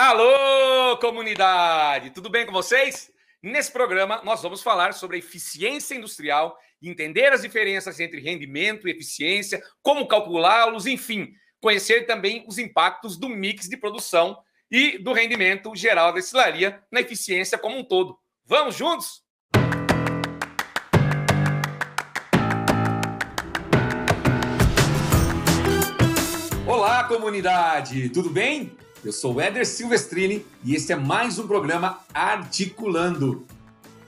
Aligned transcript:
Alô, 0.00 0.96
comunidade! 0.98 2.10
Tudo 2.10 2.30
bem 2.30 2.46
com 2.46 2.52
vocês? 2.52 3.10
Nesse 3.42 3.72
programa, 3.72 4.22
nós 4.22 4.40
vamos 4.40 4.62
falar 4.62 4.94
sobre 4.94 5.16
a 5.16 5.18
eficiência 5.18 5.96
industrial, 5.96 6.56
entender 6.80 7.32
as 7.32 7.42
diferenças 7.42 7.98
entre 7.98 8.20
rendimento 8.20 8.86
e 8.86 8.92
eficiência, 8.92 9.60
como 9.82 10.06
calculá-los, 10.06 10.86
enfim, 10.86 11.32
conhecer 11.60 12.06
também 12.06 12.44
os 12.46 12.58
impactos 12.58 13.18
do 13.18 13.28
mix 13.28 13.68
de 13.68 13.76
produção 13.76 14.38
e 14.70 14.98
do 14.98 15.12
rendimento 15.12 15.74
geral 15.74 16.12
da 16.12 16.20
destilaria 16.20 16.80
na 16.92 17.00
eficiência 17.00 17.58
como 17.58 17.76
um 17.76 17.82
todo. 17.82 18.16
Vamos 18.46 18.76
juntos? 18.76 19.24
Olá, 26.64 27.02
comunidade! 27.02 28.08
Tudo 28.10 28.30
bem? 28.30 28.78
Eu 29.04 29.12
sou 29.12 29.34
o 29.34 29.40
Éder 29.40 29.64
Silvestrini 29.64 30.44
e 30.64 30.74
este 30.74 30.92
é 30.92 30.96
mais 30.96 31.38
um 31.38 31.46
programa 31.46 32.00
Articulando. 32.12 33.46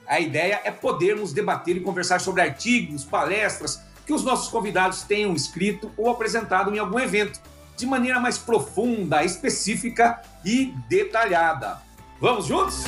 A 0.05 0.19
ideia 0.19 0.59
é 0.65 0.69
podermos 0.69 1.31
debater 1.31 1.77
e 1.77 1.79
conversar 1.79 2.19
sobre 2.19 2.41
artigos, 2.41 3.05
palestras 3.05 3.81
que 4.05 4.11
os 4.11 4.21
nossos 4.21 4.49
convidados 4.49 5.03
tenham 5.03 5.33
escrito 5.33 5.89
ou 5.95 6.09
apresentado 6.09 6.75
em 6.75 6.77
algum 6.77 6.99
evento, 6.99 7.39
de 7.77 7.85
maneira 7.85 8.19
mais 8.19 8.37
profunda, 8.37 9.23
específica 9.23 10.21
e 10.43 10.73
detalhada. 10.89 11.81
Vamos 12.19 12.45
juntos? 12.45 12.83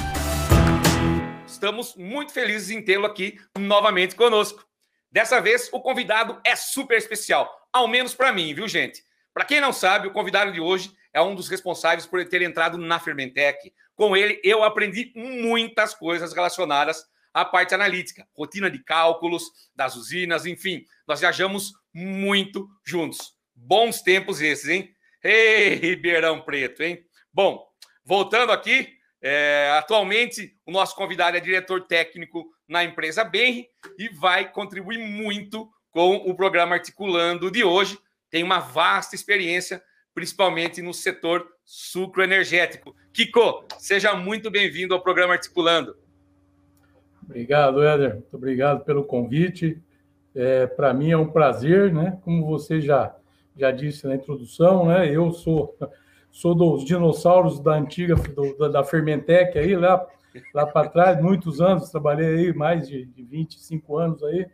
Estamos 1.48 1.96
muito 1.96 2.34
felizes 2.34 2.70
em 2.70 2.82
tê-lo 2.82 3.06
aqui 3.06 3.40
novamente 3.58 4.14
conosco. 4.14 4.66
Dessa 5.10 5.40
vez, 5.40 5.70
o 5.72 5.80
convidado 5.80 6.38
é 6.44 6.54
super 6.58 6.98
especial, 6.98 7.50
ao 7.72 7.88
menos 7.88 8.14
para 8.14 8.34
mim, 8.34 8.54
viu, 8.54 8.68
gente? 8.68 9.02
Para 9.34 9.46
quem 9.46 9.62
não 9.62 9.72
sabe, 9.72 10.10
o 10.10 10.12
convidado 10.12 10.52
de 10.52 10.60
hoje 10.60 10.92
é 11.14 11.22
um 11.22 11.36
dos 11.36 11.48
responsáveis 11.48 12.06
por 12.06 12.24
ter 12.28 12.42
entrado 12.42 12.78
na 12.78 13.00
Fermentec. 13.00 13.72
Com 13.96 14.18
ele, 14.18 14.42
eu 14.44 14.64
aprendi 14.64 15.14
muitas 15.16 15.94
coisas 15.94 16.34
relacionadas 16.34 17.06
à 17.34 17.46
parte 17.46 17.74
analítica, 17.74 18.28
rotina 18.36 18.70
de 18.70 18.84
cálculos 18.84 19.52
das 19.76 19.96
usinas, 19.96 20.46
enfim, 20.46 20.84
nós 21.08 21.20
viajamos 21.20 21.74
muito 21.94 22.68
juntos. 22.86 23.34
Bons 23.56 24.02
tempos 24.02 24.42
esses, 24.42 24.68
hein? 24.68 24.90
Ei, 25.24 25.76
Ribeirão 25.76 26.42
Preto, 26.42 26.82
hein? 26.84 27.04
Bom, 27.32 27.66
voltando 28.04 28.52
aqui, 28.52 28.90
é, 29.22 29.74
atualmente 29.78 30.58
o 30.66 30.72
nosso 30.72 30.96
convidado 30.96 31.38
é 31.38 31.40
diretor 31.40 31.88
técnico 31.88 32.46
na 32.68 32.84
empresa 32.84 33.24
Benri 33.24 33.68
e 33.98 34.10
vai 34.10 34.52
contribuir 34.52 34.98
muito 34.98 35.72
com 35.92 36.16
o 36.16 36.36
programa 36.36 36.76
Articulando 36.76 37.50
de 37.50 37.64
hoje. 37.64 37.98
Tem 38.30 38.44
uma 38.44 38.60
vasta 38.60 39.16
experiência 39.16 39.82
principalmente 40.14 40.82
no 40.82 40.94
setor 40.94 41.48
sucroenergético. 41.66 42.96
Kiko, 43.12 43.66
seja 43.78 44.16
muito 44.16 44.52
bem-vindo 44.52 44.94
ao 44.94 45.02
programa 45.02 45.34
Articulando. 45.34 45.96
Obrigado, 47.24 47.84
Éder. 47.84 48.16
Muito 48.16 48.36
obrigado 48.36 48.84
pelo 48.84 49.04
convite. 49.04 49.82
É, 50.36 50.68
Para 50.68 50.94
mim 50.94 51.12
é 51.12 51.18
um 51.18 51.30
prazer, 51.30 51.94
né? 51.94 52.18
Como 52.24 52.46
você 52.46 52.82
já, 52.82 53.16
já 53.58 53.72
disse 53.72 54.06
na 54.08 54.16
introdução, 54.16 54.88
né? 54.88 55.10
Eu 55.10 55.32
sou 55.32 55.78
sou 56.32 56.56
dos 56.56 56.84
dinossauros 56.84 57.60
da 57.60 57.74
antiga 57.74 58.16
do, 58.16 58.68
da 58.68 58.84
Fermentec 58.84 59.58
aí 59.58 59.76
lá 59.76 60.04
lá 60.54 60.66
para 60.66 60.90
trás, 60.90 61.22
muitos 61.22 61.62
anos, 61.62 61.90
trabalhei 61.90 62.48
aí 62.48 62.54
mais 62.54 62.88
de, 62.88 63.06
de 63.06 63.24
25 63.24 63.98
anos 63.98 64.24
aí 64.24 64.48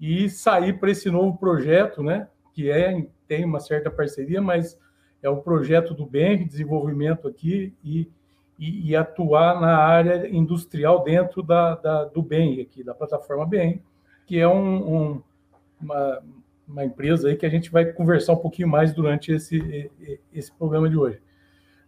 e 0.00 0.28
saí 0.28 0.72
para 0.72 0.90
esse 0.90 1.10
novo 1.10 1.36
projeto, 1.38 2.02
né? 2.02 2.28
Que 2.52 2.70
é 2.70 3.06
tem 3.28 3.44
uma 3.44 3.60
certa 3.60 3.90
parceria, 3.90 4.40
mas 4.40 4.78
é 5.22 5.28
o 5.28 5.36
projeto 5.36 5.94
do 5.94 6.06
BEM, 6.06 6.46
desenvolvimento 6.46 7.28
aqui, 7.28 7.74
e, 7.84 8.10
e, 8.58 8.90
e, 8.90 8.96
atuar 8.96 9.60
na 9.60 9.76
área 9.76 10.28
industrial 10.28 11.04
dentro 11.04 11.42
da, 11.42 11.76
da, 11.76 12.04
do 12.06 12.22
BEM, 12.22 12.60
aqui, 12.60 12.82
da 12.82 12.94
plataforma 12.94 13.46
BEM, 13.46 13.82
que 14.26 14.38
é 14.38 14.48
um, 14.48 14.96
um, 14.96 15.22
uma, 15.80 16.22
uma 16.66 16.84
empresa 16.84 17.28
aí 17.28 17.36
que 17.36 17.46
a 17.46 17.50
gente 17.50 17.70
vai 17.70 17.84
conversar 17.92 18.32
um 18.32 18.38
pouquinho 18.38 18.68
mais 18.68 18.92
durante 18.92 19.32
esse, 19.32 19.90
esse 20.32 20.52
programa 20.52 20.88
de 20.88 20.96
hoje. 20.96 21.20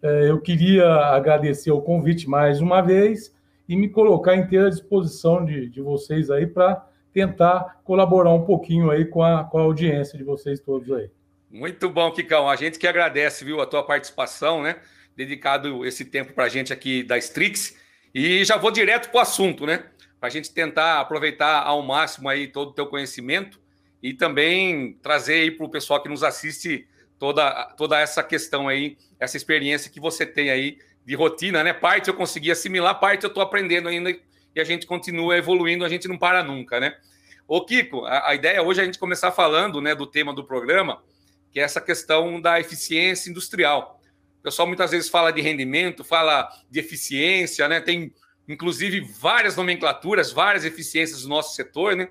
É, 0.03 0.31
eu 0.31 0.41
queria 0.41 0.89
agradecer 0.89 1.71
o 1.71 1.81
convite 1.81 2.28
mais 2.28 2.61
uma 2.61 2.81
vez 2.81 3.34
e 3.69 3.77
me 3.77 3.89
colocar 3.89 4.34
inteira 4.34 4.67
à 4.67 4.71
disposição 4.71 5.45
de, 5.45 5.69
de 5.69 5.81
vocês 5.81 6.31
aí 6.31 6.47
para 6.47 6.87
tentar 7.12 7.81
colaborar 7.84 8.33
um 8.33 8.45
pouquinho 8.45 8.91
aí 8.91 9.05
com 9.05 9.22
a, 9.22 9.45
com 9.45 9.59
a 9.59 9.62
audiência 9.62 10.17
de 10.17 10.25
vocês 10.25 10.61
todos 10.61 10.91
aí. 10.91 11.11
Muito 11.50 11.91
bom, 11.91 12.12
Kikão. 12.12 12.49
A 12.49 12.55
gente 12.55 12.78
que 12.78 12.87
agradece, 12.87 13.44
viu, 13.44 13.61
a 13.61 13.66
tua 13.66 13.83
participação, 13.83 14.62
né? 14.62 14.77
Dedicado 15.16 15.84
esse 15.84 16.05
tempo 16.05 16.33
para 16.33 16.44
a 16.44 16.49
gente 16.49 16.72
aqui 16.72 17.03
da 17.03 17.19
Strix. 17.19 17.77
E 18.15 18.44
já 18.44 18.56
vou 18.56 18.71
direto 18.71 19.11
para 19.11 19.19
o 19.19 19.21
assunto, 19.21 19.66
né? 19.66 19.84
Para 20.21 20.28
a 20.28 20.31
gente 20.31 20.53
tentar 20.55 21.00
aproveitar 21.00 21.62
ao 21.62 21.83
máximo 21.83 22.28
aí 22.28 22.47
todo 22.47 22.69
o 22.71 22.72
teu 22.72 22.87
conhecimento 22.87 23.60
e 24.00 24.15
também 24.15 24.93
trazer 25.03 25.41
aí 25.41 25.50
para 25.50 25.66
o 25.66 25.69
pessoal 25.69 26.00
que 26.00 26.09
nos 26.09 26.22
assiste 26.22 26.87
toda, 27.19 27.65
toda 27.77 27.99
essa 27.99 28.22
questão 28.22 28.69
aí, 28.69 28.97
essa 29.19 29.37
experiência 29.37 29.91
que 29.91 29.99
você 29.99 30.25
tem 30.25 30.50
aí 30.50 30.78
de 31.05 31.16
rotina, 31.16 31.65
né? 31.65 31.72
Parte 31.72 32.09
eu 32.09 32.15
consegui 32.15 32.53
assimilar, 32.53 33.00
parte 33.00 33.25
eu 33.25 33.28
estou 33.28 33.43
aprendendo 33.43 33.89
ainda 33.89 34.10
e 34.10 34.60
a 34.60 34.65
gente 34.65 34.87
continua 34.87 35.37
evoluindo, 35.37 35.84
a 35.84 35.89
gente 35.89 36.06
não 36.06 36.16
para 36.16 36.44
nunca, 36.44 36.78
né? 36.78 36.97
Ô, 37.49 37.65
Kiko, 37.65 38.05
a, 38.05 38.28
a 38.28 38.34
ideia 38.37 38.62
hoje 38.62 38.78
é 38.78 38.83
a 38.84 38.87
gente 38.87 39.00
começar 39.00 39.33
falando 39.33 39.81
né, 39.81 39.97
do 39.97 40.06
tema 40.06 40.33
do 40.33 40.44
programa, 40.44 41.03
que 41.53 41.61
é 41.61 41.62
essa 41.62 41.81
questão 41.81 42.41
da 42.41 42.61
eficiência 42.61 43.31
industrial. 43.31 44.00
O 44.38 44.43
pessoal 44.43 44.66
muitas 44.66 44.91
vezes 44.91 45.09
fala 45.09 45.31
de 45.31 45.41
rendimento, 45.41 46.03
fala 46.03 46.49
de 46.71 46.81
eficiência, 46.81 47.69
né? 47.69 47.81
Tem 47.81 48.12
inclusive 48.49 49.00
várias 49.00 49.56
nomenclaturas, 49.56 50.33
várias 50.33 50.65
eficiências 50.65 51.22
do 51.22 51.28
nosso 51.28 51.55
setor, 51.55 51.94
né? 51.94 52.09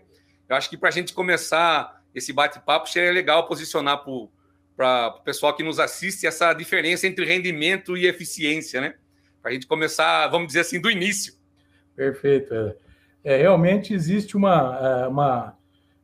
Eu 0.47 0.55
acho 0.55 0.69
que 0.69 0.77
para 0.77 0.89
a 0.89 0.91
gente 0.91 1.13
começar 1.13 1.99
esse 2.13 2.33
bate-papo 2.33 2.89
seria 2.89 3.11
legal 3.11 3.47
posicionar 3.47 4.03
para 4.03 5.15
o 5.15 5.21
pessoal 5.23 5.55
que 5.55 5.63
nos 5.63 5.79
assiste 5.79 6.25
essa 6.25 6.53
diferença 6.53 7.07
entre 7.07 7.25
rendimento 7.25 7.97
e 7.97 8.07
eficiência, 8.07 8.81
né? 8.81 8.95
Para 9.41 9.51
a 9.51 9.53
gente 9.53 9.67
começar, 9.67 10.27
vamos 10.27 10.47
dizer 10.47 10.61
assim, 10.61 10.79
do 10.79 10.89
início. 10.89 11.33
Perfeito. 11.95 12.53
É, 13.23 13.37
realmente 13.37 13.93
existe 13.93 14.37
uma, 14.37 14.79
é, 14.81 15.07
uma, 15.07 15.57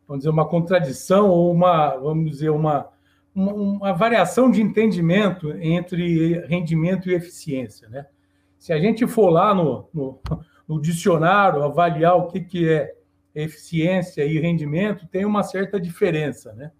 vamos 0.07 0.21
dizer, 0.21 0.29
uma 0.29 0.47
contradição 0.47 1.29
ou 1.29 1.51
uma, 1.51 1.95
vamos 1.95 2.29
dizer, 2.29 2.49
uma 2.49 2.89
uma, 3.35 3.91
variação 3.91 4.49
de 4.49 4.61
entendimento 4.61 5.51
entre 5.59 6.39
rendimento 6.47 7.09
e 7.09 7.13
eficiência. 7.13 7.89
Né? 7.89 8.05
Se 8.57 8.71
a 8.71 8.79
gente 8.79 9.05
for 9.05 9.29
lá 9.29 9.53
no, 9.53 9.89
no, 9.93 10.19
no 10.67 10.81
dicionário 10.81 11.61
avaliar 11.61 12.15
o 12.15 12.27
que, 12.27 12.39
que 12.39 12.69
é 12.69 12.95
eficiência 13.35 14.23
e 14.23 14.39
rendimento, 14.39 15.05
tem 15.07 15.25
uma 15.25 15.43
certa 15.43 15.79
diferença. 15.79 16.53
Né? 16.53 16.71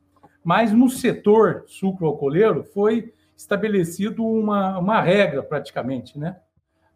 Mas 0.44 0.72
no 0.72 0.90
setor 0.90 1.66
sucroalcooleiro 1.68 2.64
foi 2.64 3.14
estabelecido 3.36 4.26
uma, 4.26 4.80
uma 4.80 5.02
regra, 5.02 5.44
praticamente, 5.44 6.18
né? 6.18 6.38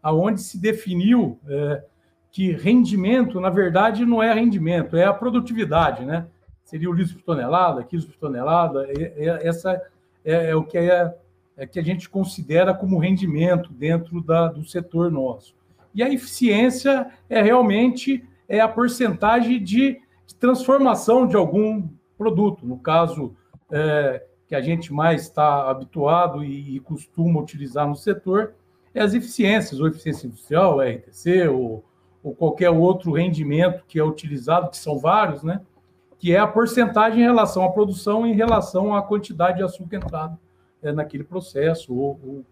aonde 0.01 0.41
se 0.41 0.57
definiu 0.57 1.37
é, 1.45 1.83
que 2.31 2.51
rendimento, 2.53 3.41
na 3.41 3.49
verdade, 3.49 4.05
não 4.05 4.23
é 4.23 4.33
rendimento, 4.33 4.95
é 4.95 5.03
a 5.03 5.13
produtividade, 5.13 6.05
né? 6.05 6.27
Seria 6.69 6.89
o 6.89 6.93
litro 6.93 7.15
por 7.15 7.23
tonelada, 7.23 7.83
quilos 7.83 8.05
por 8.05 8.15
tonelada. 8.15 8.87
essa 9.43 9.81
é, 10.23 10.51
é, 10.51 10.55
o 10.55 10.63
que, 10.63 10.77
é, 10.77 11.15
é, 11.57 11.65
que 11.65 11.79
a 11.79 11.83
gente 11.83 12.07
considera 12.07 12.75
como 12.75 12.99
rendimento 12.99 13.73
dentro 13.73 14.21
da, 14.21 14.47
do 14.47 14.63
setor 14.63 15.11
nosso. 15.11 15.55
E 15.95 16.03
a 16.03 16.13
eficiência 16.13 17.07
é 17.27 17.41
realmente 17.41 18.23
é 18.47 18.59
a 18.59 18.67
porcentagem 18.67 19.63
de, 19.63 19.99
de 20.27 20.35
transformação 20.39 21.25
de 21.25 21.35
algum 21.35 21.87
produto. 22.15 22.67
No 22.67 22.77
caso 22.77 23.35
é, 23.71 24.23
que 24.47 24.53
a 24.53 24.61
gente 24.61 24.93
mais 24.93 25.23
está 25.23 25.69
habituado 25.71 26.43
e, 26.43 26.75
e, 26.75 26.79
costuma 26.79 27.41
utilizar 27.41 27.87
no 27.87 27.95
setor, 27.95 28.53
é 28.93 29.01
as 29.01 29.15
eficiências, 29.15 29.79
ou 29.79 29.87
eficiência 29.87 30.27
industrial, 30.27 30.79
RTC, 30.81 31.47
ou, 31.47 31.83
ou 32.23 32.35
qualquer 32.35 32.69
outro 32.69 33.11
rendimento 33.11 33.83
que 33.87 33.97
é 33.97 34.03
utilizado, 34.03 34.69
que 34.69 34.77
são 34.77 34.99
vários, 34.99 35.41
né? 35.41 35.61
Que 36.19 36.35
é 36.35 36.37
a 36.37 36.45
porcentagem 36.45 37.21
em 37.21 37.23
relação 37.23 37.63
à 37.63 37.71
produção 37.71 38.27
em 38.27 38.33
relação 38.33 38.93
à 38.93 39.01
quantidade 39.01 39.57
de 39.57 39.63
açúcar 39.63 39.95
entrado 39.95 40.37
é, 40.83 40.91
naquele 40.91 41.23
processo 41.23 41.95
ou, 41.95 42.19
ou, 42.23 42.45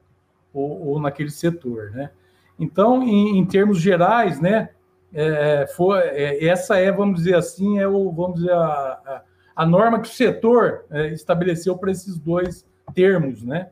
ou, 0.54 0.88
ou, 0.88 1.02
naquele 1.02 1.30
setor, 1.30 1.92
né? 1.92 2.10
Então, 2.58 3.04
em, 3.04 3.38
em 3.38 3.46
termos 3.46 3.80
gerais, 3.80 4.40
né, 4.40 4.70
é, 5.14 5.66
é, 6.14 6.46
essa 6.48 6.78
é, 6.78 6.92
vamos 6.92 7.20
dizer 7.20 7.36
assim, 7.36 7.78
é 7.78 7.88
o, 7.88 8.12
vamos 8.12 8.40
dizer, 8.40 8.52
a, 8.52 8.64
a, 8.64 9.22
a 9.56 9.66
norma 9.66 10.00
que 10.00 10.08
o 10.08 10.12
setor 10.12 10.86
estabeleceu 11.12 11.78
para 11.78 11.92
esses 11.92 12.18
dois 12.18 12.66
termos, 12.96 13.44
né? 13.44 13.70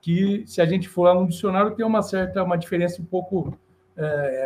Que, 0.00 0.44
se 0.46 0.60
a 0.60 0.66
gente 0.66 0.88
for 0.88 1.04
lá 1.04 1.14
no 1.14 1.28
dicionário, 1.28 1.74
tem 1.74 1.86
uma 1.86 2.02
certa, 2.02 2.42
uma 2.42 2.58
diferença 2.58 3.00
um 3.00 3.04
pouco, 3.04 3.56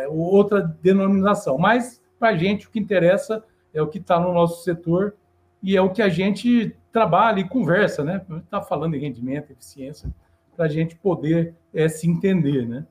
outra 0.09 0.61
denominação. 0.61 1.57
Mas, 1.57 2.01
para 2.17 2.29
a 2.29 2.37
gente, 2.37 2.67
o 2.67 2.71
que 2.71 2.79
interessa 2.79 3.43
o 3.75 3.87
que 3.87 3.97
está 3.97 4.19
no 4.19 4.33
nosso 4.33 4.63
setor 4.63 5.15
e 5.61 5.75
é 5.75 5.81
o 5.81 5.89
que 5.89 6.01
a 6.01 6.09
gente 6.09 6.75
trabalha 6.91 7.39
e 7.39 7.47
conversa, 7.47 8.03
né? 8.03 8.21
Está 8.43 8.61
falando 8.61 8.95
em 8.95 8.99
rendimento, 8.99 9.51
eficiência, 9.51 10.09
para 10.55 10.65
a 10.65 10.69
gente 10.69 10.95
poder 10.95 11.53
é, 11.73 11.87
se 11.87 12.09
entender, 12.09 12.67
né? 12.67 12.85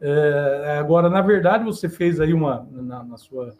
É, 0.00 0.78
agora, 0.78 1.08
na 1.08 1.20
verdade, 1.20 1.64
você 1.64 1.88
fez 1.88 2.20
aí 2.20 2.32
uma 2.32 2.66
na, 2.70 3.04
na, 3.04 3.16
sua 3.16 3.54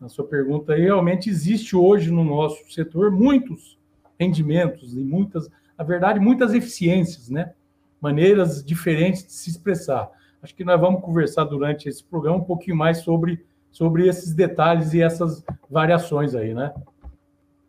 na 0.00 0.08
sua 0.08 0.26
pergunta 0.26 0.72
aí, 0.72 0.82
realmente 0.82 1.30
existe 1.30 1.76
hoje 1.76 2.10
no 2.10 2.24
nosso 2.24 2.70
setor 2.72 3.10
muitos 3.10 3.78
rendimentos 4.18 4.96
e 4.96 5.00
muitas, 5.00 5.48
na 5.78 5.84
verdade, 5.84 6.20
muitas 6.20 6.52
eficiências, 6.52 7.30
né? 7.30 7.52
Maneiras 8.00 8.62
diferentes 8.62 9.24
de 9.26 9.32
se 9.32 9.50
expressar. 9.50 10.10
Acho 10.42 10.54
que 10.54 10.64
nós 10.64 10.78
vamos 10.78 11.00
conversar 11.00 11.44
durante 11.44 11.88
esse 11.88 12.04
programa 12.04 12.36
um 12.36 12.44
pouquinho 12.44 12.76
mais 12.76 12.98
sobre, 12.98 13.44
sobre 13.74 14.06
esses 14.06 14.32
detalhes 14.32 14.94
e 14.94 15.02
essas 15.02 15.44
variações 15.68 16.32
aí, 16.36 16.54
né? 16.54 16.72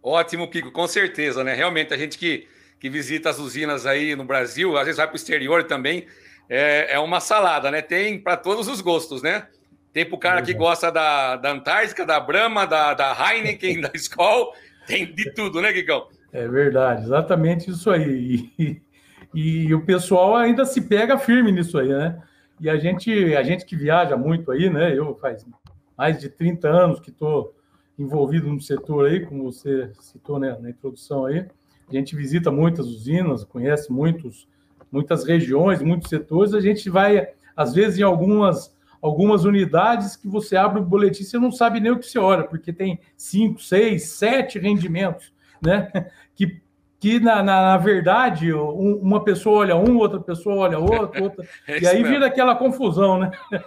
Ótimo, 0.04 0.48
Kiko, 0.48 0.72
com 0.72 0.86
certeza, 0.88 1.44
né? 1.44 1.56
Realmente, 1.56 1.92
a 1.96 1.98
gente 1.98 2.16
que, 2.16 2.48
que 2.80 2.92
visita 2.92 3.31
as 3.31 3.40
usinas 3.40 3.88
aí 3.88 4.16
no 4.16 4.24
Brasil, 4.24 4.78
às 4.78 4.86
vezes 4.86 4.98
vai 4.98 5.07
para 5.07 5.13
o 5.13 5.16
exterior 5.16 5.63
também, 5.63 6.06
é, 6.48 6.94
é 6.94 7.00
uma 7.00 7.19
salada, 7.19 7.72
né? 7.72 7.81
Tem 7.81 8.19
para 8.19 8.38
todos 8.38 8.68
os 8.68 8.81
gostos, 8.81 9.24
né? 9.24 9.48
Tem 9.92 10.06
para 10.06 10.16
o 10.16 10.19
cara 10.19 10.44
que 10.44 10.54
gosta 10.54 10.92
da, 10.92 11.38
da 11.38 11.52
Antártica, 11.52 12.06
da 12.06 12.19
Brahma, 12.19 12.68
da, 12.68 12.94
da 12.94 13.18
Heineken, 13.18 13.81
da 13.81 13.90
Skol, 13.96 14.54
tem 14.86 15.12
de 15.12 15.34
tudo, 15.34 15.60
né, 15.60 15.74
Kikão? 15.74 16.07
É 16.31 16.48
verdade, 16.48 17.02
exatamente 17.02 17.72
isso 17.72 17.90
aí. 17.90 18.52
E, 18.60 18.81
e, 19.34 19.68
e, 19.68 19.74
o 19.74 19.84
pessoal 19.84 20.36
ainda 20.36 20.66
se 20.66 20.81
pega 20.81 21.18
firme 21.18 21.52
nisso 21.52 21.80
aí, 21.80 21.88
né? 21.88 22.22
E 22.62 22.69
a 22.69 22.78
gente, 22.78 23.36
a 23.36 23.42
gente 23.42 23.66
que 23.66 23.75
viaja 23.75 24.16
muito 24.16 24.52
aí, 24.52 24.69
né? 24.69 24.96
Eu 24.96 25.16
faz 25.16 25.44
mais 25.97 26.19
de 26.19 26.30
30 26.30 26.68
anos 26.68 27.00
que 27.00 27.09
estou 27.09 27.53
envolvido 27.97 28.51
no 28.51 28.62
setor 28.62 29.07
aí, 29.07 29.25
como 29.25 29.51
você 29.51 29.92
citou 30.00 30.39
né, 30.39 30.57
na 30.59 30.69
introdução 30.69 31.25
aí. 31.25 31.45
A 31.88 31.94
gente 31.94 32.15
visita 32.15 32.51
muitas 32.51 32.88
usinas, 32.88 33.44
conhece 33.44 33.92
muitos, 33.92 34.47
muitas 34.92 35.24
regiões, 35.24 35.81
muitos 35.81 36.09
setores. 36.09 36.53
A 36.53 36.62
gente 36.62 36.89
vai, 36.89 37.30
às 37.56 37.74
vezes, 37.74 38.00
em 38.00 38.03
algumas, 38.03 38.75
algumas 39.01 39.45
unidades 39.45 40.15
que 40.15 40.27
você 40.27 40.57
abre 40.57 40.81
o 40.81 40.86
boletim, 40.86 41.24
você 41.24 41.38
não 41.38 41.51
sabe 41.51 41.80
nem 41.80 41.92
o 41.92 42.00
que 42.00 42.07
você 42.07 42.19
olha, 42.19 42.44
porque 42.44 42.74
tem 42.74 43.00
cinco, 43.15 43.62
seis, 43.62 44.09
sete 44.09 44.59
rendimentos, 44.59 45.33
né? 45.62 45.92
Que 46.36 46.62
que 47.00 47.19
na, 47.19 47.44
na, 47.44 47.62
na, 47.62 47.77
verdade 47.77 48.51
um, 48.51 48.95
uma 48.95 49.24
pessoa 49.24 49.59
olha 49.59 49.75
um, 49.75 49.97
outra 49.97 50.19
pessoa 50.19 50.56
olha 50.56 50.80
outro, 50.80 51.24
outra, 51.24 51.45
é 51.68 51.80
e 51.80 51.88
aí 51.88 51.97
mesmo. 51.97 52.13
vira 52.13 52.25
aquela 52.25 52.56
confusão, 52.56 53.19
né? 53.19 53.31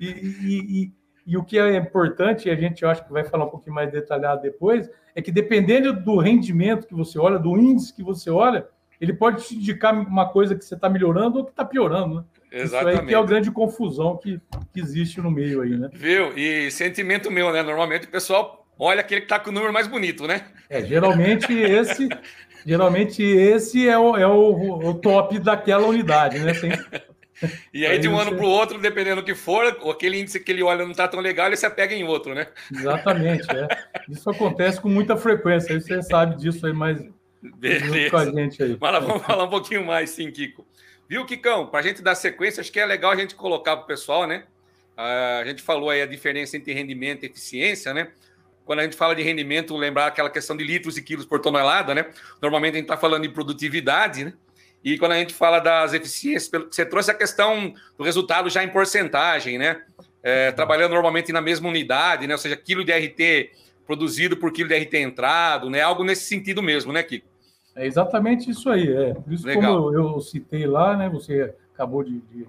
E, 0.00 0.06
e, 0.08 0.82
e, 0.82 0.92
e, 1.26 1.36
o 1.36 1.44
que 1.44 1.58
é 1.58 1.76
importante, 1.76 2.48
e 2.48 2.50
a 2.50 2.56
gente 2.56 2.84
acha 2.84 3.02
que 3.02 3.12
vai 3.12 3.24
falar 3.24 3.44
um 3.44 3.50
pouquinho 3.50 3.74
mais 3.74 3.90
detalhado 3.90 4.42
depois, 4.42 4.90
é 5.14 5.22
que 5.22 5.30
dependendo 5.30 5.92
do 5.92 6.18
rendimento 6.18 6.86
que 6.86 6.94
você 6.94 7.18
olha, 7.18 7.38
do 7.38 7.56
índice 7.56 7.94
que 7.94 8.02
você 8.02 8.30
olha, 8.30 8.66
ele 9.00 9.12
pode 9.12 9.44
te 9.44 9.56
indicar 9.56 9.94
uma 9.94 10.28
coisa 10.28 10.54
que 10.54 10.64
você 10.64 10.74
está 10.74 10.88
melhorando 10.88 11.38
ou 11.38 11.44
que 11.44 11.50
está 11.50 11.64
piorando, 11.64 12.16
né? 12.16 12.24
Exatamente. 12.52 12.94
Isso 12.94 13.00
aí 13.00 13.06
que 13.06 13.14
é 13.14 13.18
a 13.18 13.22
grande 13.22 13.50
confusão 13.50 14.16
que, 14.16 14.40
que 14.72 14.80
existe 14.80 15.20
no 15.20 15.30
meio 15.30 15.62
aí, 15.62 15.76
né? 15.76 15.88
Viu? 15.92 16.36
E 16.36 16.70
sentimento 16.70 17.30
meu, 17.30 17.52
né? 17.52 17.62
Normalmente 17.62 18.06
o 18.06 18.10
pessoal 18.10 18.66
olha 18.78 19.00
aquele 19.00 19.22
que 19.22 19.26
está 19.26 19.40
com 19.40 19.50
o 19.50 19.52
número 19.52 19.72
mais 19.72 19.86
bonito, 19.86 20.26
né? 20.26 20.42
É, 20.68 20.82
geralmente 20.82 21.52
esse 21.52 22.08
Geralmente 22.64 23.22
esse 23.22 23.88
é 23.88 23.98
o, 23.98 24.16
é 24.16 24.26
o, 24.26 24.90
o 24.90 24.94
top 24.94 25.38
daquela 25.38 25.86
unidade, 25.86 26.38
né? 26.38 26.52
E 27.72 27.86
aí, 27.86 27.98
de 27.98 28.08
um 28.08 28.18
ano 28.18 28.34
para 28.36 28.44
o 28.44 28.48
outro, 28.48 28.78
dependendo 28.78 29.22
do 29.22 29.24
que 29.24 29.34
for, 29.34 29.64
aquele 29.90 30.20
índice 30.20 30.40
que 30.40 30.52
ele 30.52 30.62
olha 30.62 30.84
não 30.84 30.92
está 30.92 31.08
tão 31.08 31.20
legal, 31.20 31.46
ele 31.46 31.56
se 31.56 31.68
pega 31.70 31.94
em 31.94 32.04
outro, 32.04 32.34
né? 32.34 32.46
Exatamente. 32.70 33.46
É. 33.50 33.68
Isso 34.08 34.28
acontece 34.30 34.80
com 34.80 34.88
muita 34.88 35.16
frequência. 35.16 35.74
Aí 35.74 35.80
você 35.80 36.02
sabe 36.02 36.36
disso 36.36 36.66
aí 36.66 36.72
mais 36.72 37.02
Beleza. 37.42 38.10
com 38.10 38.16
a 38.16 38.24
gente 38.26 38.62
aí. 38.62 38.76
Mas 38.80 39.04
vamos 39.04 39.22
falar 39.22 39.44
um 39.44 39.50
pouquinho 39.50 39.84
mais, 39.84 40.10
sim, 40.10 40.30
Kiko. 40.30 40.66
Viu, 41.08 41.26
Kikão? 41.26 41.66
Para 41.66 41.80
a 41.80 41.82
gente 41.82 42.02
dar 42.02 42.14
sequência, 42.14 42.60
acho 42.60 42.72
que 42.72 42.80
é 42.80 42.86
legal 42.86 43.10
a 43.10 43.16
gente 43.16 43.34
colocar 43.34 43.76
para 43.76 43.84
o 43.84 43.86
pessoal, 43.86 44.26
né? 44.26 44.44
A 44.96 45.42
gente 45.44 45.62
falou 45.62 45.90
aí 45.90 46.02
a 46.02 46.06
diferença 46.06 46.56
entre 46.56 46.72
rendimento 46.72 47.24
e 47.24 47.26
eficiência, 47.26 47.92
né? 47.92 48.08
quando 48.64 48.80
a 48.80 48.82
gente 48.84 48.96
fala 48.96 49.14
de 49.14 49.22
rendimento, 49.22 49.76
lembrar 49.76 50.06
aquela 50.06 50.30
questão 50.30 50.56
de 50.56 50.64
litros 50.64 50.96
e 50.96 51.02
quilos 51.02 51.26
por 51.26 51.40
tonelada, 51.40 51.94
né? 51.94 52.06
Normalmente 52.40 52.74
a 52.74 52.76
gente 52.76 52.84
está 52.84 52.96
falando 52.96 53.22
de 53.22 53.28
produtividade, 53.28 54.24
né? 54.24 54.32
E 54.84 54.98
quando 54.98 55.12
a 55.12 55.18
gente 55.18 55.32
fala 55.32 55.58
das 55.58 55.92
eficiências, 55.92 56.50
você 56.70 56.84
trouxe 56.84 57.10
a 57.10 57.14
questão 57.14 57.72
do 57.96 58.04
resultado 58.04 58.50
já 58.50 58.64
em 58.64 58.68
porcentagem, 58.68 59.58
né? 59.58 59.82
É, 60.22 60.52
trabalhando 60.52 60.92
normalmente 60.92 61.32
na 61.32 61.40
mesma 61.40 61.68
unidade, 61.68 62.26
né? 62.26 62.34
Ou 62.34 62.38
seja, 62.38 62.56
quilo 62.56 62.84
de 62.84 62.92
RT 62.92 63.50
produzido 63.86 64.36
por 64.36 64.52
quilo 64.52 64.68
de 64.68 64.78
RT 64.78 64.94
entrado, 64.94 65.70
né? 65.70 65.80
Algo 65.80 66.04
nesse 66.04 66.24
sentido 66.24 66.62
mesmo, 66.62 66.92
né, 66.92 67.02
Kiko? 67.02 67.26
É 67.74 67.86
exatamente 67.86 68.50
isso 68.50 68.68
aí. 68.70 68.92
É. 68.92 69.14
Por 69.14 69.32
isso, 69.32 69.46
Legal. 69.46 69.76
como 69.76 69.94
eu, 69.94 70.14
eu 70.14 70.20
citei 70.20 70.66
lá, 70.66 70.96
né? 70.96 71.08
Você 71.08 71.54
acabou 71.74 72.02
de, 72.02 72.20
de 72.20 72.46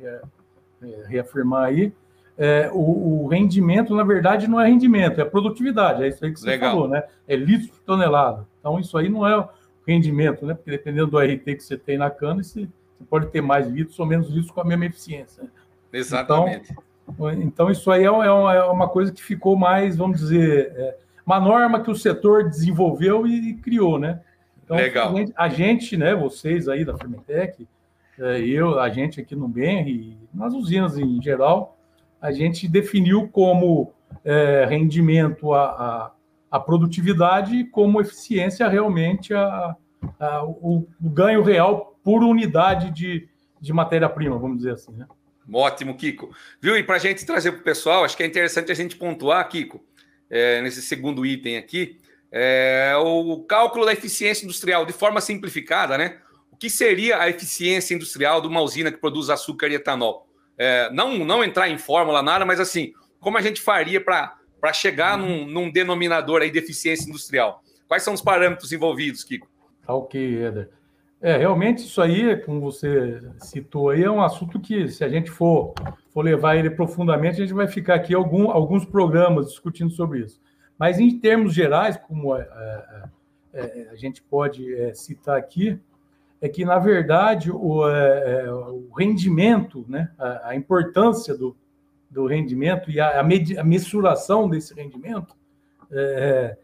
reafirmar 1.08 1.66
aí 1.66 1.94
é, 2.38 2.70
o, 2.74 3.24
o, 3.24 3.28
rendimento, 3.28 3.96
na 3.96 4.04
verdade, 4.04 4.48
não 4.48 4.60
é 4.60 4.68
rendimento, 4.68 5.22
é 5.22 5.26
produtividade. 5.26 6.04
É 6.04 6.08
isso 6.08 6.24
aí 6.24 6.34
que 6.34 6.40
você 6.40 6.48
Legal. 6.48 6.72
falou, 6.72 6.88
né? 6.88 7.04
É 7.28 7.36
litro 7.36 7.70
por 7.70 7.80
tonelada. 7.82 8.48
Então, 8.60 8.80
isso 8.80 8.98
aí 8.98 9.08
não 9.08 9.28
é 9.28 9.48
rendimento, 9.88 10.46
né? 10.46 10.54
Porque 10.54 10.72
dependendo 10.72 11.08
do 11.08 11.20
RT 11.20 11.44
que 11.56 11.60
você 11.60 11.78
tem 11.78 11.98
na 11.98 12.10
cana, 12.10 12.44
você, 12.44 12.62
você 12.62 13.06
pode 13.10 13.28
ter 13.28 13.42
mais 13.42 13.68
litros 13.68 14.00
ou 14.00 14.06
menos 14.06 14.30
litros 14.30 14.52
com 14.52 14.62
a 14.62 14.66
mesma 14.66 14.86
eficiência. 14.86 15.44
Exatamente. 15.92 16.74
Então, 17.08 17.32
então 17.32 17.72
isso 17.72 17.92
aí 17.92 18.04
é, 18.04 18.06
é 18.06 18.10
uma, 18.10 18.54
é 18.54 18.64
uma, 18.64 18.88
coisa 18.88 19.12
que 19.12 19.22
ficou 19.22 19.56
mais, 19.56 19.98
vamos 19.98 20.20
dizer, 20.20 20.72
é, 20.76 20.98
uma 21.26 21.40
norma 21.40 21.82
que 21.82 21.92
o 21.92 21.96
setor 21.96 22.50
desenvolveu 22.50 23.28
e, 23.28 23.54
criou, 23.56 24.00
né? 24.00 24.22
Então, 24.64 24.78
Legal. 24.78 25.14
A 25.36 25.50
gente, 25.50 25.98
né, 25.98 26.16
vocês 26.16 26.70
aí 26.70 26.86
da 26.86 26.98
Fermentec, 26.98 27.68
é, 28.18 28.40
eu, 28.40 28.80
a 28.80 28.90
gente 28.90 29.20
aqui 29.20 29.36
no 29.36 29.48
BENR, 29.48 30.16
nas 30.34 30.54
usinas 30.54 30.98
em 30.98 31.22
geral, 31.22 31.78
a 32.22 32.32
gente 32.32 32.68
definiu 32.68 33.28
como 33.28 33.92
é, 34.24 34.66
rendimento 34.70 35.54
a, 35.54 35.64
a, 35.66 36.12
a, 36.56 36.60
produtividade 36.60 37.56
e 37.56 37.64
como 37.66 38.02
eficiência 38.02 38.68
realmente 38.68 39.34
a, 39.34 39.76
a 40.20 40.44
o, 40.44 40.88
o, 41.02 41.10
ganho 41.10 41.42
real 41.42 41.98
por 42.04 42.24
unidade 42.24 42.92
de, 42.92 43.28
de 43.60 43.74
matéria-prima, 43.74 44.38
vamos 44.38 44.58
dizer 44.58 44.74
assim. 44.74 44.94
Né? 44.94 45.08
Ótimo, 45.52 45.96
Kiko. 45.96 46.34
Viu? 46.62 46.78
E 46.78 46.84
para 46.84 46.96
a 46.96 47.00
gente 47.00 47.26
trazer 47.26 47.52
para 47.52 47.62
o 47.62 47.64
pessoal, 47.64 48.04
acho 48.04 48.16
que 48.16 48.24
é 48.24 48.26
interessante 48.26 48.72
a 48.72 48.76
gente 48.76 48.96
pontuar, 48.96 49.48
Kiko, 49.50 49.84
é, 50.30 50.62
nesse 50.62 50.82
segundo 50.82 51.26
item 51.26 51.58
aqui, 51.58 51.98
é, 52.32 52.94
o 52.98 53.44
cálculo 53.44 53.86
da 53.86 53.94
eficiência 53.94 54.46
industrial 54.46 54.86
de 54.86 54.94
forma 54.94 55.22
simplificada, 55.22 55.98
né? 55.98 56.18
O 56.52 56.56
que 56.56 56.70
seria 56.70 57.20
a 57.20 57.30
eficiência 57.30 57.94
industrial 57.94 58.42
de 58.42 58.48
uma 58.48 58.62
usina 58.62 58.92
que 58.92 58.98
produz 58.98 59.30
açúcar 59.30 59.68
e 59.68 59.76
etanol? 59.76 60.28
é, 60.58 60.90
não, 60.92 61.18
não 61.20 61.44
entrar 61.44 61.70
em 61.70 61.78
fórmula, 61.78 62.22
nada, 62.22 62.46
mas 62.46 62.60
assim, 62.60 62.94
como 63.20 63.38
a 63.38 63.42
gente 63.42 63.62
faria 63.62 64.00
para 64.00 64.36
chegar 64.72 65.18
num, 65.18 65.46
num, 65.46 65.72
denominador 65.72 66.42
aí 66.42 66.52
de 66.52 66.60
eficiência 66.60 67.10
industrial? 67.10 67.62
Quais 67.88 68.04
são 68.04 68.14
os 68.14 68.22
parâmetros 68.22 68.72
envolvidos, 68.72 69.24
Kiko? 69.24 69.50
Tá 69.86 69.94
ok, 69.94 70.46
Eder. 70.46 70.70
É, 71.22 71.38
realmente 71.38 71.80
isso 71.80 72.02
aí, 72.02 72.36
como 72.38 72.60
você 72.60 73.22
citou 73.40 73.90
aí, 73.90 74.04
é 74.04 74.12
um 74.12 74.22
assunto 74.22 74.60
que, 74.60 74.90
se 74.90 75.04
a 75.04 75.10
gente 75.10 75.32
for, 75.32 75.74
for 76.14 76.22
levar 76.22 76.58
ele 76.58 76.70
profundamente, 76.70 77.42
a 77.42 77.46
gente 77.46 77.54
vai 77.54 77.68
ficar 77.68 77.96
aqui 77.96 78.14
algum, 78.14 78.52
alguns 78.52 78.86
programas 78.86 79.48
discutindo 79.48 79.92
sobre 79.92 80.20
isso. 80.20 80.42
Mas 80.78 81.00
em 81.00 81.18
termos 81.20 81.54
gerais, 81.54 81.98
como 81.98 82.36
é, 82.36 82.42
é, 83.54 83.62
é 83.62 83.90
a 83.90 83.96
gente 83.96 84.22
pode 84.22 84.76
é, 84.76 84.94
citar 84.94 85.38
aqui, 85.38 85.80
é 86.42 86.50
que, 86.50 86.66
na 86.66 86.78
verdade, 86.78 87.50
o, 87.50 87.88
é, 87.90 88.44
é, 88.44 88.52
o 88.52 88.90
rendimento, 88.98 89.86
né, 89.88 90.12
a, 90.20 90.50
a, 90.50 90.56
importância 90.58 91.38
do, 91.38 91.56
do 92.14 92.28
rendimento 92.28 92.92
e 92.92 93.00
a, 93.00 93.20
a, 93.20 93.24
med, 93.24 93.58
a 93.58 93.64
mensuração 93.64 94.48
desse 94.48 94.74
rendimento, 94.74 95.36
é, 95.92 96.58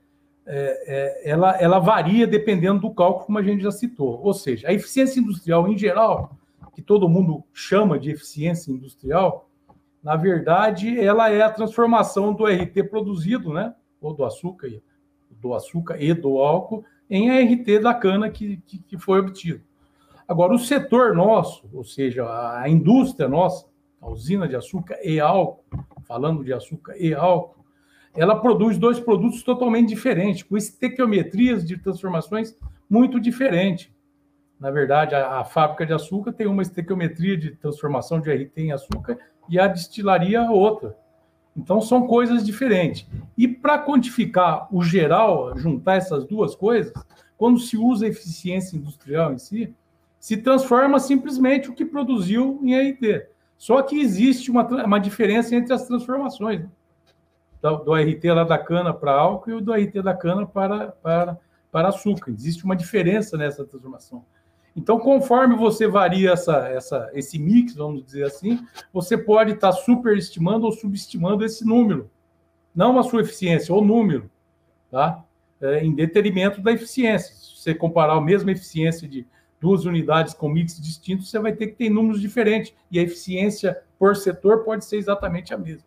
é, 0.46 0.84
é, 1.26 1.30
ela, 1.30 1.52
ela 1.60 1.80
varia 1.80 2.26
dependendo 2.26 2.82
do 2.82 2.92
cálculo, 2.92 3.26
como 3.26 3.38
a 3.38 3.44
gente 3.44 3.64
já 3.64 3.72
citou. 3.72 4.22
Ou 4.24 4.34
seja, 4.34 4.68
a 4.68 4.74
eficiência 4.74 5.20
industrial, 5.20 5.68
em 5.68 5.78
geral, 5.78 6.38
que 6.74 6.82
todo 6.82 7.10
mundo 7.10 7.44
chama 7.54 8.00
de 8.00 8.12
eficiência 8.12 8.72
industrial, 8.72 9.50
na 10.02 10.16
verdade, 10.16 10.98
ela 11.00 11.30
é 11.30 11.42
a 11.42 11.52
transformação 11.52 12.34
do 12.34 12.46
RT 12.46 12.84
produzido, 12.90 13.52
né, 13.52 13.74
ou 14.00 14.14
do 14.14 14.24
açúcar, 14.24 14.70
do 15.30 15.54
açúcar 15.54 16.02
e 16.02 16.14
do 16.14 16.38
álcool, 16.38 16.86
em 17.10 17.30
RT 17.30 17.80
da 17.80 17.94
cana 17.94 18.30
que, 18.30 18.58
que, 18.66 18.80
que 18.80 18.98
foi 18.98 19.20
obtido. 19.20 19.62
Agora, 20.28 20.54
o 20.54 20.60
setor 20.60 21.16
nosso, 21.16 21.68
ou 21.74 21.84
seja, 21.84 22.24
a 22.60 22.70
indústria 22.70 23.28
nossa, 23.28 23.66
a 24.02 24.10
usina 24.10 24.48
de 24.48 24.56
açúcar 24.56 24.98
e 25.04 25.20
álcool, 25.20 25.64
falando 26.08 26.44
de 26.44 26.54
açúcar 26.54 26.96
e 26.98 27.14
álcool, 27.14 27.66
ela 28.16 28.40
produz 28.40 28.78
dois 28.78 29.00
produtos 29.00 29.44
totalmente 29.44 29.90
diferentes, 29.90 30.44
com 30.44 30.58
estequiometrias 30.58 31.66
de 31.66 31.78
transformações 31.78 32.58
muito 32.90 33.20
diferentes. 33.20 33.92
Na 34.60 34.72
verdade, 34.72 35.16
a, 35.16 35.40
a, 35.40 35.46
fábrica 35.46 35.86
de 35.86 35.94
açúcar 35.94 36.34
tem 36.34 36.48
uma 36.48 36.62
estequiometria 36.62 37.38
de 37.38 37.52
transformação 37.52 38.20
de 38.20 38.30
RT 38.32 38.58
em 38.58 38.72
açúcar 38.72 39.18
e 39.48 39.60
a 39.60 39.68
destilaria 39.68 40.50
outra. 40.52 40.98
Então, 41.56 41.80
são 41.82 42.08
coisas 42.08 42.46
diferentes. 42.46 43.08
E 43.38 43.48
para 43.48 43.80
quantificar 43.80 44.68
o 44.74 44.84
geral, 44.84 45.58
juntar 45.58 45.96
essas 45.96 46.26
duas 46.26 46.56
coisas, 46.56 46.92
quando 47.38 47.60
se 47.60 47.78
usa 47.78 48.08
eficiência 48.08 48.76
industrial 48.76 49.34
em 49.34 49.38
si, 49.38 49.74
se 50.20 50.36
transforma 50.36 51.00
simplesmente 51.00 51.70
o 51.70 51.74
que 51.74 51.86
produziu 51.86 52.60
em 52.62 52.76
RT. 52.76 53.28
Só 53.60 53.82
que 53.82 54.00
existe 54.00 54.50
uma, 54.50 54.66
uma 54.86 55.00
diferença 55.00 55.54
entre 55.54 55.74
as 55.74 55.86
transformações. 55.86 56.62
Né? 56.62 56.70
Do, 57.62 57.76
do 57.80 57.94
RT 57.94 58.24
lá 58.34 58.46
da 58.46 58.58
cana 58.58 58.94
para 58.94 59.12
álcool 59.12 59.60
e 59.60 59.62
do 59.62 59.74
RT 59.74 60.02
da 60.02 60.14
cana 60.14 60.48
para, 60.48 60.94
para, 60.94 61.38
para 61.70 61.90
açúcar. 61.90 62.32
Existe 62.32 62.64
uma 62.64 62.74
diferença 62.74 63.38
nessa 63.38 63.66
transformação. 63.66 64.24
Então, 64.74 64.98
conforme 64.98 65.58
você 65.58 65.88
varia 65.90 66.32
essa, 66.32 66.70
essa, 66.70 67.10
esse 67.14 67.38
mix, 67.38 67.76
vamos 67.76 68.06
dizer 68.06 68.24
assim, 68.24 68.66
você 68.94 69.18
pode 69.18 69.52
estar 69.52 69.74
superestimando 69.74 70.66
ou 70.66 70.72
subestimando 70.72 71.44
esse 71.44 71.66
número. 71.66 72.10
Não 72.74 72.98
a 72.98 73.04
sua 73.04 73.22
eficiência, 73.22 73.76
o 73.76 73.84
número, 73.84 74.32
tá? 74.90 75.22
É, 75.60 75.84
em 75.84 75.94
detrimento 75.94 76.62
da 76.62 76.72
eficiência. 76.72 77.36
Se 77.36 77.62
você 77.62 77.76
comparar 77.76 78.14
a 78.14 78.22
mesma 78.22 78.54
eficiência 78.54 79.06
de 79.06 79.28
duas 79.60 79.86
unidades 79.86 80.34
com 80.34 80.50
mix 80.50 80.80
distintos, 80.80 81.30
você 81.30 81.40
vai 81.40 81.54
ter 81.54 81.68
que 81.68 81.76
ter 81.76 81.90
números 81.90 82.22
diferentes. 82.22 82.74
E 82.90 83.00
a 83.00 83.04
eficiência 83.04 83.82
por 83.98 84.16
setor 84.16 84.64
pode 84.64 84.86
ser 84.86 84.98
exatamente 84.98 85.54
a 85.54 85.58
mesma. 85.58 85.84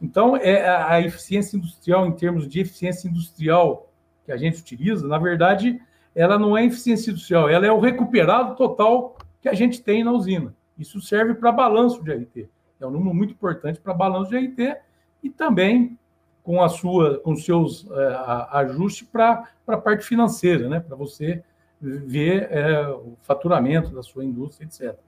Então, 0.00 0.36
é 0.36 0.66
a 0.68 1.00
eficiência 1.00 1.56
industrial, 1.56 2.06
em 2.06 2.12
termos 2.12 2.48
de 2.48 2.60
eficiência 2.60 3.08
industrial 3.08 3.92
que 4.24 4.32
a 4.32 4.36
gente 4.36 4.60
utiliza, 4.60 5.06
na 5.06 5.18
verdade, 5.18 5.80
ela 6.14 6.38
não 6.38 6.56
é 6.56 6.64
eficiência 6.64 7.10
industrial, 7.10 7.48
ela 7.48 7.66
é 7.66 7.72
o 7.72 7.80
recuperado 7.80 8.56
total 8.56 9.18
que 9.40 9.48
a 9.48 9.54
gente 9.54 9.82
tem 9.82 10.02
na 10.02 10.12
usina. 10.12 10.54
Isso 10.78 11.00
serve 11.00 11.34
para 11.34 11.52
balanço 11.52 12.02
de 12.02 12.12
RT. 12.12 12.48
É 12.80 12.86
um 12.86 12.90
número 12.90 13.14
muito 13.14 13.32
importante 13.32 13.78
para 13.78 13.92
balanço 13.92 14.30
de 14.30 14.38
RT 14.38 14.76
e 15.22 15.28
também 15.28 15.98
com 16.42 16.62
a 16.62 16.68
sua, 16.68 17.18
com 17.20 17.36
seus 17.36 17.86
é, 17.90 18.16
ajustes 18.52 19.06
para 19.06 19.44
a 19.66 19.76
parte 19.76 20.04
financeira, 20.04 20.68
né? 20.68 20.80
Para 20.80 20.96
você 20.96 21.42
ver 21.80 22.48
é, 22.50 22.88
o 22.88 23.16
faturamento 23.22 23.90
da 23.90 24.02
sua 24.02 24.24
indústria, 24.24 24.66
etc. 24.66 24.98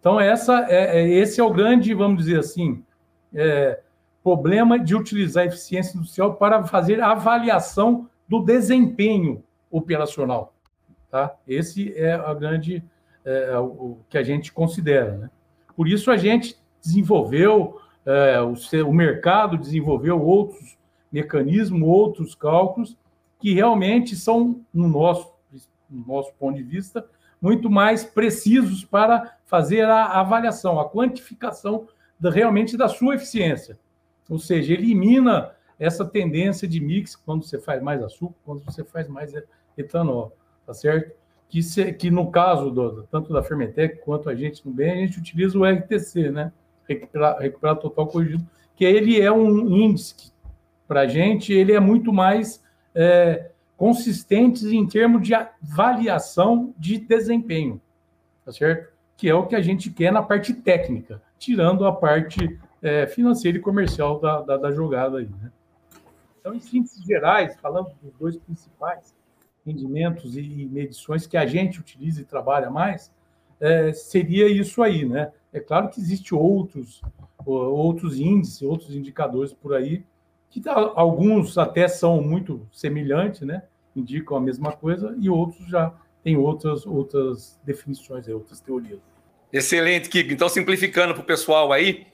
Então 0.00 0.20
essa 0.20 0.66
é, 0.68 1.00
é, 1.00 1.08
esse 1.08 1.40
é 1.40 1.44
o 1.44 1.52
grande, 1.52 1.94
vamos 1.94 2.24
dizer 2.24 2.40
assim, 2.40 2.82
é, 3.34 3.80
problema 4.22 4.78
de 4.78 4.94
utilizar 4.94 5.44
a 5.44 5.46
eficiência 5.46 5.96
industrial 5.96 6.34
para 6.34 6.64
fazer 6.64 7.00
a 7.00 7.12
avaliação 7.12 8.08
do 8.28 8.40
desempenho 8.40 9.42
operacional. 9.70 10.54
Tá? 11.10 11.34
Esse 11.46 11.96
é 11.96 12.12
a 12.12 12.34
grande 12.34 12.84
é, 13.24 13.56
o, 13.58 13.98
que 14.08 14.18
a 14.18 14.22
gente 14.22 14.52
considera. 14.52 15.16
Né? 15.16 15.30
Por 15.74 15.88
isso 15.88 16.10
a 16.10 16.16
gente 16.16 16.56
desenvolveu, 16.82 17.80
é, 18.04 18.40
o, 18.40 18.54
o 18.86 18.92
mercado 18.92 19.56
desenvolveu 19.56 20.20
outros 20.22 20.76
mecanismos, 21.10 21.82
outros 21.82 22.34
cálculos 22.34 22.96
que 23.38 23.54
realmente 23.54 24.16
são, 24.16 24.60
no 24.74 24.88
nosso, 24.88 25.32
no 25.90 26.06
nosso 26.06 26.32
ponto 26.34 26.56
de 26.56 26.62
vista, 26.62 27.04
muito 27.40 27.70
mais 27.70 28.04
precisos 28.04 28.84
para 28.84 29.36
fazer 29.46 29.84
a 29.84 30.20
avaliação, 30.20 30.80
a 30.80 30.88
quantificação 30.88 31.86
da, 32.18 32.30
realmente 32.30 32.76
da 32.76 32.88
sua 32.88 33.14
eficiência. 33.14 33.78
Ou 34.28 34.38
seja, 34.38 34.74
elimina 34.74 35.52
essa 35.78 36.04
tendência 36.04 36.66
de 36.66 36.80
mix 36.80 37.14
quando 37.14 37.44
você 37.44 37.58
faz 37.58 37.82
mais 37.82 38.02
açúcar, 38.02 38.34
quando 38.44 38.64
você 38.64 38.84
faz 38.84 39.08
mais 39.08 39.32
etanol, 39.76 40.36
tá 40.66 40.74
certo? 40.74 41.16
Que, 41.48 41.62
se, 41.62 41.92
que 41.92 42.10
no 42.10 42.30
caso 42.30 42.70
do, 42.70 43.04
tanto 43.04 43.32
da 43.32 43.42
Fermentec 43.42 44.00
quanto 44.04 44.28
a 44.28 44.34
gente 44.34 44.66
no 44.66 44.72
bem, 44.72 44.90
a 44.90 44.96
gente 44.96 45.18
utiliza 45.18 45.58
o 45.58 45.64
RTC, 45.64 46.30
né? 46.30 46.52
Recuperar, 46.86 47.38
recuperar 47.38 47.76
total 47.76 48.06
corrigido, 48.06 48.46
que 48.74 48.84
ele 48.84 49.20
é 49.20 49.30
um 49.30 49.68
índice 49.70 50.32
para 50.86 51.02
a 51.02 51.06
gente, 51.06 51.52
ele 51.52 51.72
é 51.72 51.80
muito 51.80 52.12
mais 52.12 52.62
é, 52.94 53.50
consistente 53.78 54.66
em 54.66 54.86
termos 54.86 55.22
de 55.22 55.32
avaliação 55.32 56.74
de 56.76 56.98
desempenho, 56.98 57.80
tá 58.44 58.52
certo? 58.52 58.92
Que 59.16 59.28
é 59.28 59.34
o 59.34 59.46
que 59.46 59.54
a 59.54 59.62
gente 59.62 59.88
quer 59.90 60.12
na 60.12 60.20
parte 60.20 60.52
técnica, 60.52 61.22
tirando 61.38 61.86
a 61.86 61.92
parte 61.92 62.58
é, 62.82 63.06
financeira 63.06 63.56
e 63.56 63.60
comercial 63.60 64.18
da, 64.18 64.42
da, 64.42 64.56
da 64.56 64.72
jogada 64.72 65.18
aí, 65.18 65.28
né? 65.40 65.52
Então, 66.40 66.54
em 66.54 66.60
síntese 66.60 67.04
gerais, 67.06 67.56
falando 67.60 67.92
dos 68.02 68.12
dois 68.18 68.36
principais, 68.36 69.14
rendimentos 69.64 70.36
e 70.36 70.68
medições 70.70 71.26
que 71.26 71.36
a 71.36 71.46
gente 71.46 71.78
utiliza 71.78 72.20
e 72.20 72.24
trabalha 72.24 72.70
mais, 72.70 73.12
é, 73.60 73.92
seria 73.92 74.48
isso 74.48 74.82
aí, 74.82 75.04
né? 75.04 75.30
É 75.52 75.60
claro 75.60 75.88
que 75.88 76.00
existe 76.00 76.34
outros 76.34 77.00
outros 77.46 78.18
índices, 78.18 78.60
outros 78.60 78.94
indicadores 78.94 79.54
por 79.54 79.74
aí 79.74 80.04
que 80.50 80.62
alguns 80.66 81.58
até 81.58 81.86
são 81.88 82.22
muito 82.22 82.66
semelhantes, 82.72 83.42
né? 83.42 83.62
Indicam 83.94 84.36
a 84.36 84.40
mesma 84.40 84.72
coisa 84.72 85.14
e 85.20 85.28
outros 85.28 85.66
já 85.68 85.92
têm 86.22 86.36
outras 86.36 86.86
outras 86.86 87.58
definições, 87.64 88.28
outras 88.28 88.60
teorias. 88.60 89.00
Excelente, 89.52 90.08
Kiko. 90.08 90.32
Então 90.32 90.48
simplificando 90.48 91.14
para 91.14 91.22
o 91.22 91.26
pessoal 91.26 91.72
aí, 91.72 92.06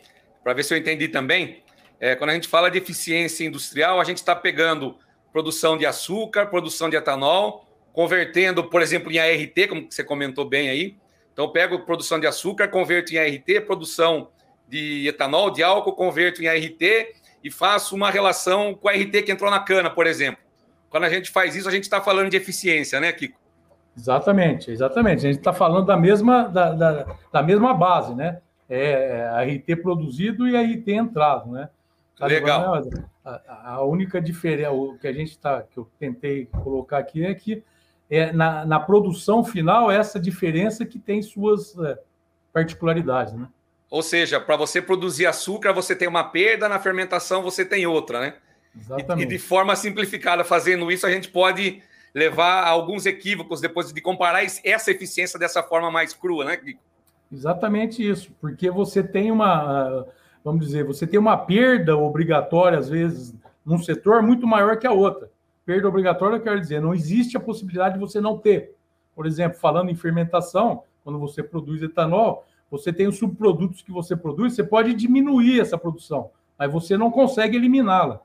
para 0.43 0.53
ver 0.53 0.65
se 0.65 0.75
eu 0.75 0.79
entendi 0.79 1.09
também, 1.09 1.63
é, 2.01 2.15
quando 2.15 2.31
a 2.31 2.35
gente 2.35 2.49
fala 2.49 2.71
de 2.71 2.79
eficiência 2.79 3.47
industrial, 3.47 4.01
a 4.01 4.05
gente 4.05 4.19
está 4.19 4.35
pegando 4.35 4.97
produção 5.33 5.77
de 5.77 5.87
açúcar, 5.87 6.47
produção 6.47 6.91
de 6.91 6.97
etanol, 6.97 7.67
convertendo, 7.93 8.65
por 8.65 8.83
exemplo, 8.83 9.11
em 9.11 9.19
ART, 9.19 9.69
como 9.69 9.87
você 9.91 10.05
comentou 10.05 10.45
bem 10.45 10.69
aí. 10.69 10.97
Então, 11.33 11.51
pego 11.51 11.81
produção 11.81 12.21
de 12.21 12.27
açúcar, 12.27 12.69
converto 12.69 13.13
em 13.13 13.19
ART, 13.19 13.67
produção 13.67 14.29
de 14.69 15.09
etanol, 15.09 15.51
de 15.51 15.63
álcool, 15.63 15.95
converto 15.95 16.43
em 16.43 16.47
ART 16.47 16.81
e 17.45 17.51
faço 17.51 17.95
uma 17.95 18.11
relação 18.11 18.75
com 18.75 18.89
a 18.89 18.93
RT 18.93 19.23
que 19.23 19.31
entrou 19.31 19.51
na 19.51 19.61
cana, 19.61 19.91
por 19.91 20.07
exemplo. 20.07 20.43
Quando 20.89 21.05
a 21.05 21.11
gente 21.11 21.31
faz 21.31 21.55
isso, 21.55 21.69
a 21.69 21.73
gente 21.73 21.83
está 21.83 22.01
falando 22.01 22.31
de 22.31 22.37
eficiência, 22.39 22.99
né, 22.99 23.13
Kiko? 23.13 23.39
Exatamente, 23.97 24.71
exatamente. 24.71 25.19
A 25.19 25.29
gente 25.29 25.39
está 25.39 25.53
falando 25.53 25.87
da 25.87 25.97
mesma, 25.97 26.49
da, 26.49 26.73
da, 26.73 27.17
da, 27.31 27.43
mesma 27.43 27.75
base, 27.75 28.15
né? 28.15 28.41
É, 28.69 29.29
é 29.29 29.57
RT 29.57 29.83
produzido 29.83 30.49
e 30.49 30.57
RT 30.57 30.89
entrado, 30.89 31.53
né? 31.53 31.69
Tá 32.19 32.27
Legal. 32.27 32.83
A, 33.25 33.75
a, 33.75 33.85
única 33.85 34.21
diferença, 34.21 34.73
o 34.73 34.99
que 34.99 35.07
a 35.07 35.13
gente 35.13 35.31
está, 35.31 35.63
que 35.63 35.79
eu 35.79 35.89
tentei 35.99 36.47
colocar 36.47 36.99
aqui 36.99 37.25
é 37.25 37.35
que 37.35 37.63
é, 38.09 38.33
na, 38.33 38.65
na 38.65 38.81
produção 38.81 39.45
final, 39.45 39.91
essa 39.91 40.19
diferença 40.19 40.85
que 40.85 40.99
tem 40.99 41.23
suas 41.23 41.79
é, 41.79 41.99
particularidades, 42.53 43.35
né? 43.35 43.49
Ou 43.95 44.03
seja, 44.03 44.41
para 44.41 44.57
você 44.57 44.83
produzir 44.83 45.25
açúcar, 45.25 45.73
você 45.73 45.95
tem 45.95 46.09
uma 46.09 46.25
perda, 46.25 46.69
na 46.69 46.81
fermentação 46.81 47.45
você 47.45 47.65
tem 47.65 47.87
outra, 47.87 48.19
né? 48.19 48.35
Exatamente. 48.77 49.21
E, 49.21 49.23
e 49.23 49.29
de 49.29 49.39
forma 49.39 49.77
simplificada, 49.77 50.43
fazendo 50.43 50.91
isso, 50.91 51.07
a 51.07 51.11
gente 51.13 51.29
pode 51.29 51.81
levar 52.13 52.65
a 52.65 52.71
alguns 52.71 53.07
equívocos 53.07 53.61
depois 53.61 53.93
de 53.93 54.01
comparar 54.01 54.43
essa 54.43 54.91
eficiência 54.91 55.39
dessa 55.39 55.63
forma 55.63 55.93
mais 55.93 56.13
crua, 56.13 56.45
né, 56.45 56.59
Exatamente 57.33 58.05
isso, 58.05 58.33
porque 58.41 58.69
você 58.69 59.01
tem 59.01 59.31
uma 59.31 60.05
vamos 60.43 60.67
dizer, 60.67 60.83
você 60.83 61.07
tem 61.07 61.21
uma 61.21 61.37
perda 61.37 61.97
obrigatória, 61.97 62.77
às 62.77 62.89
vezes, 62.89 63.33
num 63.65 63.79
setor 63.79 64.23
muito 64.23 64.45
maior 64.45 64.77
que 64.77 64.89
a 64.89 64.93
outra. 64.93 65.31
Perda 65.65 65.89
obrigatória, 65.89 66.35
eu 66.35 66.43
quero 66.43 66.61
dizer, 66.61 66.81
não 66.81 66.93
existe 66.95 67.37
a 67.37 67.41
possibilidade 67.41 67.95
de 67.95 68.01
você 68.01 68.21
não 68.21 68.39
ter. 68.39 68.75
Por 69.15 69.25
exemplo, 69.25 69.57
falando 69.57 69.89
em 69.89 69.95
fermentação, 69.95 70.83
quando 71.05 71.21
você 71.21 71.45
produz 71.45 71.81
etanol, 71.81 72.45
você 72.79 72.93
tem 72.93 73.07
os 73.07 73.19
subprodutos 73.19 73.83
que 73.83 73.93
você 73.93 74.17
produz, 74.17 74.55
você 74.55 74.65
pode 74.65 74.93
diminuir 74.95 75.61
essa 75.61 75.79
produção, 75.79 76.31
mas 76.59 76.73
você 76.73 76.97
não 76.97 77.11
consegue 77.11 77.57
eliminá-la, 77.57 78.21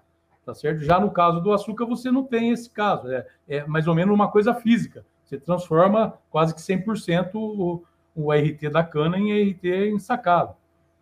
tá 0.46 0.54
certo? 0.56 0.84
Já 0.84 1.00
no 1.00 1.12
caso 1.12 1.40
do 1.40 1.54
açúcar, 1.54 1.86
você 1.86 2.12
não 2.12 2.24
tem 2.24 2.52
esse 2.52 2.70
caso, 2.70 3.08
é, 3.12 3.28
é 3.48 3.66
mais 3.66 3.88
ou 3.88 3.94
menos 3.94 4.14
uma 4.14 4.30
coisa 4.30 4.54
física. 4.54 5.06
Você 5.24 5.38
transforma 5.38 6.16
quase 6.32 6.56
que 6.56 6.62
100% 6.62 7.36
o, 7.36 7.84
o 8.16 8.32
RT 8.32 8.70
da 8.72 8.84
cana 8.84 9.20
em 9.20 9.52
RT 9.52 9.92
ensacado. 9.94 10.56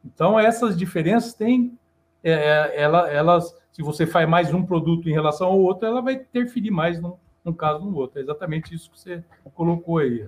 Então, 0.04 0.38
essas 0.38 0.78
diferenças 0.78 1.34
têm, 1.34 1.78
é, 2.22 2.32
é, 2.32 2.82
ela, 2.82 3.10
elas, 3.10 3.56
se 3.72 3.82
você 3.82 4.06
faz 4.06 4.28
mais 4.28 4.54
um 4.54 4.66
produto 4.66 5.10
em 5.10 5.14
relação 5.14 5.48
ao 5.48 5.60
outro, 5.60 5.88
ela 5.88 6.02
vai 6.02 6.16
interferir 6.16 6.72
mais 6.72 7.00
num, 7.02 7.14
num 7.44 7.54
caso 7.54 7.86
no 7.86 7.96
outro. 7.96 8.20
É 8.20 8.22
exatamente 8.22 8.76
isso 8.76 8.92
que 8.92 9.00
você 9.00 9.24
colocou 9.56 10.00
aí. 10.00 10.28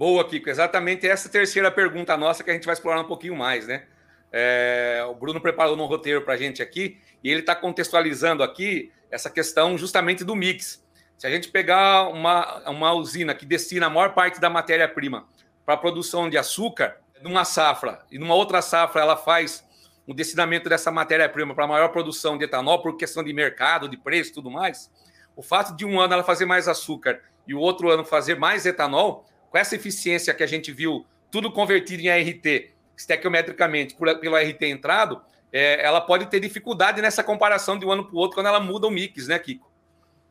Boa, 0.00 0.26
Kiko. 0.26 0.48
Exatamente 0.48 1.06
essa 1.06 1.28
terceira 1.28 1.70
pergunta 1.70 2.16
nossa 2.16 2.42
que 2.42 2.48
a 2.50 2.54
gente 2.54 2.64
vai 2.64 2.72
explorar 2.72 3.02
um 3.02 3.06
pouquinho 3.06 3.36
mais, 3.36 3.66
né? 3.66 3.84
É, 4.32 5.04
o 5.06 5.14
Bruno 5.14 5.42
preparou 5.42 5.76
um 5.76 5.84
roteiro 5.84 6.22
para 6.22 6.32
a 6.32 6.36
gente 6.38 6.62
aqui 6.62 6.98
e 7.22 7.30
ele 7.30 7.40
está 7.40 7.54
contextualizando 7.54 8.42
aqui 8.42 8.90
essa 9.10 9.28
questão 9.28 9.76
justamente 9.76 10.24
do 10.24 10.34
mix. 10.34 10.82
Se 11.18 11.26
a 11.26 11.30
gente 11.30 11.48
pegar 11.48 12.08
uma, 12.08 12.66
uma 12.66 12.94
usina 12.94 13.34
que 13.34 13.44
destina 13.44 13.88
a 13.88 13.90
maior 13.90 14.14
parte 14.14 14.40
da 14.40 14.48
matéria-prima 14.48 15.26
para 15.66 15.74
a 15.74 15.76
produção 15.76 16.30
de 16.30 16.38
açúcar, 16.38 16.96
numa 17.20 17.44
safra 17.44 18.00
e 18.10 18.18
numa 18.18 18.34
outra 18.34 18.62
safra 18.62 19.02
ela 19.02 19.18
faz 19.18 19.62
o 20.06 20.14
destinamento 20.14 20.66
dessa 20.66 20.90
matéria-prima 20.90 21.54
para 21.54 21.66
maior 21.66 21.88
produção 21.90 22.38
de 22.38 22.44
etanol 22.44 22.80
por 22.80 22.96
questão 22.96 23.22
de 23.22 23.34
mercado, 23.34 23.86
de 23.86 23.98
preço 23.98 24.30
e 24.30 24.32
tudo 24.32 24.50
mais, 24.50 24.90
o 25.36 25.42
fato 25.42 25.76
de 25.76 25.84
um 25.84 26.00
ano 26.00 26.14
ela 26.14 26.24
fazer 26.24 26.46
mais 26.46 26.68
açúcar 26.68 27.20
e 27.46 27.52
o 27.52 27.58
outro 27.58 27.90
ano 27.90 28.02
fazer 28.02 28.38
mais 28.38 28.64
etanol, 28.64 29.26
com 29.50 29.58
essa 29.58 29.74
eficiência 29.74 30.32
que 30.32 30.42
a 30.42 30.46
gente 30.46 30.72
viu, 30.72 31.04
tudo 31.30 31.50
convertido 31.52 32.02
em 32.02 32.08
ART, 32.08 32.70
estequiometricamente, 32.96 33.96
pelo 34.20 34.36
ART 34.36 34.62
entrado, 34.62 35.20
é, 35.52 35.84
ela 35.84 36.00
pode 36.00 36.26
ter 36.26 36.40
dificuldade 36.40 37.02
nessa 37.02 37.24
comparação 37.24 37.78
de 37.78 37.84
um 37.84 37.90
ano 37.90 38.04
para 38.04 38.14
o 38.14 38.18
outro 38.18 38.36
quando 38.36 38.46
ela 38.46 38.60
muda 38.60 38.86
o 38.86 38.90
mix, 38.90 39.26
né, 39.26 39.38
Kiko? 39.38 39.68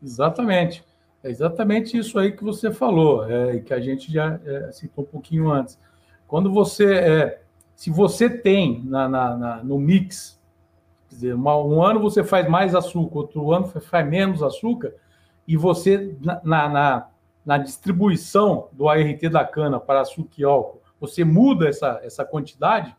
Exatamente. 0.02 0.84
É 1.22 1.30
exatamente 1.30 1.98
isso 1.98 2.18
aí 2.18 2.32
que 2.32 2.44
você 2.44 2.72
falou, 2.72 3.30
é, 3.30 3.60
que 3.60 3.74
a 3.74 3.80
gente 3.82 4.12
já 4.12 4.40
é, 4.46 4.72
citou 4.72 5.04
um 5.04 5.08
pouquinho 5.08 5.52
antes. 5.52 5.78
Quando 6.26 6.52
você, 6.52 6.94
é, 6.94 7.42
se 7.76 7.90
você 7.90 8.30
tem 8.30 8.82
na, 8.86 9.10
na, 9.10 9.36
na 9.36 9.64
no 9.64 9.78
mix, 9.78 10.40
quer 11.10 11.16
dizer, 11.16 11.34
uma, 11.34 11.58
um 11.58 11.84
ano 11.84 12.00
você 12.00 12.24
faz 12.24 12.48
mais 12.48 12.74
açúcar, 12.74 13.18
outro 13.18 13.52
ano 13.52 13.68
faz 13.68 14.08
menos 14.08 14.42
açúcar, 14.42 14.94
e 15.46 15.58
você 15.58 16.16
na, 16.22 16.70
na, 16.70 17.08
na 17.46 17.58
distribuição 17.58 18.68
do 18.72 18.88
ART 18.88 19.22
da 19.32 19.46
cana 19.46 19.80
para 19.80 20.02
açúcar 20.02 20.36
e 20.38 20.44
álcool, 20.44 20.82
você 21.00 21.24
muda 21.24 21.68
essa, 21.68 22.00
essa 22.04 22.26
quantidade, 22.26 22.96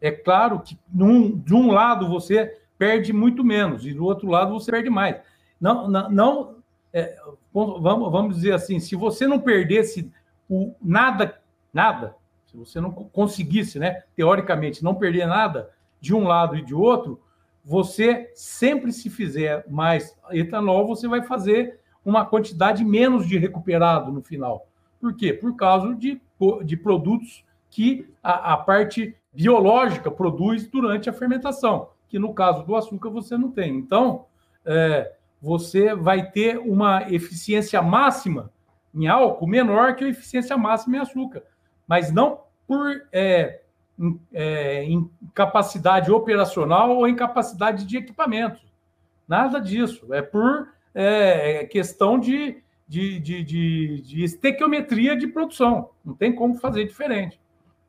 é 0.00 0.10
claro 0.10 0.60
que 0.60 0.78
num, 0.92 1.36
de 1.36 1.54
um 1.54 1.70
lado 1.70 2.08
você 2.08 2.58
perde 2.78 3.12
muito 3.12 3.44
menos 3.44 3.86
e 3.86 3.92
do 3.92 4.04
outro 4.04 4.28
lado 4.28 4.52
você 4.52 4.70
perde 4.70 4.90
mais. 4.90 5.16
Não, 5.60 5.88
não, 5.88 6.10
não 6.10 6.56
é, 6.92 7.16
vamos, 7.52 8.10
vamos 8.10 8.36
dizer 8.36 8.52
assim, 8.52 8.80
se 8.80 8.96
você 8.96 9.26
não 9.26 9.38
perdesse 9.38 10.10
o 10.48 10.74
nada, 10.82 11.40
nada, 11.72 12.14
se 12.46 12.56
você 12.56 12.80
não 12.80 12.90
conseguisse, 12.92 13.78
né, 13.78 14.02
teoricamente, 14.14 14.84
não 14.84 14.94
perder 14.94 15.26
nada 15.26 15.70
de 16.00 16.14
um 16.14 16.24
lado 16.24 16.56
e 16.56 16.62
de 16.62 16.74
outro, 16.74 17.20
você 17.64 18.30
sempre 18.34 18.92
se 18.92 19.08
fizer 19.08 19.64
mais 19.68 20.18
etanol, 20.30 20.86
você 20.86 21.06
vai 21.06 21.22
fazer 21.22 21.80
uma 22.04 22.24
quantidade 22.24 22.84
menos 22.84 23.26
de 23.26 23.38
recuperado 23.38 24.10
no 24.10 24.22
final. 24.22 24.66
Por 25.00 25.14
quê? 25.14 25.32
Por 25.32 25.56
causa 25.56 25.94
de, 25.94 26.20
de 26.64 26.76
produtos 26.76 27.44
que 27.70 28.08
a, 28.22 28.54
a 28.54 28.56
parte 28.56 29.14
biológica 29.32 30.10
produz 30.10 30.66
durante 30.66 31.08
a 31.08 31.12
fermentação, 31.12 31.88
que 32.08 32.18
no 32.18 32.34
caso 32.34 32.64
do 32.64 32.76
açúcar 32.76 33.10
você 33.10 33.36
não 33.36 33.50
tem. 33.50 33.76
Então, 33.76 34.26
é, 34.64 35.12
você 35.40 35.94
vai 35.94 36.30
ter 36.30 36.58
uma 36.58 37.10
eficiência 37.10 37.80
máxima 37.80 38.50
em 38.94 39.08
álcool 39.08 39.46
menor 39.46 39.96
que 39.96 40.04
a 40.04 40.08
eficiência 40.08 40.56
máxima 40.56 40.96
em 40.96 41.00
açúcar 41.00 41.42
mas 41.92 42.10
não 42.10 42.40
por 42.66 43.02
é, 43.12 43.60
é, 44.32 44.84
incapacidade 44.84 46.10
operacional 46.10 46.96
ou 46.96 47.06
incapacidade 47.06 47.84
de 47.84 47.98
equipamento. 47.98 48.62
Nada 49.28 49.60
disso. 49.60 50.12
É 50.14 50.22
por 50.22 50.68
é, 50.94 51.64
questão 51.64 52.18
de, 52.18 52.62
de, 52.86 53.18
de, 53.18 53.44
de, 53.44 54.02
de 54.02 54.24
estequiometria 54.24 55.16
de 55.16 55.26
produção. 55.26 55.90
Não 56.04 56.14
tem 56.14 56.34
como 56.34 56.54
fazer 56.54 56.84
diferente. 56.84 57.40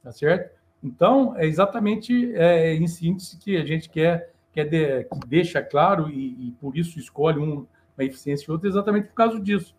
Tá 0.04 0.12
certo? 0.12 0.54
Então, 0.84 1.34
é 1.38 1.46
exatamente 1.46 2.34
é, 2.36 2.74
em 2.74 2.88
síntese 2.88 3.38
que 3.38 3.56
a 3.56 3.66
gente 3.66 3.90
quer, 3.90 4.34
quer 4.52 4.66
de, 4.66 5.04
que 5.06 5.28
deixa 5.28 5.62
claro 5.62 6.10
e, 6.10 6.50
e, 6.50 6.52
por 6.60 6.78
isso 6.78 7.00
escolhe 7.00 7.40
um, 7.40 7.66
uma 7.98 8.04
eficiência 8.04 8.46
e 8.48 8.52
outra, 8.52 8.68
exatamente 8.68 9.08
por 9.08 9.16
causa 9.16 9.40
disso. 9.40 9.76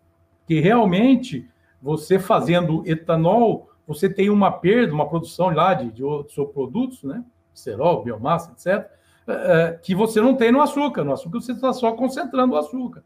Que 0.47 0.59
realmente 0.59 1.47
você 1.81 2.17
fazendo 2.17 2.83
etanol 2.87 3.69
você 3.87 4.09
tem 4.09 4.29
uma 4.29 4.51
perda, 4.51 4.93
uma 4.93 5.07
produção 5.07 5.49
lá 5.49 5.73
de, 5.73 5.91
de 5.91 6.03
outros 6.03 6.35
produtos, 6.51 7.03
né? 7.03 7.23
Cerol, 7.53 8.03
biomassa, 8.03 8.51
etc., 8.51 8.89
é, 9.27 9.31
é, 9.31 9.71
que 9.81 9.95
você 9.95 10.19
não 10.21 10.35
tem 10.35 10.51
no 10.51 10.61
açúcar. 10.61 11.03
No 11.03 11.13
açúcar 11.13 11.39
você 11.39 11.51
está 11.51 11.71
só 11.71 11.91
concentrando 11.93 12.53
o 12.53 12.57
açúcar. 12.57 13.03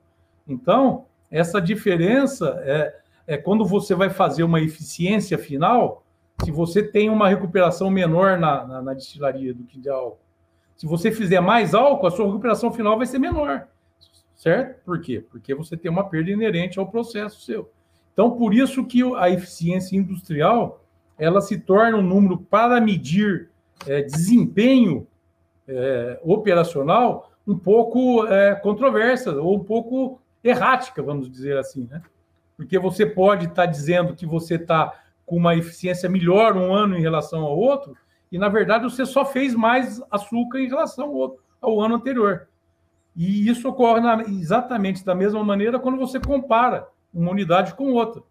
Então, 0.50 1.06
essa 1.30 1.62
diferença 1.62 2.60
é, 2.64 2.96
é 3.28 3.38
quando 3.38 3.64
você 3.64 3.94
vai 3.94 4.10
fazer 4.10 4.44
uma 4.44 4.60
eficiência 4.60 5.38
final, 5.38 6.04
se 6.44 6.52
você 6.52 6.82
tem 6.82 7.10
uma 7.10 7.30
recuperação 7.30 7.90
menor 7.90 8.38
na, 8.38 8.66
na, 8.66 8.82
na 8.82 8.94
destilaria 8.94 9.54
do 9.54 9.64
que 9.64 9.80
de 9.80 9.90
álcool. 9.90 10.20
Se 10.76 10.88
você 10.88 11.12
fizer 11.12 11.42
mais 11.42 11.74
álcool, 11.74 12.08
a 12.08 12.12
sua 12.12 12.26
recuperação 12.26 12.72
final 12.72 12.98
vai 12.98 13.06
ser 13.06 13.20
menor. 13.20 13.68
Certo? 14.36 14.84
Por 14.86 15.02
quê? 15.02 15.24
Porque 15.30 15.54
você 15.54 15.76
tem 15.76 15.92
uma 15.92 16.10
perda 16.10 16.32
inerente 16.32 16.80
ao 16.80 16.88
processo 16.88 17.42
seu. 17.42 17.70
Então, 18.14 18.32
por 18.32 18.54
isso 18.54 18.86
que 18.86 19.02
a 19.18 19.30
eficiência 19.30 19.98
industrial 19.98 20.82
ela 21.18 21.42
se 21.42 21.60
torna 21.60 21.98
um 21.98 22.02
número 22.02 22.38
para 22.38 22.80
medir 22.80 23.50
é, 23.86 24.02
desempenho 24.02 25.06
é, 25.68 26.20
operacional 26.24 27.32
um 27.46 27.58
pouco 27.58 28.26
é, 28.28 28.56
controversa 28.56 29.34
ou 29.42 29.58
um 29.58 29.64
pouco 29.64 30.22
errática, 30.44 31.02
vamos 31.02 31.30
dizer 31.30 31.58
assim, 31.58 31.88
né? 31.90 32.02
Porque 32.56 32.78
você 32.78 33.06
pode 33.06 33.46
estar 33.46 33.66
tá 33.66 33.66
dizendo 33.66 34.16
que 34.16 34.26
você 34.26 34.56
está 34.56 34.94
com 35.26 35.38
uma 35.38 35.56
eficiência 35.56 36.10
melhor 36.10 36.58
um 36.58 36.74
ano 36.74 36.98
em 36.98 37.02
relação 37.02 37.44
ao 37.44 37.58
outro, 37.58 37.96
e 38.32 38.38
na 38.38 38.50
verdade 38.50 38.84
você 38.84 39.06
só 39.06 39.26
fez 39.26 39.56
mais 39.56 40.02
açúcar 40.12 40.60
em 40.60 40.68
relação 40.68 41.06
ao, 41.06 41.14
outro, 41.14 41.44
ao 41.62 41.80
ano 41.82 41.96
anterior. 41.96 42.48
E 43.16 43.48
isso 43.50 43.68
ocorre 43.68 44.02
na, 44.02 44.24
exatamente 44.24 45.04
da 45.04 45.14
mesma 45.14 45.44
maneira 45.44 45.80
quando 45.80 45.98
você 45.98 46.20
compara 46.20 46.88
uma 47.14 47.32
unidade 47.32 47.74
com 47.74 47.94
outra. 47.94 48.22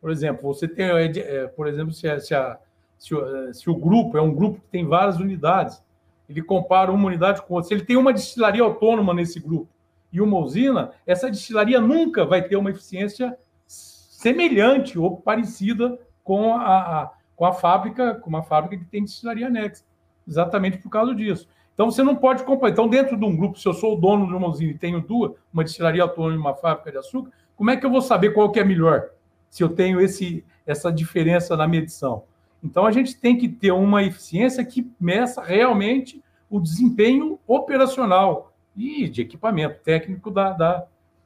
Por 0.00 0.10
exemplo, 0.10 0.42
você 0.42 0.68
tem, 0.68 0.86
é, 0.86 1.06
é, 1.06 1.46
por 1.48 1.66
exemplo, 1.66 1.92
se, 1.92 2.08
a, 2.08 2.20
se, 2.20 2.34
a, 2.34 2.58
se, 2.98 3.14
o, 3.14 3.48
é, 3.48 3.52
se, 3.52 3.68
o, 3.68 3.74
grupo 3.74 4.16
é 4.16 4.22
um 4.22 4.32
grupo 4.32 4.60
que 4.60 4.68
tem 4.68 4.86
várias 4.86 5.18
unidades, 5.18 5.82
ele 6.28 6.42
compara 6.42 6.92
uma 6.92 7.06
unidade 7.06 7.42
com 7.42 7.54
outra. 7.54 7.68
Se 7.68 7.74
ele 7.74 7.84
tem 7.84 7.96
uma 7.96 8.12
destilaria 8.12 8.62
autônoma 8.62 9.12
nesse 9.12 9.40
grupo 9.40 9.68
e 10.12 10.20
uma 10.20 10.38
usina, 10.38 10.92
essa 11.06 11.30
destilaria 11.30 11.80
nunca 11.80 12.24
vai 12.24 12.42
ter 12.42 12.56
uma 12.56 12.70
eficiência 12.70 13.36
semelhante 13.66 14.98
ou 14.98 15.16
parecida 15.18 15.98
com 16.24 16.54
a, 16.54 17.02
a 17.02 17.18
com 17.38 17.46
a 17.46 17.52
fábrica, 17.52 18.16
com 18.16 18.28
uma 18.28 18.42
fábrica 18.42 18.84
que 18.84 18.90
tem 18.90 19.04
destilaria 19.04 19.46
anexa, 19.46 19.84
exatamente 20.26 20.78
por 20.78 20.90
causa 20.90 21.14
disso. 21.14 21.48
Então 21.72 21.88
você 21.88 22.02
não 22.02 22.16
pode 22.16 22.42
comparar. 22.42 22.72
Então, 22.72 22.88
dentro 22.88 23.16
de 23.16 23.24
um 23.24 23.36
grupo, 23.36 23.56
se 23.56 23.68
eu 23.68 23.72
sou 23.72 23.96
o 23.96 24.00
dono 24.00 24.26
de 24.26 24.34
uma 24.34 24.48
usina 24.48 24.72
e 24.72 24.76
tenho 24.76 25.00
duas, 25.00 25.30
uma 25.52 25.62
destilaria 25.62 26.02
autônoma 26.02 26.34
e 26.34 26.36
uma 26.38 26.56
fábrica 26.56 26.90
de 26.90 26.98
açúcar, 26.98 27.30
como 27.54 27.70
é 27.70 27.76
que 27.76 27.86
eu 27.86 27.90
vou 27.90 28.02
saber 28.02 28.34
qual 28.34 28.50
que 28.50 28.58
é 28.58 28.64
melhor? 28.64 29.10
Se 29.48 29.62
eu 29.62 29.68
tenho 29.68 30.00
esse, 30.00 30.44
essa 30.66 30.90
diferença 30.90 31.56
na 31.56 31.68
medição. 31.68 32.24
Então, 32.60 32.84
a 32.84 32.90
gente 32.90 33.16
tem 33.16 33.38
que 33.38 33.48
ter 33.48 33.70
uma 33.70 34.02
eficiência 34.02 34.64
que 34.64 34.90
meça 34.98 35.40
realmente 35.40 36.20
o 36.50 36.58
desempenho 36.58 37.38
operacional 37.46 38.47
e 38.78 39.08
de 39.08 39.22
equipamento 39.22 39.82
técnico 39.82 40.30
da, 40.30 40.52
da, 40.52 40.84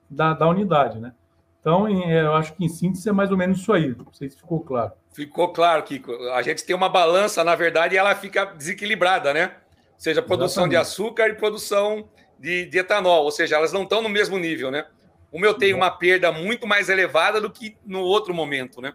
da, 0.08 0.32
da 0.34 0.48
unidade, 0.48 0.98
né? 0.98 1.12
Então, 1.60 1.88
eu 1.88 2.34
acho 2.34 2.54
que 2.54 2.64
em 2.64 2.68
síntese 2.68 3.08
é 3.08 3.12
mais 3.12 3.30
ou 3.30 3.36
menos 3.36 3.60
isso 3.60 3.72
aí. 3.72 3.94
Não 3.96 4.12
sei 4.12 4.28
se 4.28 4.36
ficou 4.36 4.60
claro. 4.60 4.92
Ficou 5.12 5.52
claro, 5.52 5.82
Kiko. 5.84 6.12
A 6.30 6.42
gente 6.42 6.64
tem 6.64 6.74
uma 6.74 6.88
balança, 6.88 7.44
na 7.44 7.54
verdade, 7.54 7.94
e 7.94 7.98
ela 7.98 8.14
fica 8.16 8.46
desequilibrada, 8.46 9.32
né? 9.32 9.52
Ou 9.92 10.00
seja, 10.00 10.20
produção 10.20 10.64
Exatamente. 10.64 10.70
de 10.70 10.76
açúcar 10.76 11.28
e 11.28 11.34
produção 11.34 12.08
de, 12.36 12.66
de, 12.66 12.78
etanol. 12.78 13.22
Ou 13.22 13.30
seja, 13.30 13.54
elas 13.54 13.72
não 13.72 13.84
estão 13.84 14.02
no 14.02 14.08
mesmo 14.08 14.38
nível, 14.38 14.72
né? 14.72 14.86
o 15.32 15.38
meu 15.40 15.54
tem 15.54 15.72
uma 15.72 15.90
perda 15.90 16.30
muito 16.30 16.66
mais 16.66 16.90
elevada 16.90 17.40
do 17.40 17.50
que 17.50 17.74
no 17.86 18.00
outro 18.00 18.34
momento, 18.34 18.82
né? 18.82 18.92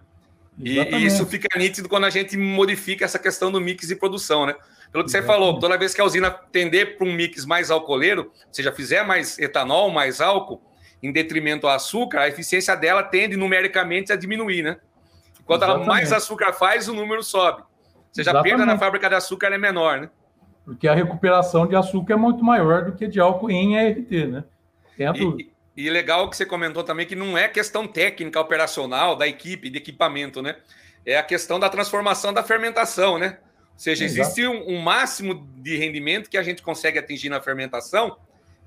E, 0.59 0.79
e, 0.79 1.05
isso 1.05 1.25
fica 1.25 1.47
nítido 1.57 1.87
quando 1.87 2.05
a 2.05 2.09
gente 2.09 2.35
modifica 2.35 3.05
essa 3.05 3.19
questão 3.19 3.51
do 3.51 3.61
mix 3.61 3.87
de 3.87 3.95
produção, 3.95 4.45
né? 4.45 4.53
Pelo 4.91 5.03
que 5.03 5.09
Exatamente. 5.09 5.11
você 5.11 5.21
falou, 5.21 5.59
toda 5.59 5.77
vez 5.77 5.93
que 5.93 6.01
a 6.01 6.03
usina 6.03 6.31
tender 6.31 6.97
para 6.97 7.05
um 7.05 7.13
mix 7.13 7.45
mais 7.45 7.69
alcooleiro, 7.69 8.31
se 8.51 8.63
já 8.63 8.71
fizer 8.71 9.05
mais 9.05 9.37
etanol, 9.37 9.91
mais 9.91 10.19
álcool, 10.19 10.61
em 11.03 11.11
detrimento 11.11 11.67
ao 11.67 11.73
açúcar, 11.73 12.21
a 12.21 12.27
eficiência 12.27 12.75
dela 12.75 13.03
tende 13.03 13.37
numericamente 13.37 14.11
a 14.11 14.15
diminuir, 14.15 14.63
né? 14.63 14.77
Quanto 15.45 15.85
mais 15.85 16.11
açúcar 16.11 16.51
faz, 16.53 16.87
o 16.89 16.93
número 16.93 17.23
sobe. 17.23 17.61
Ou 17.61 17.67
seja, 18.11 18.31
Exatamente. 18.31 18.53
a 18.53 18.57
perda 18.57 18.65
na 18.65 18.79
fábrica 18.79 19.07
de 19.07 19.15
açúcar 19.15 19.47
é 19.47 19.57
menor, 19.57 20.01
né? 20.01 20.09
Porque 20.65 20.87
a 20.87 20.93
recuperação 20.93 21.65
de 21.65 21.75
açúcar 21.75 22.13
é 22.13 22.17
muito 22.17 22.43
maior 22.43 22.85
do 22.85 22.93
que 22.93 23.07
de 23.07 23.19
álcool 23.19 23.49
em 23.49 23.77
ART, 23.79 24.11
né? 24.11 24.43
Tem 24.97 25.07
a 25.07 25.11
dúvida. 25.13 25.43
E 25.43 25.56
legal 25.77 26.27
que 26.29 26.35
você 26.35 26.45
comentou 26.45 26.83
também 26.83 27.05
que 27.05 27.15
não 27.15 27.37
é 27.37 27.47
questão 27.47 27.87
técnica, 27.87 28.39
operacional, 28.39 29.15
da 29.15 29.27
equipe, 29.27 29.69
de 29.69 29.77
equipamento, 29.77 30.41
né? 30.41 30.55
É 31.05 31.17
a 31.17 31.23
questão 31.23 31.59
da 31.59 31.69
transformação 31.69 32.33
da 32.33 32.41
fermentação, 32.41 33.19
né? 33.19 33.37
Ou 33.73 33.79
seja, 33.79 34.03
existe 34.03 34.45
um, 34.47 34.69
um, 34.69 34.81
máximo 34.81 35.47
de 35.57 35.77
rendimento 35.77 36.31
que 36.31 36.37
a 36.37 36.41
gente 36.41 36.63
consegue 36.63 36.97
atingir 36.97 37.29
na 37.29 37.39
fermentação 37.39 38.17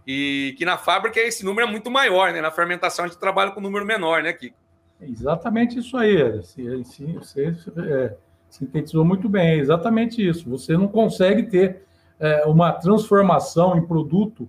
e 0.07 0.55
que 0.57 0.65
na 0.65 0.79
fábrica 0.79 1.19
esse 1.19 1.45
número 1.45 1.67
é 1.67 1.71
muito 1.71 1.91
maior, 1.91 2.33
né? 2.33 2.41
Na 2.41 2.53
fermentação 2.53 3.05
a 3.05 3.09
gente 3.09 3.19
trabalha 3.19 3.51
com 3.51 3.59
um 3.59 3.63
número 3.65 3.85
menor, 3.85 4.23
né, 4.23 4.33
Kiko? 4.33 4.57
Exatamente 5.01 5.79
isso 5.79 5.97
aí. 5.97 6.17
Você 6.39 7.57
é, 7.89 8.15
sintetizou 8.49 9.05
muito 9.05 9.29
bem. 9.29 9.51
É 9.51 9.57
exatamente 9.57 10.27
isso. 10.27 10.49
Você 10.51 10.77
não 10.77 10.87
consegue 10.87 11.45
ter 11.45 11.83
é, 12.21 12.45
uma 12.45 12.73
transformação 12.73 13.77
em 13.77 13.85
produto 13.85 14.49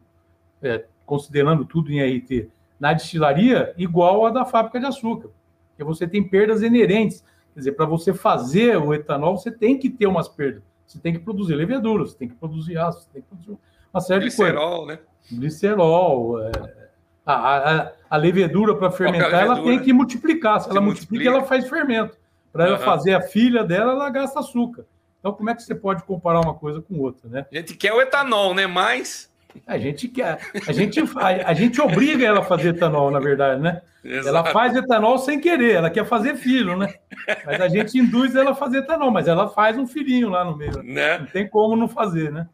é, 0.61 0.85
considerando 1.11 1.65
tudo 1.65 1.91
em 1.91 1.99
RT, 2.01 2.47
na 2.79 2.93
destilaria 2.93 3.73
igual 3.77 4.25
a 4.25 4.29
da 4.29 4.45
fábrica 4.45 4.79
de 4.79 4.85
açúcar, 4.85 5.29
porque 5.67 5.83
você 5.83 6.07
tem 6.07 6.23
perdas 6.23 6.61
inerentes. 6.61 7.21
Quer 7.53 7.59
dizer, 7.59 7.71
para 7.73 7.85
você 7.85 8.13
fazer 8.13 8.77
o 8.77 8.93
etanol, 8.93 9.37
você 9.37 9.51
tem 9.51 9.77
que 9.77 9.89
ter 9.89 10.07
umas 10.07 10.29
perdas. 10.29 10.63
Você 10.87 10.99
tem 10.99 11.11
que 11.11 11.19
produzir 11.19 11.53
levedura, 11.53 12.05
você 12.05 12.17
tem 12.17 12.29
que 12.29 12.35
produzir 12.35 12.77
aço, 12.77 13.01
você 13.01 13.09
tem 13.11 13.21
que 13.23 13.27
produzir 13.27 13.57
uma 13.93 13.99
série 13.99 14.21
Glicerol, 14.21 14.53
de 14.53 14.85
coisas. 14.85 14.87
né? 14.87 15.37
Glicerol, 15.37 16.39
é... 16.43 16.51
a, 17.25 17.33
a, 17.33 17.91
a, 18.09 18.15
levedura 18.15 18.73
para 18.77 18.89
fermentar, 18.89 19.31
levedura? 19.31 19.57
ela 19.57 19.63
tem 19.65 19.79
que 19.81 19.91
multiplicar. 19.91 20.61
Se, 20.61 20.67
Se 20.67 20.71
ela 20.71 20.79
multiplica, 20.79 21.27
ela 21.27 21.43
faz 21.43 21.67
fermento. 21.67 22.17
Para 22.53 22.67
ela 22.67 22.77
fazer 22.77 23.15
a 23.15 23.21
filha 23.21 23.65
dela, 23.65 23.91
ela 23.91 24.09
gasta 24.09 24.39
açúcar. 24.39 24.85
Então, 25.19 25.33
como 25.33 25.49
é 25.49 25.55
que 25.55 25.61
você 25.61 25.75
pode 25.75 26.03
comparar 26.03 26.39
uma 26.39 26.53
coisa 26.53 26.81
com 26.81 26.97
outra, 26.99 27.29
né? 27.29 27.45
A 27.51 27.55
gente 27.55 27.75
quer 27.75 27.91
o 27.91 28.01
etanol, 28.01 28.55
né? 28.55 28.65
Mas 28.65 29.30
A 29.65 29.77
gente 29.77 30.07
quer, 30.07 30.39
a 30.67 30.71
gente, 30.71 30.99
a, 30.99 31.49
a, 31.49 31.53
gente 31.53 31.81
obriga 31.81 32.25
ela 32.25 32.39
a 32.39 32.43
fazer 32.43 32.69
etanol, 32.69 33.11
na 33.11 33.19
verdade, 33.19 33.61
né? 33.61 33.81
Exato. 34.03 34.27
Ela 34.27 34.45
faz 34.45 34.75
etanol 34.75 35.17
sem 35.17 35.39
querer, 35.39 35.75
ela 35.75 35.89
quer 35.89 36.05
fazer 36.05 36.35
filho, 36.35 36.75
né? 36.75 36.93
Mas 37.45 37.61
a 37.61 37.67
gente 37.67 37.97
induz 37.97 38.35
ela 38.35 38.51
a 38.51 38.55
fazer 38.55 38.79
etanol, 38.79 39.11
mas 39.11 39.27
ela 39.27 39.49
faz 39.49 39.77
um 39.77 39.85
filhinho 39.85 40.29
lá 40.29 40.43
no 40.43 40.57
meio. 40.57 40.81
Né? 40.83 41.19
Não 41.19 41.27
tem 41.27 41.47
como 41.47 41.75
não 41.75 41.87
fazer, 41.87 42.31
né? 42.31 42.47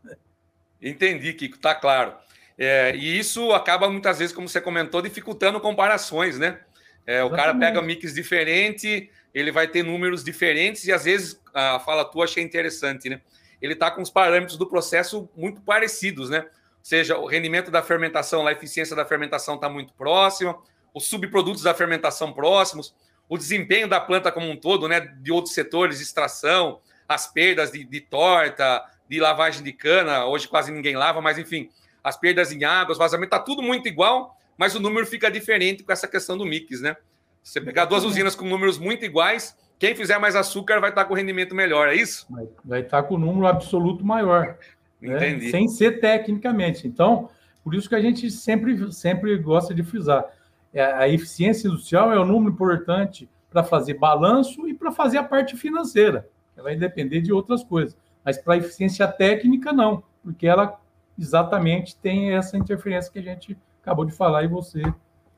Entendi, 0.82 1.34
Kiko, 1.34 1.58
tá 1.58 1.74
claro. 1.74 2.14
É, 2.58 2.96
e 2.96 3.18
isso 3.18 3.52
acaba 3.52 3.90
muitas 3.90 4.20
vezes, 4.20 4.36
como 4.36 4.50
você 4.50 4.60
comentou, 4.60 5.02
dificultando 5.02 5.60
comparações, 5.60 6.40
né? 6.40 6.60
É, 7.06 7.24
o 7.24 7.30
cara 7.30 7.56
pega 7.56 7.82
mix 7.82 8.14
diferente, 8.14 9.10
ele 9.34 9.52
vai 9.52 9.68
ter 9.68 9.84
números 9.84 10.24
diferentes 10.24 10.86
e 10.86 10.92
às 10.92 11.06
vezes 11.06 11.40
a 11.54 11.80
fala 11.80 12.04
tua 12.04 12.26
achei 12.26 12.44
interessante, 12.44 13.08
né? 13.08 13.22
Ele 13.62 13.74
está 13.74 13.90
com 13.90 14.02
os 14.02 14.10
parâmetros 14.10 14.58
do 14.58 14.68
processo 14.68 15.30
muito 15.36 15.62
parecidos, 15.62 16.30
né? 16.30 16.46
Seja, 16.88 17.17
o 17.17 17.26
rendimento 17.26 17.69
da 17.69 17.84
fermentação, 17.84 18.47
a 18.47 18.54
eficiência 18.54 18.95
da 18.95 19.04
fermentação 19.04 19.56
está 19.56 19.67
muito 19.67 19.93
próxima, 19.93 20.58
os 20.93 21.06
subprodutos 21.06 21.63
da 21.63 21.73
fermentação 21.73 22.32
próximos, 22.32 22.95
o 23.28 23.38
desempenho 23.38 23.89
da 23.89 24.00
planta 24.00 24.32
como 24.32 24.50
um 24.50 24.56
todo, 24.56 24.88
né? 24.88 25.02
De 25.02 25.30
outros 25.30 25.54
setores, 25.54 26.00
extração, 26.00 26.80
as 27.06 27.28
perdas 27.28 27.73
de, 27.73 27.84
de 27.84 28.00
torta, 28.00 28.86
de 29.10 29.19
lavagem 29.19 29.63
de 29.63 29.73
cana, 29.73 30.28
hoje 30.28 30.47
quase 30.47 30.71
ninguém 30.71 30.95
lava, 30.95 31.19
mas 31.19 31.38
enfim, 31.38 31.69
as 32.02 32.15
perdas 32.15 32.54
em 32.54 32.63
água, 32.63 32.93
os 32.93 32.97
vazamentos, 32.97 33.36
está 33.36 33.39
tudo 33.43 33.62
muito 33.62 33.89
igual, 33.89 34.38
mas 34.58 34.73
o 34.73 34.80
número 34.80 35.06
fica 35.06 35.30
diferente 35.30 35.84
com 35.84 35.91
essa 35.91 36.08
questão 36.08 36.38
do 36.38 36.45
mix, 36.45 36.80
né? 36.80 36.95
Você 37.43 37.60
pegar 37.60 37.84
duas 37.84 38.06
usinas 38.06 38.34
com 38.34 38.45
números 38.45 38.78
muito 38.78 39.04
iguais, 39.04 39.58
quem 39.78 39.93
fizer 39.93 40.19
mais 40.19 40.38
açúcar 40.38 40.80
vai 40.80 40.91
estar 40.91 41.04
com 41.04 41.13
rendimento 41.13 41.54
melhor, 41.54 41.89
é 41.89 41.95
isso? 41.95 42.26
Vai, 42.30 42.47
vai 42.63 42.80
estar 42.80 43.04
com 43.04 43.15
o 43.15 43.17
número 43.17 43.45
absoluto 43.45 44.06
maior. 44.06 44.58
Né? 45.02 45.16
Entendi. 45.16 45.46
Né? 45.46 45.52
Sem 45.52 45.68
ser 45.68 46.00
tecnicamente. 46.00 46.88
Então, 46.88 47.30
por 47.64 47.76
isso 47.76 47.90
que 47.90 47.96
a 47.96 48.02
gente 48.02 48.30
sempre, 48.32 48.92
sempre 48.92 49.38
gosta 49.38 49.74
de 49.74 49.84
frisar. 49.84 50.26
É, 50.74 50.84
a 50.84 51.08
eficiência 51.08 51.68
industrial 51.68 52.12
é 52.12 52.20
um 52.20 52.26
número 52.26 52.54
importante 52.54 53.30
para 53.50 53.64
fazer 53.64 53.96
balanço 53.96 54.68
e 54.68 54.74
para 54.74 54.92
fazer 54.92 55.18
a 55.18 55.24
parte 55.24 55.56
financeira. 55.56 56.28
Ela 56.56 56.64
vai 56.64 56.76
depender 56.76 57.22
de 57.22 57.32
outras 57.32 57.64
coisas. 57.64 57.98
Mas 58.24 58.38
para 58.38 58.56
a 58.56 58.58
eficiência 58.58 59.08
técnica, 59.08 59.72
não, 59.72 60.04
porque 60.24 60.48
ela 60.48 60.80
exatamente 61.18 61.96
tem 61.96 62.34
essa 62.34 62.58
interferência 62.58 63.12
que 63.12 63.20
a 63.20 63.24
gente 63.24 63.58
acabou 63.82 64.06
de 64.06 64.12
falar 64.12 64.44
e 64.44 64.48
você 64.48 64.82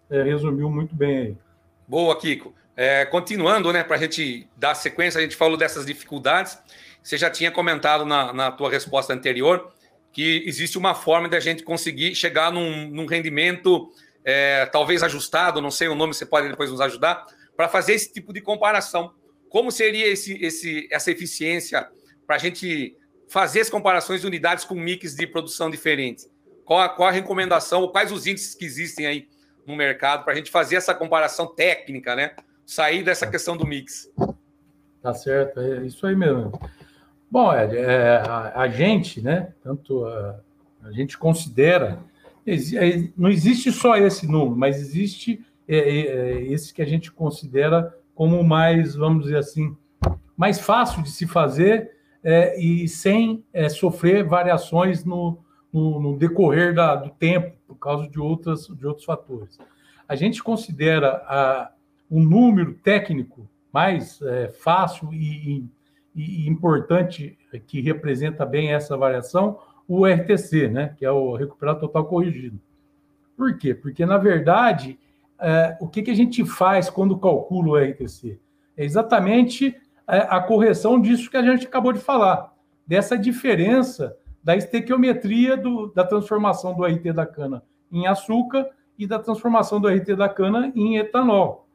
é, 0.09 0.23
resumiu 0.23 0.69
muito 0.69 0.95
bem 0.95 1.17
aí. 1.17 1.37
Boa, 1.87 2.17
Kiko. 2.17 2.53
É, 2.75 3.05
continuando, 3.05 3.71
né, 3.73 3.83
para 3.83 3.95
a 3.97 3.99
gente 3.99 4.47
dar 4.55 4.73
sequência, 4.73 5.19
a 5.19 5.21
gente 5.21 5.35
falou 5.35 5.57
dessas 5.57 5.85
dificuldades. 5.85 6.57
Você 7.01 7.17
já 7.17 7.29
tinha 7.29 7.51
comentado 7.51 8.05
na, 8.05 8.33
na 8.33 8.51
tua 8.51 8.69
resposta 8.69 9.13
anterior 9.13 9.71
que 10.11 10.43
existe 10.45 10.77
uma 10.77 10.95
forma 10.95 11.29
de 11.29 11.35
a 11.35 11.39
gente 11.39 11.63
conseguir 11.63 12.15
chegar 12.15 12.51
num, 12.51 12.87
num 12.89 13.05
rendimento 13.05 13.91
é, 14.23 14.65
talvez 14.65 15.03
ajustado, 15.03 15.61
não 15.61 15.71
sei 15.71 15.87
o 15.87 15.95
nome, 15.95 16.13
você 16.13 16.25
pode 16.25 16.49
depois 16.49 16.69
nos 16.69 16.81
ajudar, 16.81 17.25
para 17.55 17.67
fazer 17.67 17.93
esse 17.93 18.11
tipo 18.11 18.33
de 18.33 18.41
comparação. 18.41 19.13
Como 19.49 19.71
seria 19.71 20.07
esse, 20.07 20.33
esse, 20.43 20.87
essa 20.91 21.11
eficiência 21.11 21.87
para 22.25 22.35
a 22.35 22.39
gente 22.39 22.95
fazer 23.27 23.61
as 23.61 23.69
comparações 23.69 24.21
de 24.21 24.27
unidades 24.27 24.65
com 24.65 24.75
mix 24.75 25.15
de 25.15 25.27
produção 25.27 25.69
diferentes? 25.69 26.29
Qual 26.65 26.79
a, 26.79 26.89
qual 26.89 27.09
a 27.09 27.11
recomendação, 27.11 27.81
ou 27.81 27.91
quais 27.91 28.11
os 28.11 28.27
índices 28.27 28.53
que 28.53 28.65
existem 28.65 29.07
aí 29.07 29.27
no 29.65 29.75
mercado 29.75 30.23
para 30.23 30.33
a 30.33 30.35
gente 30.35 30.51
fazer 30.51 30.75
essa 30.75 30.93
comparação 30.93 31.47
técnica, 31.47 32.15
né? 32.15 32.35
Sair 32.65 33.03
dessa 33.03 33.25
tá. 33.25 33.31
questão 33.31 33.57
do 33.57 33.65
mix. 33.65 34.11
Tá 35.01 35.13
certo, 35.13 35.59
é 35.59 35.85
isso 35.85 36.05
aí 36.05 36.15
mesmo. 36.15 36.51
Bom, 37.31 37.53
Ed, 37.53 37.77
é, 37.77 38.17
a, 38.17 38.61
a, 38.61 38.67
gente, 38.69 39.21
né? 39.21 39.53
Tanto 39.61 40.03
a, 40.05 40.39
a 40.83 40.91
gente 40.91 41.17
considera, 41.17 41.99
é, 42.45 43.09
não 43.15 43.29
existe 43.29 43.71
só 43.71 43.95
esse 43.95 44.25
número, 44.25 44.55
mas 44.55 44.77
existe 44.77 45.45
é, 45.67 45.77
é, 45.77 45.99
é, 45.99 46.41
esse 46.51 46.73
que 46.73 46.81
a 46.81 46.85
gente 46.85 47.11
considera 47.11 47.95
como 48.15 48.43
mais, 48.43 48.95
vamos 48.95 49.25
dizer 49.25 49.37
assim, 49.37 49.77
mais 50.35 50.59
fácil 50.59 51.03
de 51.03 51.11
se 51.11 51.27
fazer 51.27 51.91
e 52.57 52.85
sem 52.89 53.45
sofrer 53.69 54.25
variações 54.25 55.05
no, 55.05 55.37
no, 55.71 56.01
no 56.01 56.17
decorrer 56.17 56.73
da, 56.73 56.95
do 56.95 57.09
tempo, 57.11 57.55
por 57.65 57.75
causa 57.75 58.09
de, 58.09 58.19
outras, 58.19 58.67
de 58.67 58.85
outros 58.85 59.05
fatores. 59.05 59.57
A 60.05 60.15
gente 60.15 60.43
considera 60.43 61.23
a, 61.25 61.71
um 62.11 62.21
número 62.21 62.73
técnico 62.73 63.49
mais 63.71 64.19
fácil 64.59 65.13
e, 65.13 65.59
e, 65.59 65.69
e, 66.15 66.47
importante 66.47 67.37
que 67.67 67.81
representa 67.81 68.45
bem 68.45 68.73
essa 68.73 68.97
variação, 68.97 69.59
o 69.87 70.05
RTC, 70.05 70.67
né, 70.67 70.95
que 70.97 71.05
é 71.05 71.11
o 71.11 71.35
recuperado 71.35 71.79
total 71.79 72.05
corrigido. 72.05 72.59
Por 73.35 73.57
quê? 73.57 73.73
Porque, 73.73 74.05
na 74.05 74.17
verdade, 74.17 74.99
é, 75.39 75.77
o 75.79 75.87
que, 75.87 76.01
que 76.01 76.11
a 76.11 76.15
gente 76.15 76.45
faz 76.45 76.89
quando 76.89 77.17
calcula 77.17 77.69
o 77.69 77.77
RTC? 77.77 78.39
É 78.75 78.83
exatamente 78.83 79.75
a, 80.05 80.15
é, 80.15 80.27
a 80.29 80.41
correção 80.41 80.99
disso 80.99 81.29
que 81.29 81.37
a 81.37 81.43
gente 81.43 81.65
acabou 81.65 81.93
de 81.93 81.99
falar, 81.99 82.53
dessa 82.85 83.17
diferença 83.17 84.15
da 84.43 84.55
estequiometria 84.55 85.55
do, 85.55 85.91
da 85.93 86.03
transformação 86.03 86.75
do 86.75 86.83
RT 86.83 87.13
da 87.13 87.25
cana 87.25 87.63
em 87.91 88.07
açúcar 88.07 88.67
e 88.97 89.07
da 89.07 89.19
transformação 89.19 89.79
do 89.79 89.87
RT 89.87 90.15
da 90.15 90.27
cana 90.27 90.71
em 90.75 90.97
etanol. 90.97 91.68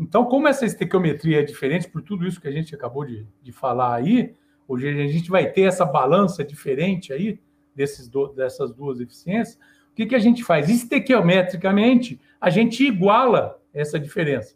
Então, 0.00 0.24
como 0.24 0.48
essa 0.48 0.64
estequiometria 0.64 1.40
é 1.40 1.42
diferente 1.42 1.86
por 1.86 2.00
tudo 2.00 2.26
isso 2.26 2.40
que 2.40 2.48
a 2.48 2.50
gente 2.50 2.74
acabou 2.74 3.04
de, 3.04 3.26
de 3.42 3.52
falar 3.52 3.94
aí, 3.94 4.34
hoje 4.66 4.88
a 4.88 5.06
gente 5.06 5.30
vai 5.30 5.50
ter 5.50 5.62
essa 5.62 5.84
balança 5.84 6.42
diferente 6.42 7.12
aí 7.12 7.38
desses 7.74 8.08
do, 8.08 8.28
dessas 8.28 8.72
duas 8.72 8.98
eficiências, 8.98 9.56
o 9.92 9.94
que, 9.94 10.06
que 10.06 10.14
a 10.14 10.18
gente 10.18 10.42
faz? 10.42 10.70
Estequiometricamente, 10.70 12.18
a 12.40 12.48
gente 12.48 12.82
iguala 12.82 13.60
essa 13.74 14.00
diferença. 14.00 14.54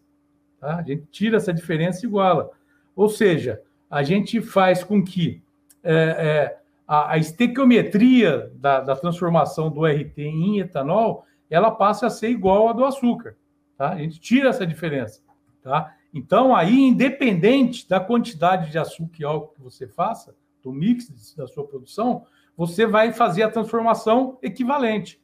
Tá? 0.59 0.77
A 0.77 0.83
gente 0.83 1.05
tira 1.11 1.37
essa 1.37 1.53
diferença 1.53 2.07
e 2.07 2.09
iguala. 2.09 2.51
Ou 2.97 3.11
seja, 3.11 3.61
a 3.91 4.03
gente 4.03 4.41
faz 4.41 4.83
com 4.83 5.05
que 5.05 5.43
é, 5.83 5.93
é, 5.93 6.59
a, 6.89 7.19
estequiometria 7.19 8.51
da, 8.55 8.81
da, 8.81 8.97
transformação 8.97 9.71
do 9.71 9.85
RT 9.85 10.19
em 10.19 10.61
etanol, 10.61 11.27
ela 11.51 11.71
passa 11.71 12.07
a 12.07 12.11
ser 12.11 12.31
igual 12.31 12.71
à 12.71 12.73
do 12.73 12.85
açúcar. 12.85 13.37
Tá? 13.77 13.91
A 13.91 13.99
gente 13.99 14.19
tira 14.19 14.49
essa 14.49 14.67
diferença. 14.67 15.24
Tá? 15.64 15.96
Então, 16.12 16.55
aí, 16.55 16.79
independente 16.79 17.88
da 17.88 17.98
quantidade 17.98 18.70
de 18.70 18.79
açúcar 18.79 19.16
e 19.18 19.24
álcool 19.24 19.55
que 19.55 19.62
você 19.62 19.88
faça, 19.88 20.37
do 20.62 20.70
mix 20.70 21.35
da 21.35 21.46
sua 21.46 21.66
produção, 21.66 22.27
você 22.55 22.87
vai 22.87 23.12
fazer 23.14 23.42
a 23.44 23.50
transformação 23.50 24.38
equivalente. 24.42 25.18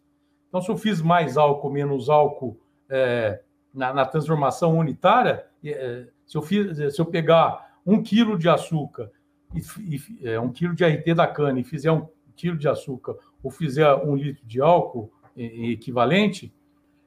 Então, 0.48 0.62
se 0.62 0.70
eu 0.70 0.78
fiz 0.78 1.02
mais 1.02 1.36
álcool, 1.36 1.70
menos 1.70 2.08
álcool 2.08 2.58
é, 2.88 3.42
na, 3.72 3.92
na, 3.92 4.06
transformação 4.06 4.78
unitária, 4.78 5.44
é, 5.62 6.06
se, 6.26 6.38
eu 6.38 6.42
fiz, 6.42 6.94
se 6.94 7.00
eu 7.00 7.04
pegar 7.04 7.78
um 7.86 8.02
quilo 8.02 8.38
de 8.38 8.48
açúcar 8.48 9.10
e, 9.54 9.60
e 9.78 10.26
é, 10.26 10.40
um 10.40 10.50
quilo 10.50 10.74
de 10.74 10.84
RT 10.84 11.14
da 11.14 11.26
cana 11.26 11.60
e 11.60 11.64
fizer 11.64 11.92
um 11.92 12.08
quilo 12.34 12.56
de 12.56 12.66
açúcar 12.66 13.14
ou 13.42 13.50
fizer 13.50 13.94
um 13.94 14.16
litro 14.16 14.44
de 14.46 14.60
álcool 14.60 15.12
equivalente, 15.36 16.52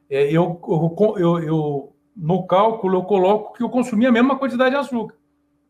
é, 0.10 0.32
eu, 0.32 0.62
eu, 0.68 1.16
eu, 1.18 1.40
eu, 1.40 1.93
no 2.16 2.46
cálculo 2.46 3.00
eu 3.00 3.04
coloco 3.04 3.54
que 3.54 3.64
eu 3.64 3.70
consumi 3.70 4.06
a 4.06 4.12
mesma 4.12 4.38
quantidade 4.38 4.72
de 4.72 4.78
açúcar. 4.78 5.16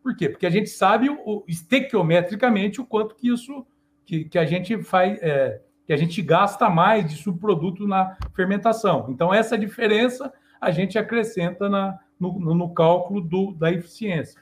Por 0.01 0.15
quê? 0.15 0.27
Porque 0.27 0.45
a 0.45 0.49
gente 0.49 0.69
sabe 0.69 1.09
o, 1.09 1.43
estequiometricamente 1.47 2.81
o 2.81 2.85
quanto 2.85 3.15
que 3.15 3.29
isso 3.29 3.65
que, 4.05 4.25
que 4.25 4.37
a 4.37 4.45
gente 4.45 4.83
faz, 4.83 5.17
é, 5.21 5.61
que 5.85 5.93
a 5.93 5.97
gente 5.97 6.21
gasta 6.21 6.69
mais 6.69 7.05
de 7.09 7.15
subproduto 7.15 7.87
na 7.87 8.17
fermentação. 8.33 9.07
Então, 9.09 9.33
essa 9.33 9.57
diferença 9.57 10.33
a 10.59 10.71
gente 10.71 10.97
acrescenta 10.97 11.69
na, 11.69 11.99
no, 12.19 12.37
no 12.39 12.73
cálculo 12.73 13.21
do, 13.21 13.53
da 13.53 13.71
eficiência. 13.71 14.41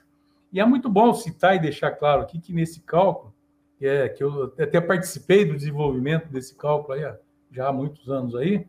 E 0.51 0.59
é 0.59 0.65
muito 0.65 0.89
bom 0.89 1.13
citar 1.13 1.55
e 1.55 1.59
deixar 1.59 1.91
claro 1.91 2.21
aqui 2.21 2.39
que 2.39 2.53
nesse 2.53 2.81
cálculo, 2.81 3.33
que, 3.77 3.87
é, 3.87 4.09
que 4.09 4.23
eu 4.23 4.53
até 4.59 4.81
participei 4.81 5.45
do 5.45 5.55
desenvolvimento 5.55 6.27
desse 6.27 6.55
cálculo 6.55 6.93
aí, 6.93 7.13
já 7.51 7.69
há 7.69 7.73
muitos 7.73 8.09
anos 8.09 8.35
aí, 8.35 8.65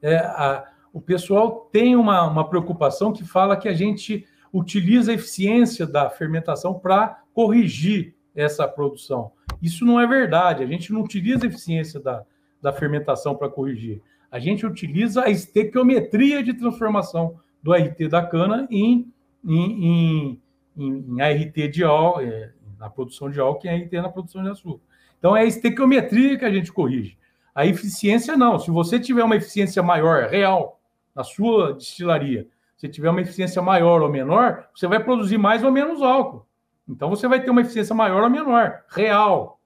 é, 0.00 0.16
a, 0.16 0.64
o 0.94 1.00
pessoal 1.00 1.68
tem 1.70 1.94
uma, 1.96 2.22
uma 2.26 2.48
preocupação 2.48 3.12
que 3.12 3.24
fala 3.24 3.56
que 3.56 3.68
a 3.68 3.74
gente 3.74 4.26
utiliza 4.52 5.10
a 5.10 5.14
eficiência 5.14 5.86
da 5.86 6.08
fermentação 6.08 6.72
para 6.72 7.20
corrigir 7.34 8.14
essa 8.34 8.66
produção. 8.66 9.32
Isso 9.60 9.84
não 9.84 10.00
é 10.00 10.06
verdade. 10.06 10.62
A 10.62 10.66
gente 10.66 10.92
não 10.92 11.02
utiliza 11.02 11.44
a 11.44 11.48
eficiência 11.48 12.00
da, 12.00 12.24
da 12.62 12.72
fermentação 12.72 13.34
para 13.34 13.48
corrigir. 13.48 14.00
A 14.30 14.38
gente 14.38 14.64
utiliza 14.64 15.24
a 15.24 15.30
estequiometria 15.30 16.42
de 16.42 16.54
transformação 16.54 17.40
do 17.62 17.72
RT 17.72 18.08
da 18.08 18.24
cana 18.24 18.66
em, 18.70 19.12
em, 19.44 19.86
em 19.86 20.40
em, 20.76 21.20
ART 21.20 21.54
de 21.70 21.84
álcool, 21.84 22.20
é, 22.20 22.52
na 22.78 22.90
produção 22.90 23.30
de 23.30 23.40
álcool 23.40 23.66
e 23.66 23.68
ART 23.68 23.92
na 23.92 24.08
produção 24.08 24.42
de 24.42 24.50
açúcar. 24.50 24.82
Então 25.18 25.36
é 25.36 25.42
a 25.42 25.44
estequiometria 25.44 26.38
que 26.38 26.44
a 26.44 26.52
gente 26.52 26.72
corrige. 26.72 27.16
A 27.54 27.64
eficiência 27.64 28.36
não. 28.36 28.58
Se 28.58 28.70
você 28.70 28.98
tiver 28.98 29.22
uma 29.22 29.36
eficiência 29.36 29.82
maior, 29.82 30.28
real, 30.28 30.73
na 31.14 31.22
sua 31.22 31.74
destilaria, 31.74 32.48
se 32.76 32.88
tiver 32.88 33.10
uma 33.10 33.20
eficiência 33.20 33.62
maior 33.62 34.02
ou 34.02 34.08
menor, 34.08 34.68
você 34.74 34.86
vai 34.86 35.02
produzir 35.02 35.38
mais 35.38 35.62
ou 35.62 35.70
menos 35.70 36.02
álcool. 36.02 36.46
Então 36.88 37.08
você 37.08 37.26
vai 37.26 37.42
ter 37.42 37.50
uma 37.50 37.60
eficiência 37.60 37.94
maior 37.94 38.22
ou 38.22 38.30
menor, 38.30 38.82
real, 38.88 39.60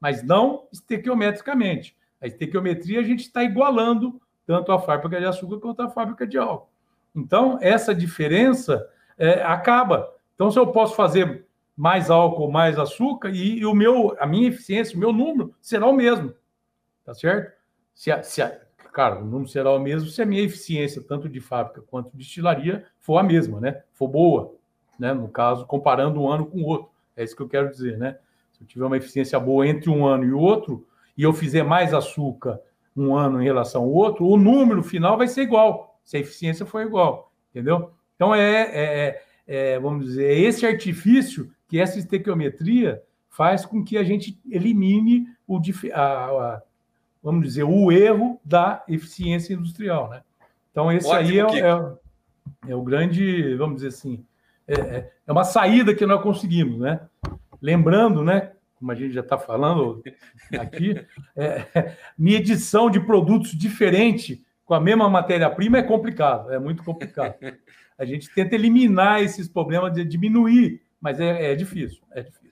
mas 0.00 0.22
não 0.22 0.66
estequiometricamente. 0.72 1.96
A 2.20 2.26
estequiometria 2.26 3.00
a 3.00 3.02
gente 3.02 3.20
está 3.20 3.42
igualando 3.42 4.20
tanto 4.46 4.72
a 4.72 4.78
fábrica 4.78 5.18
de 5.18 5.26
açúcar 5.26 5.58
quanto 5.58 5.82
a 5.82 5.88
fábrica 5.88 6.26
de 6.26 6.36
álcool. 6.36 6.68
Então, 7.14 7.58
essa 7.60 7.94
diferença 7.94 8.86
é, 9.16 9.42
acaba. 9.42 10.12
Então, 10.34 10.50
se 10.50 10.58
eu 10.58 10.66
posso 10.66 10.94
fazer 10.94 11.46
mais 11.76 12.10
álcool, 12.10 12.50
mais 12.50 12.78
açúcar, 12.78 13.30
e, 13.30 13.60
e, 13.60 13.66
o 13.66 13.74
meu, 13.74 14.16
a 14.18 14.26
minha 14.26 14.48
eficiência, 14.48 14.96
o 14.96 14.98
meu 15.00 15.12
número 15.12 15.54
será 15.60 15.86
o 15.86 15.92
mesmo. 15.92 16.34
Tá 17.04 17.14
certo? 17.14 17.52
Se 17.94 18.10
a, 18.10 18.22
se 18.22 18.42
a, 18.42 18.60
cara, 18.92 19.20
o 19.20 19.24
número 19.24 19.48
será 19.48 19.70
o 19.70 19.78
mesmo 19.78 20.08
se 20.08 20.20
a 20.22 20.26
minha 20.26 20.42
eficiência, 20.42 21.02
tanto 21.02 21.28
de 21.28 21.40
fábrica 21.40 21.82
quanto 21.82 22.10
de 22.10 22.18
destilaria, 22.18 22.84
for 22.98 23.18
a 23.18 23.22
mesma, 23.22 23.60
né? 23.60 23.82
For 23.92 24.08
boa, 24.08 24.54
né? 24.98 25.12
No 25.12 25.28
caso, 25.28 25.66
comparando 25.66 26.20
um 26.20 26.30
ano 26.30 26.46
com 26.46 26.58
o 26.58 26.66
outro. 26.66 26.90
É 27.16 27.24
isso 27.24 27.36
que 27.36 27.42
eu 27.42 27.48
quero 27.48 27.70
dizer, 27.70 27.98
né? 27.98 28.18
Se 28.52 28.62
eu 28.62 28.66
tiver 28.66 28.84
uma 28.84 28.96
eficiência 28.96 29.38
boa 29.38 29.66
entre 29.66 29.90
um 29.90 30.06
ano 30.06 30.24
e 30.24 30.32
o 30.32 30.38
outro, 30.38 30.86
e 31.16 31.22
eu 31.22 31.32
fizer 31.32 31.62
mais 31.62 31.92
açúcar 31.92 32.60
um 32.96 33.14
ano 33.14 33.40
em 33.40 33.44
relação 33.44 33.82
ao 33.82 33.90
outro, 33.90 34.26
o 34.26 34.36
número 34.36 34.82
final 34.82 35.16
vai 35.16 35.28
ser 35.28 35.42
igual, 35.42 35.98
se 36.04 36.16
a 36.16 36.20
eficiência 36.20 36.66
for 36.66 36.82
igual, 36.82 37.32
entendeu? 37.50 37.92
Então, 38.16 38.34
é, 38.34 38.62
é, 38.72 39.22
é 39.46 39.78
vamos 39.78 40.06
dizer, 40.06 40.24
é 40.24 40.38
esse 40.38 40.66
artifício 40.66 41.50
que 41.68 41.78
essa 41.78 41.98
estequiometria 41.98 43.02
faz 43.28 43.64
com 43.64 43.84
que 43.84 43.96
a 43.96 44.02
gente 44.02 44.38
elimine 44.50 45.26
o, 45.46 45.60
a, 45.92 46.00
a, 46.00 46.62
vamos 47.22 47.44
dizer, 47.44 47.64
o 47.64 47.92
erro 47.92 48.40
da 48.44 48.84
eficiência 48.88 49.54
industrial, 49.54 50.08
né? 50.10 50.22
Então, 50.70 50.90
esse 50.92 51.06
Ótimo, 51.08 51.28
aí 51.28 51.38
é, 51.38 51.60
é, 51.60 52.72
é, 52.72 52.74
o 52.74 52.82
grande, 52.82 53.54
vamos 53.56 53.76
dizer 53.76 53.88
assim, 53.88 54.24
é, 54.66 54.74
é, 54.74 55.12
é 55.26 55.32
uma 55.32 55.44
saída 55.44 55.94
que 55.94 56.06
nós 56.06 56.22
conseguimos, 56.22 56.78
né? 56.78 57.00
Lembrando, 57.60 58.24
né, 58.24 58.52
como 58.76 58.90
a 58.90 58.94
gente 58.94 59.12
já 59.12 59.20
está 59.20 59.36
falando 59.36 60.02
aqui, 60.58 61.04
é, 61.36 61.96
medição 62.16 62.90
de 62.90 62.98
produtos 63.00 63.50
diferente 63.50 64.42
com 64.64 64.74
a 64.74 64.80
mesma 64.80 65.10
matéria-prima 65.10 65.78
é 65.78 65.82
complicado, 65.82 66.52
é 66.52 66.58
muito 66.58 66.82
complicado. 66.82 67.34
A 67.98 68.04
gente 68.06 68.32
tenta 68.32 68.54
eliminar 68.54 69.20
esses 69.20 69.46
problemas, 69.46 69.92
de 69.92 70.02
diminuir, 70.06 70.80
mas 70.98 71.20
é, 71.20 71.52
é 71.52 71.54
difícil, 71.54 72.00
é 72.12 72.22
difícil. 72.22 72.49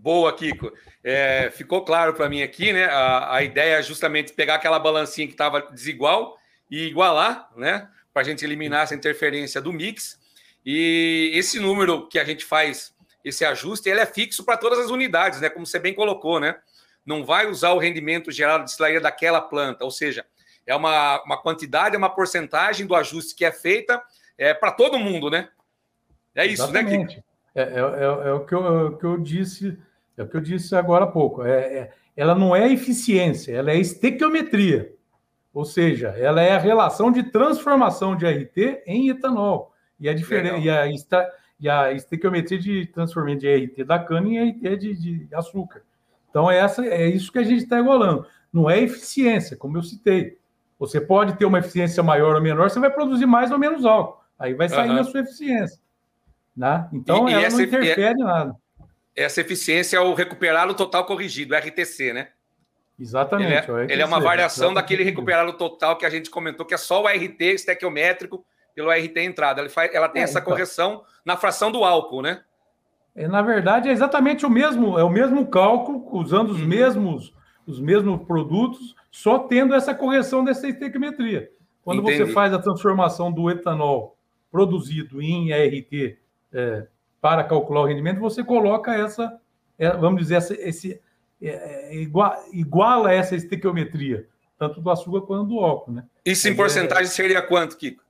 Boa, 0.00 0.32
Kiko. 0.32 0.72
É, 1.02 1.50
ficou 1.50 1.84
claro 1.84 2.14
para 2.14 2.28
mim 2.28 2.40
aqui, 2.40 2.72
né? 2.72 2.84
A, 2.84 3.34
a, 3.34 3.42
ideia 3.42 3.78
é 3.78 3.82
justamente 3.82 4.32
pegar 4.32 4.54
aquela 4.54 4.78
balancinha 4.78 5.26
que 5.26 5.34
estava 5.34 5.60
desigual 5.72 6.38
e 6.70 6.86
igualar, 6.86 7.50
né? 7.56 7.88
Para 8.12 8.22
a 8.22 8.24
gente 8.24 8.44
eliminar 8.44 8.84
essa 8.84 8.94
interferência 8.94 9.60
do 9.60 9.72
mix. 9.72 10.16
E 10.64 11.32
esse 11.34 11.58
número 11.58 12.06
que 12.06 12.18
a 12.18 12.24
gente 12.24 12.44
faz 12.44 12.94
esse 13.24 13.44
ajuste, 13.44 13.88
ele 13.88 13.98
é 13.98 14.06
fixo 14.06 14.44
para 14.44 14.56
todas 14.56 14.78
as 14.78 14.90
unidades, 14.90 15.40
né? 15.40 15.50
Como 15.50 15.66
você 15.66 15.80
bem 15.80 15.94
colocou, 15.94 16.38
né? 16.38 16.56
Não 17.04 17.24
vai 17.24 17.48
usar 17.48 17.72
o 17.72 17.78
rendimento 17.78 18.30
gerado 18.30 18.60
de 18.60 18.66
destilaria 18.66 19.00
daquela 19.00 19.40
planta, 19.40 19.84
ou 19.84 19.90
seja, 19.90 20.24
é 20.64 20.76
uma, 20.76 21.20
uma 21.24 21.42
quantidade, 21.42 21.96
é 21.96 21.98
uma 21.98 22.14
porcentagem 22.14 22.86
do 22.86 22.94
ajuste 22.94 23.34
que 23.34 23.44
é 23.44 23.50
feita 23.50 24.00
é, 24.36 24.54
para 24.54 24.70
todo 24.70 24.98
mundo, 24.98 25.28
né? 25.28 25.48
É 26.36 26.46
isso, 26.46 26.62
Exatamente. 26.62 26.98
né, 26.98 27.06
Kiko? 27.06 27.28
É, 27.54 27.62
é, 27.62 27.64
é, 27.64 28.28
é, 28.28 28.32
o 28.32 28.44
que 28.44 28.54
eu, 28.54 28.64
é 28.64 28.84
o 28.84 28.96
que 28.96 29.04
eu 29.04 29.18
disse, 29.18 29.76
é 30.20 30.24
o 30.24 30.28
que 30.28 30.36
eu 30.36 30.40
disse 30.40 30.74
agora 30.74 31.04
há 31.04 31.08
pouco. 31.08 31.44
É, 31.44 31.60
é, 31.60 31.90
ela 32.16 32.34
não 32.34 32.54
é 32.54 32.70
eficiência, 32.72 33.52
ela 33.52 33.70
é 33.70 33.76
estequiometria. 33.76 34.92
Ou 35.52 35.64
seja, 35.64 36.08
ela 36.08 36.40
é 36.42 36.54
a 36.54 36.58
relação 36.58 37.10
de 37.10 37.22
transformação 37.24 38.16
de 38.16 38.26
RT 38.26 38.82
em 38.86 39.08
etanol. 39.08 39.72
E 39.98 40.08
a 40.08 40.14
diferença 40.14 40.58
e 40.58 40.70
a, 40.70 40.86
e 41.60 41.68
a 41.68 41.92
estequiometria 41.92 42.58
de 42.58 42.86
transformamento 42.86 43.40
de 43.40 43.56
RT 43.56 43.84
da 43.84 43.98
cana 43.98 44.28
em 44.28 44.50
RT 44.50 44.76
de, 44.76 44.94
de 45.26 45.34
açúcar. 45.34 45.82
Então, 46.30 46.50
é, 46.50 46.58
essa, 46.58 46.84
é 46.84 47.08
isso 47.08 47.32
que 47.32 47.38
a 47.38 47.42
gente 47.42 47.64
está 47.64 47.78
igualando. 47.80 48.26
Não 48.52 48.68
é 48.68 48.78
eficiência, 48.80 49.56
como 49.56 49.76
eu 49.76 49.82
citei. 49.82 50.38
Você 50.78 51.00
pode 51.00 51.36
ter 51.36 51.44
uma 51.44 51.58
eficiência 51.58 52.02
maior 52.02 52.36
ou 52.36 52.40
menor, 52.40 52.70
você 52.70 52.78
vai 52.78 52.90
produzir 52.90 53.26
mais 53.26 53.50
ou 53.50 53.58
menos 53.58 53.84
álcool. 53.84 54.22
Aí 54.38 54.54
vai 54.54 54.68
sair 54.68 54.90
uhum. 54.90 54.98
a 54.98 55.04
sua 55.04 55.20
eficiência. 55.20 55.80
Né? 56.56 56.88
Então, 56.92 57.28
e, 57.28 57.32
ela 57.32 57.46
e 57.46 57.50
não 57.50 57.60
interfere 57.60 58.18
nada. 58.18 58.56
Essa 59.24 59.40
eficiência 59.40 59.96
é 59.96 60.00
o 60.00 60.14
recuperar 60.14 60.68
o 60.68 60.74
total 60.74 61.04
corrigido, 61.04 61.54
o 61.54 61.58
RTC, 61.58 62.12
né? 62.12 62.28
Exatamente. 62.98 63.70
Ele 63.70 63.80
é, 63.80 63.92
ele 63.92 64.02
é 64.02 64.06
uma 64.06 64.20
variação 64.20 64.72
daquele 64.74 65.02
recuperar 65.02 65.46
o 65.48 65.52
total 65.52 65.96
que 65.96 66.06
a 66.06 66.10
gente 66.10 66.30
comentou, 66.30 66.66
que 66.66 66.74
é 66.74 66.78
só 66.78 67.02
o 67.02 67.06
RT 67.06 67.40
estequiométrico 67.40 68.44
pelo 68.74 68.90
RT 68.90 69.18
entrada. 69.18 69.60
Ela, 69.60 69.68
faz, 69.68 69.94
ela 69.94 70.08
tem 70.08 70.22
é, 70.22 70.24
essa 70.24 70.38
então. 70.38 70.52
correção 70.52 71.02
na 71.24 71.36
fração 71.36 71.70
do 71.70 71.84
álcool, 71.84 72.22
né? 72.22 72.42
É, 73.14 73.26
na 73.26 73.42
verdade, 73.42 73.88
é 73.88 73.92
exatamente 73.92 74.46
o 74.46 74.50
mesmo, 74.50 74.98
é 74.98 75.02
o 75.02 75.10
mesmo 75.10 75.46
cálculo, 75.46 76.08
usando 76.12 76.50
os 76.50 76.60
uhum. 76.60 76.66
mesmos 76.66 77.32
os 77.68 77.78
mesmos 77.78 78.24
produtos, 78.24 78.96
só 79.10 79.40
tendo 79.40 79.74
essa 79.74 79.94
correção 79.94 80.42
dessa 80.42 80.66
estequiometria. 80.66 81.50
Quando 81.84 82.00
Entendi. 82.00 82.24
você 82.24 82.32
faz 82.32 82.54
a 82.54 82.58
transformação 82.58 83.30
do 83.30 83.50
etanol 83.50 84.16
produzido 84.50 85.20
em 85.20 85.52
RT 85.52 86.18
é, 86.50 86.86
para 87.20 87.44
calcular 87.44 87.82
o 87.82 87.86
rendimento, 87.86 88.20
você 88.20 88.44
coloca 88.44 88.94
essa, 88.94 89.38
é, 89.78 89.90
vamos 89.96 90.22
dizer, 90.22 90.36
essa, 90.36 90.54
esse, 90.54 91.00
é, 91.40 91.94
é 91.94 91.96
igual, 91.96 92.36
iguala 92.52 93.12
essa 93.12 93.34
estequiometria, 93.34 94.26
tanto 94.58 94.80
do 94.80 94.90
açúcar 94.90 95.22
quanto 95.22 95.48
do 95.48 95.60
álcool. 95.60 95.92
Né? 95.92 96.04
Isso 96.24 96.48
em 96.48 96.56
porcentagem 96.56 97.06
seria 97.06 97.42
quanto, 97.42 97.76
Kiko? 97.76 98.02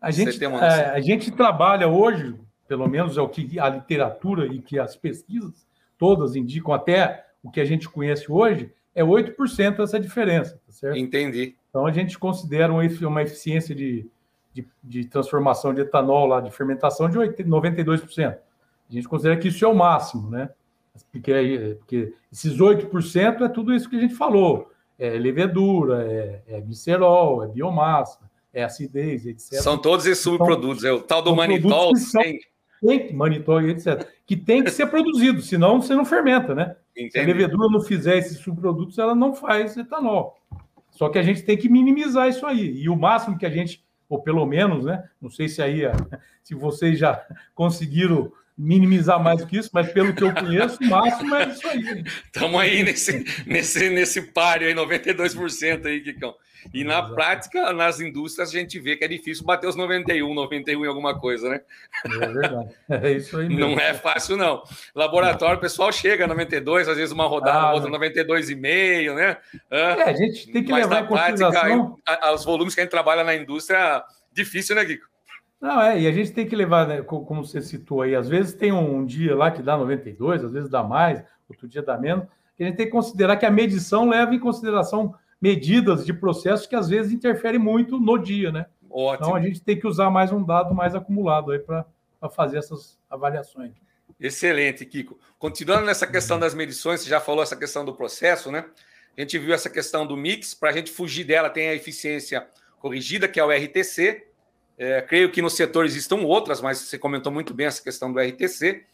A 0.00 0.10
gente, 0.10 0.42
é, 0.44 0.90
a 0.90 1.00
gente 1.00 1.30
trabalha 1.32 1.88
hoje, 1.88 2.36
pelo 2.68 2.86
menos 2.86 3.16
é 3.16 3.20
o 3.20 3.28
que 3.28 3.58
a 3.58 3.68
literatura 3.68 4.46
e 4.46 4.60
que 4.60 4.78
as 4.78 4.94
pesquisas 4.94 5.66
todas 5.98 6.36
indicam, 6.36 6.72
até 6.72 7.24
o 7.42 7.50
que 7.50 7.60
a 7.60 7.64
gente 7.64 7.88
conhece 7.88 8.30
hoje, 8.30 8.72
é 8.94 9.02
8% 9.02 9.80
essa 9.82 9.98
diferença, 9.98 10.60
tá 10.66 10.72
certo? 10.72 10.96
Entendi. 10.96 11.56
Então 11.68 11.84
a 11.86 11.92
gente 11.92 12.18
considera 12.18 12.72
uma 12.72 13.22
eficiência 13.22 13.74
de, 13.74 14.08
de, 14.54 14.66
de 14.82 15.04
transformação 15.04 15.74
de 15.74 15.80
etanol 15.80 16.26
lá, 16.26 16.40
de 16.40 16.50
fermentação, 16.50 17.08
de 17.08 17.18
92%. 17.18 18.38
A 18.88 18.92
gente 18.92 19.08
considera 19.08 19.36
que 19.36 19.48
isso 19.48 19.64
é 19.64 19.68
o 19.68 19.74
máximo, 19.74 20.30
né? 20.30 20.50
Porque, 21.12 21.76
porque 21.78 22.14
esses 22.32 22.56
8% 22.56 23.42
é 23.42 23.48
tudo 23.48 23.74
isso 23.74 23.88
que 23.88 23.96
a 23.96 24.00
gente 24.00 24.14
falou. 24.14 24.70
É 24.98 25.10
levedura, 25.10 26.04
é, 26.04 26.42
é 26.48 26.60
glicerol, 26.60 27.44
é 27.44 27.48
biomassa, 27.48 28.18
é 28.52 28.64
acidez, 28.64 29.26
etc. 29.26 29.60
São 29.60 29.78
todos 29.78 30.06
esses 30.06 30.22
subprodutos, 30.22 30.84
é 30.84 30.92
o 30.92 31.00
tal 31.00 31.22
do 31.22 31.36
manitol. 31.36 31.92
Tem, 32.12 32.38
tem 32.84 33.12
manitol, 33.14 33.62
etc. 33.62 34.08
Que 34.26 34.36
tem 34.36 34.64
que 34.64 34.70
ser 34.70 34.86
produzido, 34.90 35.40
senão 35.40 35.80
você 35.80 35.94
não 35.94 36.04
fermenta, 36.04 36.54
né? 36.54 36.74
Entendi. 36.96 37.12
Se 37.12 37.18
a 37.20 37.24
levedura 37.24 37.68
não 37.70 37.80
fizer 37.80 38.18
esses 38.18 38.38
subprodutos, 38.38 38.98
ela 38.98 39.14
não 39.14 39.34
faz 39.34 39.76
etanol. 39.76 40.36
Só 40.90 41.08
que 41.08 41.18
a 41.18 41.22
gente 41.22 41.42
tem 41.42 41.56
que 41.56 41.68
minimizar 41.68 42.28
isso 42.28 42.44
aí. 42.44 42.72
E 42.76 42.88
o 42.88 42.96
máximo 42.96 43.38
que 43.38 43.46
a 43.46 43.50
gente, 43.50 43.84
ou 44.08 44.20
pelo 44.20 44.44
menos, 44.44 44.84
né? 44.84 45.08
Não 45.20 45.30
sei 45.30 45.48
se 45.48 45.62
aí 45.62 45.82
se 46.42 46.54
vocês 46.56 46.98
já 46.98 47.24
conseguiram 47.54 48.32
minimizar 48.58 49.22
mais 49.22 49.40
do 49.40 49.46
que 49.46 49.56
isso, 49.56 49.70
mas 49.72 49.92
pelo 49.92 50.12
que 50.12 50.24
eu 50.24 50.34
conheço, 50.34 50.82
o 50.82 50.86
máximo 50.86 51.34
é 51.36 51.48
isso 51.48 51.68
aí. 51.68 52.04
Estamos 52.26 52.60
aí 52.60 52.82
nesse, 52.82 53.24
nesse, 53.46 53.88
nesse 53.88 54.22
páreo 54.22 54.66
aí, 54.66 54.74
92% 54.74 55.86
aí, 55.86 56.00
Kikão. 56.00 56.34
E 56.74 56.82
na 56.82 56.98
Exato. 56.98 57.14
prática, 57.14 57.72
nas 57.72 58.00
indústrias, 58.00 58.48
a 58.48 58.52
gente 58.52 58.80
vê 58.80 58.96
que 58.96 59.04
é 59.04 59.08
difícil 59.08 59.44
bater 59.44 59.68
os 59.68 59.76
91, 59.76 60.34
91 60.34 60.84
em 60.84 60.88
alguma 60.88 61.18
coisa, 61.18 61.48
né? 61.48 61.60
É 62.04 62.08
verdade. 62.08 62.70
É 62.90 63.12
isso 63.12 63.38
aí 63.38 63.48
mesmo. 63.48 63.60
Não 63.60 63.78
é 63.78 63.94
fácil, 63.94 64.36
não. 64.36 64.62
Laboratório, 64.92 65.56
o 65.56 65.60
pessoal 65.60 65.92
chega 65.92 66.24
a 66.24 66.26
92, 66.26 66.88
às 66.88 66.96
vezes 66.96 67.12
uma 67.12 67.26
rodada, 67.26 67.58
ah, 67.58 67.72
outra 67.74 67.88
92,5, 67.90 69.14
né? 69.14 69.36
É, 69.70 69.84
a 70.02 70.12
gente 70.12 70.50
tem 70.50 70.64
que 70.64 70.72
Mas 70.72 70.82
levar 70.82 71.02
na 71.02 71.06
prática, 71.06 71.50
prática, 71.50 72.34
os 72.34 72.44
volumes 72.44 72.74
que 72.74 72.80
a 72.80 72.84
gente 72.84 72.90
trabalha 72.90 73.22
na 73.22 73.36
indústria, 73.36 74.02
difícil, 74.32 74.74
né, 74.74 74.84
Guico? 74.84 75.06
Não, 75.60 75.80
é, 75.80 76.00
e 76.00 76.06
a 76.06 76.12
gente 76.12 76.32
tem 76.32 76.46
que 76.46 76.54
levar, 76.54 76.86
né, 76.86 77.02
como 77.02 77.44
você 77.44 77.60
citou 77.60 78.02
aí, 78.02 78.14
às 78.14 78.28
vezes 78.28 78.54
tem 78.54 78.72
um 78.72 79.04
dia 79.04 79.34
lá 79.34 79.50
que 79.50 79.60
dá 79.60 79.76
92, 79.76 80.44
às 80.44 80.52
vezes 80.52 80.70
dá 80.70 80.84
mais, 80.84 81.22
outro 81.48 81.66
dia 81.66 81.82
dá 81.82 81.98
menos, 81.98 82.26
a 82.58 82.62
gente 82.62 82.76
tem 82.76 82.86
que 82.86 82.92
considerar 82.92 83.36
que 83.36 83.46
a 83.46 83.50
medição 83.50 84.08
leva 84.08 84.34
em 84.34 84.38
consideração 84.38 85.14
medidas 85.40 86.04
de 86.04 86.12
processos 86.12 86.66
que 86.66 86.74
às 86.74 86.88
vezes 86.88 87.12
interferem 87.12 87.58
muito 87.58 87.98
no 87.98 88.18
dia, 88.18 88.50
né? 88.50 88.66
Ótimo. 88.90 89.28
Então 89.28 89.36
a 89.36 89.40
gente 89.40 89.60
tem 89.60 89.78
que 89.78 89.86
usar 89.86 90.10
mais 90.10 90.32
um 90.32 90.42
dado 90.42 90.74
mais 90.74 90.94
acumulado 90.94 91.52
aí 91.52 91.58
para 91.58 91.84
fazer 92.30 92.58
essas 92.58 92.98
avaliações. 93.08 93.72
Excelente, 94.18 94.84
Kiko. 94.84 95.18
Continuando 95.38 95.86
nessa 95.86 96.06
questão 96.06 96.38
das 96.38 96.54
medições, 96.54 97.00
você 97.00 97.08
já 97.08 97.20
falou 97.20 97.42
essa 97.42 97.54
questão 97.54 97.84
do 97.84 97.94
processo, 97.94 98.50
né? 98.50 98.64
A 99.16 99.20
gente 99.20 99.38
viu 99.38 99.54
essa 99.54 99.70
questão 99.70 100.06
do 100.06 100.16
mix, 100.16 100.54
para 100.54 100.70
a 100.70 100.72
gente 100.72 100.90
fugir 100.90 101.24
dela, 101.24 101.50
tem 101.50 101.68
a 101.68 101.74
eficiência 101.74 102.46
corrigida, 102.80 103.28
que 103.28 103.38
é 103.38 103.44
o 103.44 103.50
RTC. 103.50 104.27
É, 104.78 105.02
creio 105.02 105.30
que 105.30 105.42
no 105.42 105.50
setor 105.50 105.84
existam 105.84 106.16
outras, 106.18 106.60
mas 106.60 106.78
você 106.78 106.96
comentou 106.96 107.32
muito 107.32 107.52
bem 107.52 107.66
essa 107.66 107.82
questão 107.82 108.12
do 108.12 108.20
RTC. 108.20 108.84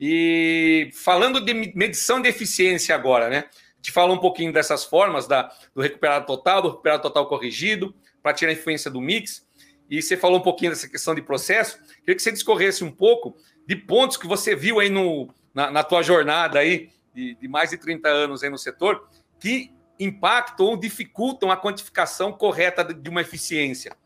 E 0.00 0.90
falando 0.94 1.40
de 1.44 1.52
medição 1.74 2.20
de 2.20 2.28
eficiência 2.28 2.94
agora, 2.94 3.28
né? 3.28 3.44
te 3.82 3.90
falou 3.90 4.16
um 4.16 4.20
pouquinho 4.20 4.52
dessas 4.52 4.84
formas 4.84 5.26
da, 5.26 5.52
do 5.74 5.82
recuperado 5.82 6.24
total, 6.24 6.62
do 6.62 6.68
recuperado 6.68 7.02
total 7.02 7.26
corrigido, 7.26 7.92
para 8.22 8.32
tirar 8.32 8.52
a 8.52 8.54
influência 8.54 8.90
do 8.90 9.00
mix. 9.00 9.44
E 9.90 10.00
você 10.00 10.16
falou 10.16 10.38
um 10.38 10.42
pouquinho 10.42 10.70
dessa 10.70 10.88
questão 10.88 11.14
de 11.14 11.20
processo. 11.20 11.78
Queria 11.98 12.14
que 12.14 12.22
você 12.22 12.30
discorresse 12.30 12.84
um 12.84 12.90
pouco 12.90 13.36
de 13.66 13.74
pontos 13.74 14.16
que 14.16 14.26
você 14.26 14.54
viu 14.54 14.78
aí 14.78 14.88
no, 14.88 15.28
na, 15.52 15.70
na 15.70 15.82
tua 15.82 16.02
jornada 16.02 16.60
aí, 16.60 16.90
de, 17.12 17.34
de, 17.34 17.48
mais 17.48 17.70
de 17.70 17.76
30 17.76 18.08
anos 18.08 18.42
aí 18.42 18.48
no 18.48 18.56
setor, 18.56 19.08
que 19.40 19.72
impactam 19.98 20.66
ou 20.66 20.76
dificultam 20.76 21.50
a 21.50 21.56
quantificação 21.56 22.32
correta 22.32 22.84
de 22.84 23.10
uma 23.10 23.20
eficiência? 23.20 23.96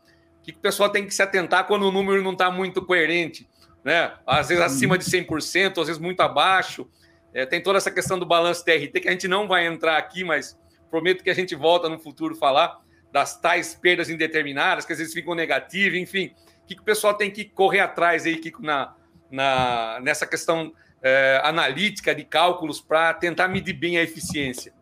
O 0.47 0.51
que 0.53 0.57
o 0.57 0.61
pessoal 0.61 0.89
tem 0.89 1.05
que 1.05 1.13
se 1.13 1.21
atentar 1.21 1.67
quando 1.67 1.83
o 1.83 1.91
número 1.91 2.23
não 2.23 2.31
está 2.31 2.49
muito 2.49 2.81
coerente? 2.81 3.49
Né? 3.83 4.13
Às 4.25 4.47
vezes 4.47 4.63
acima 4.63 4.97
de 4.97 5.03
100%, 5.03 5.81
às 5.81 5.87
vezes 5.87 6.01
muito 6.01 6.21
abaixo. 6.21 6.89
É, 7.33 7.45
tem 7.45 7.61
toda 7.61 7.77
essa 7.77 7.91
questão 7.91 8.17
do 8.17 8.25
balanço 8.25 8.63
TRT, 8.63 9.01
que 9.01 9.09
a 9.09 9.11
gente 9.11 9.27
não 9.27 9.45
vai 9.45 9.67
entrar 9.67 9.97
aqui, 9.97 10.23
mas 10.23 10.57
prometo 10.89 11.21
que 11.21 11.29
a 11.29 11.33
gente 11.33 11.53
volta 11.53 11.89
no 11.89 11.99
futuro 11.99 12.33
falar 12.33 12.79
das 13.11 13.39
tais 13.39 13.75
perdas 13.75 14.09
indeterminadas, 14.09 14.85
que 14.85 14.93
às 14.93 14.99
vezes 14.99 15.13
ficam 15.13 15.35
negativas, 15.35 15.99
enfim. 15.99 16.31
O 16.63 16.67
que, 16.67 16.75
que 16.75 16.81
o 16.81 16.85
pessoal 16.85 17.13
tem 17.13 17.29
que 17.29 17.43
correr 17.43 17.81
atrás 17.81 18.25
aí, 18.25 18.37
Kiko, 18.37 18.61
na, 18.61 18.93
na, 19.29 19.99
nessa 20.01 20.25
questão 20.25 20.73
é, 21.01 21.41
analítica 21.43 22.15
de 22.15 22.23
cálculos 22.23 22.79
para 22.79 23.13
tentar 23.13 23.47
medir 23.49 23.73
bem 23.73 23.97
a 23.97 24.03
eficiência? 24.03 24.73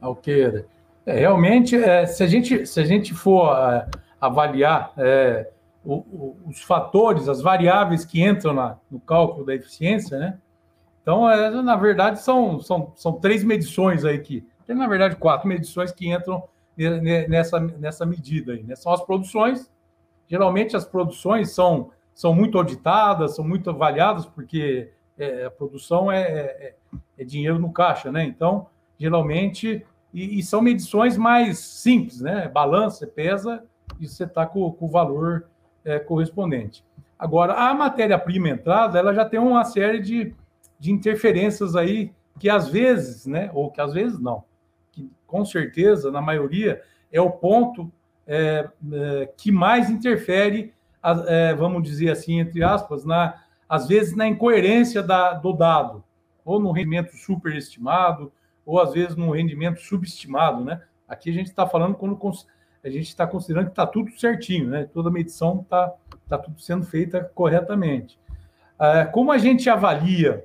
Alqueira. 0.00 0.66
É, 1.06 1.18
realmente, 1.18 1.76
é, 1.76 2.06
se, 2.06 2.22
a 2.22 2.26
gente, 2.26 2.66
se 2.66 2.80
a 2.80 2.84
gente 2.84 3.12
for 3.12 3.54
é, 3.56 3.86
avaliar 4.20 4.92
é, 4.96 5.50
o, 5.84 5.94
o, 5.94 6.36
os 6.46 6.62
fatores, 6.62 7.28
as 7.28 7.42
variáveis 7.42 8.04
que 8.04 8.22
entram 8.22 8.54
na, 8.54 8.76
no 8.90 8.98
cálculo 8.98 9.44
da 9.44 9.54
eficiência, 9.54 10.18
né? 10.18 10.38
Então, 11.02 11.30
é, 11.30 11.50
na 11.50 11.76
verdade, 11.76 12.22
são, 12.22 12.58
são, 12.60 12.92
são 12.96 13.12
três 13.12 13.44
medições 13.44 14.04
aí 14.04 14.18
que. 14.18 14.46
Tem, 14.66 14.74
na 14.74 14.88
verdade, 14.88 15.16
quatro 15.16 15.46
medições 15.46 15.92
que 15.92 16.10
entram 16.10 16.42
nessa, 17.28 17.60
nessa 17.60 18.06
medida 18.06 18.52
aí, 18.52 18.62
né? 18.62 18.74
São 18.74 18.92
as 18.92 19.04
produções. 19.04 19.70
Geralmente 20.26 20.74
as 20.74 20.86
produções 20.86 21.50
são, 21.50 21.90
são 22.14 22.34
muito 22.34 22.56
auditadas, 22.56 23.36
são 23.36 23.44
muito 23.46 23.68
avaliadas, 23.68 24.24
porque 24.24 24.90
é, 25.18 25.44
a 25.44 25.50
produção 25.50 26.10
é, 26.10 26.22
é, 26.22 26.74
é, 27.18 27.24
dinheiro 27.24 27.58
no 27.58 27.70
caixa, 27.70 28.10
né? 28.10 28.24
Então, 28.24 28.66
geralmente, 28.98 29.84
e, 30.14 30.38
e, 30.38 30.42
são 30.42 30.62
medições 30.62 31.18
mais 31.18 31.58
simples, 31.58 32.22
né? 32.22 32.48
Balança, 32.48 33.06
pesa 33.06 33.62
e 34.00 34.08
você 34.08 34.24
está 34.24 34.46
com, 34.46 34.70
com, 34.72 34.86
o 34.86 34.90
valor 34.90 35.46
é, 35.84 35.98
correspondente. 35.98 36.84
Agora, 37.18 37.54
a 37.54 37.74
matéria-prima 37.74 38.48
entrada, 38.48 38.98
ela 38.98 39.14
já 39.14 39.24
tem 39.24 39.38
uma 39.38 39.64
série 39.64 40.00
de, 40.00 40.34
de 40.78 40.92
interferências 40.92 41.76
aí 41.76 42.12
que 42.38 42.48
às 42.48 42.68
vezes, 42.68 43.26
né? 43.26 43.50
Ou 43.54 43.70
que 43.70 43.80
às 43.80 43.92
vezes 43.92 44.18
não, 44.18 44.44
que 44.90 45.10
com 45.26 45.44
certeza, 45.44 46.10
na 46.10 46.20
maioria, 46.20 46.82
é 47.12 47.20
o 47.20 47.30
ponto 47.30 47.90
é, 48.26 48.68
é, 48.92 49.32
que 49.36 49.52
mais 49.52 49.90
interfere, 49.90 50.72
é, 51.26 51.54
vamos 51.54 51.82
dizer 51.82 52.10
assim, 52.10 52.40
entre 52.40 52.62
aspas, 52.62 53.04
na, 53.04 53.42
às 53.68 53.86
vezes 53.86 54.16
na 54.16 54.26
incoerência 54.26 55.02
da, 55.02 55.34
do 55.34 55.52
dado, 55.52 56.02
ou 56.44 56.58
no 56.58 56.72
rendimento 56.72 57.16
superestimado, 57.16 58.32
ou 58.66 58.80
às 58.80 58.92
vezes 58.92 59.14
no 59.14 59.30
rendimento 59.30 59.80
subestimado, 59.80 60.64
né? 60.64 60.82
Aqui 61.06 61.30
a 61.30 61.32
gente 61.32 61.48
está 61.48 61.66
falando 61.66 61.94
quando 61.94 62.16
a 62.84 62.90
gente 62.90 63.08
está 63.08 63.26
considerando 63.26 63.66
que 63.66 63.72
está 63.72 63.86
tudo 63.86 64.10
certinho, 64.12 64.68
né? 64.68 64.88
Toda 64.92 65.10
medição 65.10 65.60
está 65.62 65.92
tá 66.28 66.36
tudo 66.38 66.60
sendo 66.60 66.84
feita 66.84 67.30
corretamente. 67.34 68.18
É, 68.78 69.04
como 69.06 69.32
a 69.32 69.38
gente 69.38 69.70
avalia 69.70 70.44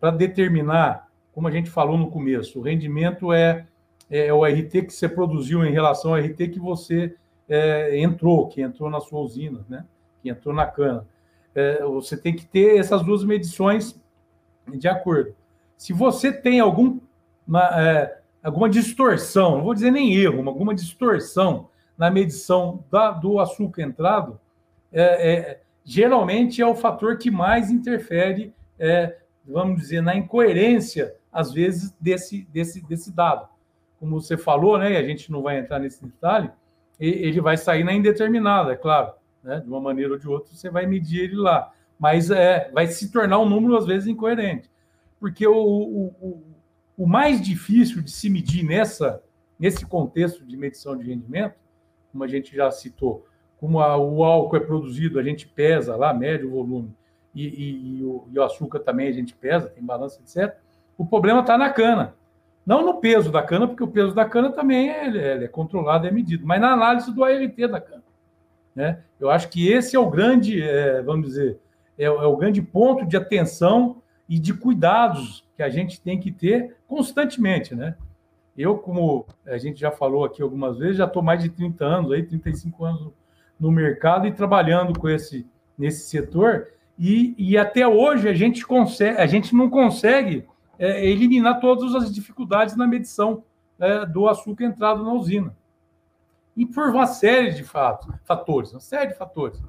para 0.00 0.10
determinar, 0.10 1.08
como 1.32 1.46
a 1.46 1.50
gente 1.50 1.70
falou 1.70 1.96
no 1.96 2.10
começo, 2.10 2.58
o 2.58 2.62
rendimento 2.62 3.32
é, 3.32 3.66
é 4.10 4.32
o 4.32 4.44
RT 4.44 4.86
que 4.86 4.90
você 4.90 5.08
produziu 5.08 5.64
em 5.64 5.72
relação 5.72 6.12
ao 6.12 6.20
RT 6.20 6.48
que 6.48 6.58
você 6.58 7.14
é, 7.48 8.00
entrou, 8.00 8.48
que 8.48 8.60
entrou 8.60 8.90
na 8.90 9.00
sua 9.00 9.20
usina, 9.20 9.64
né? 9.68 9.84
que 10.22 10.28
entrou 10.28 10.54
na 10.54 10.66
cana. 10.66 11.06
É, 11.54 11.84
você 11.84 12.16
tem 12.16 12.34
que 12.34 12.44
ter 12.44 12.78
essas 12.78 13.02
duas 13.02 13.22
medições 13.24 14.00
de 14.66 14.88
acordo. 14.88 15.34
Se 15.76 15.92
você 15.92 16.32
tem 16.32 16.58
algum, 16.58 16.98
é, 17.76 18.18
alguma 18.44 18.68
distorção, 18.68 19.56
não 19.56 19.64
vou 19.64 19.74
dizer 19.74 19.90
nem 19.90 20.14
erro, 20.14 20.46
alguma 20.48 20.74
distorção 20.74 21.68
na 21.96 22.10
medição 22.10 22.84
da, 22.90 23.10
do 23.10 23.40
açúcar 23.40 23.82
entrado, 23.82 24.38
é, 24.92 25.32
é 25.32 25.60
geralmente 25.84 26.62
é 26.62 26.66
o 26.66 26.74
fator 26.74 27.18
que 27.18 27.30
mais 27.30 27.70
interfere 27.70 28.54
é, 28.78 29.16
vamos 29.46 29.80
dizer, 29.80 30.00
na 30.00 30.16
incoerência, 30.16 31.14
às 31.32 31.52
vezes, 31.52 31.94
desse, 32.00 32.46
desse, 32.52 32.82
desse 32.86 33.12
dado. 33.12 33.48
Como 33.98 34.20
você 34.20 34.36
falou, 34.36 34.78
né, 34.78 34.92
e 34.92 34.96
a 34.96 35.02
gente 35.02 35.30
não 35.30 35.42
vai 35.42 35.58
entrar 35.58 35.78
nesse 35.78 36.04
detalhe, 36.04 36.50
ele 36.98 37.40
vai 37.40 37.56
sair 37.56 37.84
na 37.84 37.92
indeterminada, 37.92 38.72
é 38.72 38.76
claro. 38.76 39.12
Né? 39.42 39.60
De 39.60 39.68
uma 39.68 39.80
maneira 39.80 40.12
ou 40.12 40.18
de 40.18 40.28
outra, 40.28 40.54
você 40.54 40.70
vai 40.70 40.86
medir 40.86 41.24
ele 41.24 41.36
lá. 41.36 41.72
Mas 41.98 42.30
é, 42.30 42.70
vai 42.72 42.86
se 42.86 43.10
tornar 43.10 43.38
um 43.38 43.48
número, 43.48 43.76
às 43.76 43.86
vezes, 43.86 44.08
incoerente. 44.08 44.70
Porque 45.18 45.46
o, 45.46 45.54
o, 45.54 46.06
o 46.20 46.53
mais 46.98 47.40
difícil 47.40 48.02
de 48.02 48.10
se 48.10 48.30
medir 48.30 48.64
nessa, 48.64 49.22
nesse 49.58 49.84
contexto 49.84 50.44
de 50.44 50.56
medição 50.56 50.96
de 50.96 51.04
rendimento, 51.04 51.54
como 52.12 52.22
a 52.22 52.28
gente 52.28 52.54
já 52.54 52.70
citou, 52.70 53.26
como 53.58 53.80
a, 53.80 53.96
o 53.96 54.22
álcool 54.22 54.56
é 54.56 54.60
produzido, 54.60 55.18
a 55.18 55.22
gente 55.22 55.48
pesa 55.48 55.96
lá, 55.96 56.14
mede 56.14 56.44
o 56.44 56.50
volume, 56.50 56.94
e, 57.34 57.46
e, 57.46 57.98
e, 57.98 58.04
o, 58.04 58.28
e, 58.30 58.38
o, 58.38 58.42
açúcar 58.42 58.80
também 58.80 59.08
a 59.08 59.12
gente 59.12 59.34
pesa, 59.34 59.68
tem 59.68 59.82
balança, 59.82 60.20
etc. 60.20 60.56
O 60.96 61.04
problema 61.04 61.40
está 61.40 61.58
na 61.58 61.70
cana. 61.70 62.14
Não 62.64 62.84
no 62.84 62.94
peso 62.94 63.30
da 63.30 63.42
cana, 63.42 63.66
porque 63.66 63.82
o 63.82 63.88
peso 63.88 64.14
da 64.14 64.24
cana 64.24 64.50
também 64.52 64.88
é, 64.88 65.08
é, 65.08 65.44
é 65.44 65.48
controlado, 65.48 66.06
é 66.06 66.10
medido, 66.10 66.46
mas 66.46 66.60
na 66.60 66.72
análise 66.72 67.12
do 67.12 67.24
ART 67.24 67.56
da 67.56 67.80
cana. 67.80 68.04
Né? 68.74 69.00
Eu 69.20 69.30
acho 69.30 69.48
que 69.48 69.68
esse 69.68 69.94
é 69.94 69.98
o 69.98 70.08
grande, 70.08 70.62
é, 70.62 71.02
vamos 71.02 71.28
dizer, 71.28 71.58
é, 71.98 72.04
é, 72.04 72.10
o 72.10 72.36
grande 72.36 72.60
ponto 72.62 73.06
de 73.06 73.16
atenção 73.16 74.02
e 74.28 74.38
de 74.38 74.54
cuidados 74.54 75.43
que 75.56 75.62
a 75.62 75.68
gente 75.68 76.00
tem 76.00 76.18
que 76.18 76.30
ter 76.32 76.76
constantemente. 76.86 77.74
Né? 77.74 77.94
Eu, 78.56 78.78
como 78.78 79.26
a 79.46 79.58
gente 79.58 79.78
já 79.78 79.90
falou 79.90 80.24
aqui 80.24 80.42
algumas 80.42 80.78
vezes, 80.78 80.96
já 80.96 81.04
estou 81.04 81.22
mais 81.22 81.42
de 81.42 81.48
30 81.48 81.84
anos, 81.84 82.12
aí, 82.12 82.22
35 82.22 82.84
anos 82.84 83.12
no 83.58 83.70
mercado 83.70 84.26
e 84.26 84.32
trabalhando 84.32 84.98
com 84.98 85.08
esse, 85.08 85.46
nesse 85.78 86.08
setor, 86.08 86.68
e, 86.98 87.34
e 87.36 87.56
até 87.56 87.86
hoje 87.86 88.28
a 88.28 88.34
gente 88.34 88.64
consegue, 88.64 89.18
a 89.18 89.26
gente 89.26 89.54
não 89.54 89.68
consegue 89.68 90.46
é, 90.78 91.04
eliminar 91.04 91.60
todas 91.60 91.94
as 91.94 92.12
dificuldades 92.12 92.76
na 92.76 92.86
medição 92.86 93.42
é, 93.78 94.06
do 94.06 94.28
açúcar 94.28 94.64
entrado 94.64 95.04
na 95.04 95.12
usina. 95.12 95.56
E 96.56 96.64
por 96.64 96.88
uma 96.88 97.06
série 97.06 97.50
de 97.50 97.64
fatos, 97.64 98.08
fatores, 98.24 98.72
uma 98.72 98.80
série 98.80 99.08
de 99.08 99.18
fatores. 99.18 99.60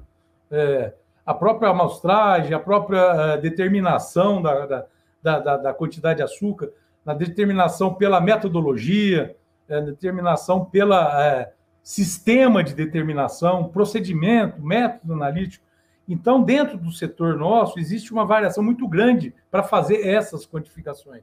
É, 0.50 0.94
a 1.24 1.34
própria 1.34 1.70
amostragem, 1.70 2.54
a 2.54 2.60
própria 2.60 2.98
é, 2.98 3.38
determinação 3.38 4.40
da, 4.40 4.66
da, 4.66 4.86
da, 5.22 5.56
da, 5.56 5.74
quantidade 5.74 6.18
de 6.18 6.22
açúcar, 6.22 6.70
na 7.04 7.14
determinação 7.14 7.94
pela 7.94 8.20
metodologia, 8.20 9.36
é, 9.68 9.80
determinação 9.80 10.64
pela 10.64 11.24
é, 11.24 11.52
sistema 11.82 12.62
de 12.62 12.74
determinação, 12.74 13.68
procedimento, 13.68 14.60
método 14.62 15.12
analítico. 15.12 15.64
Então, 16.08 16.42
dentro 16.42 16.78
do 16.78 16.92
setor 16.92 17.36
nosso, 17.36 17.78
existe 17.78 18.12
uma 18.12 18.24
variação 18.24 18.62
muito 18.62 18.86
grande 18.86 19.34
para 19.50 19.62
fazer 19.62 20.06
essas 20.06 20.46
quantificações. 20.46 21.22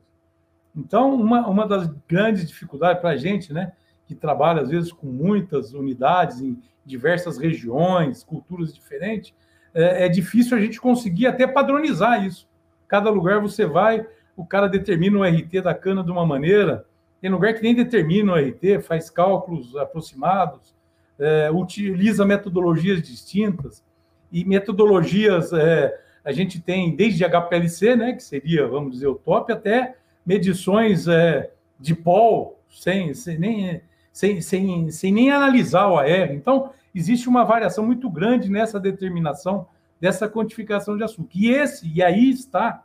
Então, 0.75 1.13
uma, 1.13 1.47
uma 1.47 1.67
das 1.67 1.87
grandes 2.07 2.47
dificuldades 2.47 3.01
para 3.01 3.11
a 3.11 3.17
gente, 3.17 3.53
né, 3.53 3.73
que 4.05 4.15
trabalha 4.15 4.61
às 4.61 4.69
vezes 4.69 4.91
com 4.91 5.07
muitas 5.07 5.73
unidades 5.73 6.41
em 6.41 6.61
diversas 6.85 7.37
regiões, 7.37 8.23
culturas 8.23 8.73
diferentes, 8.73 9.33
é, 9.73 10.05
é 10.05 10.09
difícil 10.09 10.57
a 10.57 10.59
gente 10.59 10.79
conseguir 10.79 11.27
até 11.27 11.47
padronizar 11.47 12.25
isso. 12.25 12.47
Cada 12.87 13.09
lugar 13.09 13.39
você 13.39 13.65
vai, 13.65 14.05
o 14.35 14.45
cara 14.45 14.67
determina 14.67 15.19
o 15.19 15.23
RT 15.23 15.61
da 15.61 15.73
cana 15.73 16.03
de 16.03 16.11
uma 16.11 16.25
maneira, 16.25 16.85
tem 17.21 17.29
lugar 17.29 17.53
que 17.53 17.61
nem 17.61 17.73
determina 17.73 18.33
o 18.33 18.35
RT, 18.35 18.81
faz 18.81 19.09
cálculos 19.09 19.75
aproximados, 19.77 20.73
é, 21.17 21.49
utiliza 21.51 22.25
metodologias 22.25 23.01
distintas 23.01 23.83
e 24.31 24.43
metodologias, 24.43 25.53
é, 25.53 25.97
a 26.25 26.31
gente 26.31 26.59
tem 26.59 26.95
desde 26.95 27.23
HPLC, 27.23 27.95
né, 27.95 28.13
que 28.13 28.23
seria, 28.23 28.67
vamos 28.67 28.93
dizer, 28.93 29.07
o 29.07 29.15
top, 29.15 29.51
até 29.51 29.95
medições 30.25 31.07
é, 31.07 31.51
de 31.79 31.93
pol, 31.93 32.59
sem, 32.69 33.13
sem, 33.13 33.37
nem, 33.37 33.81
sem, 34.11 34.41
sem, 34.41 34.89
sem 34.89 35.11
nem 35.11 35.31
analisar 35.31 35.87
o 35.87 35.97
AR. 35.97 36.33
Então, 36.33 36.71
existe 36.95 37.29
uma 37.29 37.43
variação 37.43 37.85
muito 37.85 38.09
grande 38.09 38.49
nessa 38.49 38.79
determinação 38.79 39.67
dessa 39.99 40.27
quantificação 40.27 40.97
de 40.97 41.03
açúcar. 41.03 41.29
E 41.33 41.49
esse, 41.49 41.87
e 41.87 42.03
aí 42.03 42.29
está 42.29 42.83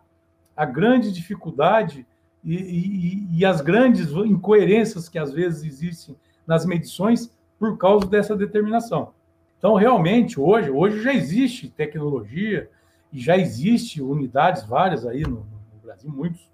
a 0.56 0.64
grande 0.64 1.12
dificuldade 1.12 2.06
e, 2.44 2.54
e, 2.54 3.38
e, 3.38 3.44
as 3.44 3.60
grandes 3.60 4.10
incoerências 4.10 5.08
que 5.08 5.18
às 5.18 5.32
vezes 5.32 5.64
existem 5.64 6.16
nas 6.46 6.64
medições 6.64 7.36
por 7.58 7.76
causa 7.76 8.06
dessa 8.06 8.36
determinação. 8.36 9.12
Então, 9.58 9.74
realmente, 9.74 10.38
hoje, 10.38 10.70
hoje 10.70 11.02
já 11.02 11.12
existe 11.12 11.68
tecnologia 11.68 12.70
e 13.12 13.18
já 13.18 13.36
existe 13.36 14.00
unidades 14.00 14.64
várias 14.64 15.04
aí 15.04 15.22
no, 15.22 15.46
no 15.74 15.80
Brasil, 15.82 16.10
muitos. 16.10 16.48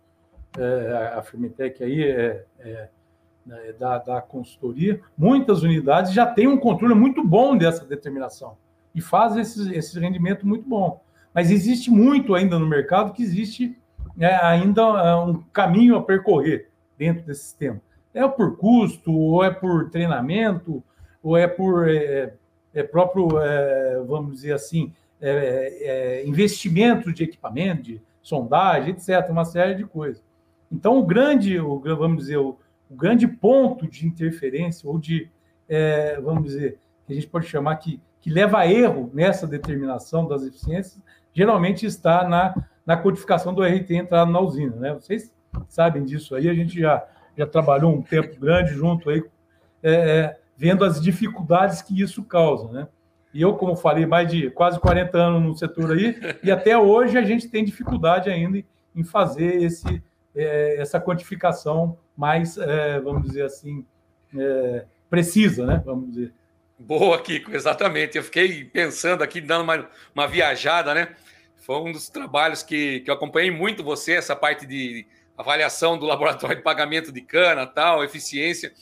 É, 0.56 1.12
a 1.16 1.22
Firmetec 1.22 1.82
aí 1.82 2.04
é, 2.04 2.44
é, 2.60 2.88
é, 3.50 3.72
da, 3.72 3.98
da 3.98 4.22
consultoria, 4.22 5.00
muitas 5.18 5.62
unidades 5.62 6.12
já 6.12 6.24
têm 6.24 6.46
um 6.46 6.56
controle 6.56 6.94
muito 6.94 7.26
bom 7.26 7.56
dessa 7.56 7.84
determinação 7.84 8.56
e 8.94 9.00
faz 9.00 9.36
esse, 9.36 9.74
esse 9.74 9.98
rendimento 9.98 10.46
muito 10.46 10.68
bom. 10.68 11.02
Mas 11.32 11.50
existe 11.50 11.90
muito 11.90 12.34
ainda 12.34 12.58
no 12.58 12.66
mercado 12.66 13.12
que 13.12 13.22
existe 13.22 13.76
é, 14.18 14.34
ainda 14.36 14.82
é, 14.82 15.14
um 15.16 15.42
caminho 15.52 15.96
a 15.96 16.02
percorrer 16.02 16.68
dentro 16.96 17.24
desse 17.24 17.44
sistema. 17.44 17.80
É 18.12 18.26
por 18.28 18.56
custo, 18.56 19.12
ou 19.12 19.42
é 19.42 19.50
por 19.50 19.90
treinamento, 19.90 20.82
ou 21.22 21.36
é 21.36 21.48
por 21.48 21.88
é, 21.88 22.34
é 22.72 22.82
próprio, 22.82 23.40
é, 23.40 24.00
vamos 24.06 24.34
dizer 24.34 24.52
assim, 24.52 24.92
é, 25.20 26.20
é, 26.20 26.26
investimento 26.26 27.12
de 27.12 27.24
equipamento, 27.24 27.82
de 27.82 28.02
sondagem, 28.22 28.90
etc., 28.90 29.28
uma 29.30 29.44
série 29.44 29.74
de 29.74 29.84
coisas. 29.84 30.22
Então, 30.70 30.98
o 30.98 31.06
grande, 31.06 31.58
o, 31.58 31.78
vamos 31.80 32.18
dizer, 32.18 32.38
o, 32.38 32.58
o 32.90 32.94
grande 32.94 33.26
ponto 33.26 33.86
de 33.86 34.06
interferência, 34.06 34.88
ou 34.88 34.98
de, 34.98 35.30
é, 35.68 36.20
vamos 36.20 36.44
dizer, 36.44 36.78
que 37.06 37.12
a 37.12 37.14
gente 37.14 37.26
pode 37.26 37.46
chamar 37.46 37.76
que, 37.76 38.00
que 38.24 38.30
leva 38.30 38.60
a 38.60 38.66
erro 38.66 39.10
nessa 39.12 39.46
determinação 39.46 40.26
das 40.26 40.42
eficiências, 40.42 40.98
geralmente 41.34 41.84
está 41.84 42.26
na, 42.26 42.54
na 42.86 42.96
codificação 42.96 43.52
do 43.52 43.62
RT 43.62 43.90
entrado 43.90 44.32
na 44.32 44.40
usina. 44.40 44.74
Né? 44.76 44.94
Vocês 44.94 45.30
sabem 45.68 46.02
disso 46.02 46.34
aí, 46.34 46.48
a 46.48 46.54
gente 46.54 46.80
já, 46.80 47.06
já 47.36 47.46
trabalhou 47.46 47.92
um 47.92 48.00
tempo 48.00 48.40
grande 48.40 48.72
junto 48.72 49.10
aí, 49.10 49.22
é, 49.82 49.92
é 49.92 50.40
vendo 50.56 50.86
as 50.86 51.02
dificuldades 51.02 51.82
que 51.82 52.00
isso 52.00 52.24
causa. 52.24 52.72
Né? 52.72 52.88
E 53.34 53.42
eu, 53.42 53.56
como 53.56 53.76
falei, 53.76 54.06
mais 54.06 54.26
de 54.30 54.50
quase 54.52 54.80
40 54.80 55.18
anos 55.18 55.42
no 55.42 55.54
setor 55.54 55.92
aí, 55.92 56.18
e 56.42 56.50
até 56.50 56.78
hoje 56.78 57.18
a 57.18 57.22
gente 57.22 57.46
tem 57.46 57.62
dificuldade 57.62 58.30
ainda 58.30 58.58
em 58.96 59.04
fazer 59.04 59.62
esse, 59.62 60.02
é, 60.34 60.80
essa 60.80 60.98
quantificação 60.98 61.98
mais, 62.16 62.56
é, 62.56 62.98
vamos 63.00 63.24
dizer 63.24 63.42
assim, 63.42 63.84
é, 64.34 64.86
precisa, 65.10 65.66
né? 65.66 65.82
Vamos 65.84 66.08
dizer. 66.08 66.32
Boa, 66.78 67.20
Kiko, 67.20 67.54
exatamente. 67.54 68.16
Eu 68.16 68.24
fiquei 68.24 68.64
pensando 68.64 69.22
aqui, 69.22 69.40
dando 69.40 69.62
uma, 69.62 69.88
uma 70.14 70.26
viajada, 70.26 70.92
né? 70.92 71.14
Foi 71.56 71.76
um 71.76 71.92
dos 71.92 72.08
trabalhos 72.08 72.62
que, 72.62 73.00
que 73.00 73.10
eu 73.10 73.14
acompanhei 73.14 73.50
muito 73.50 73.84
você, 73.84 74.12
essa 74.12 74.34
parte 74.34 74.66
de 74.66 75.06
avaliação 75.36 75.98
do 75.98 76.04
laboratório 76.06 76.56
de 76.56 76.62
pagamento 76.62 77.12
de 77.12 77.20
cana, 77.20 77.66
tal, 77.66 78.04
eficiência. 78.04 78.72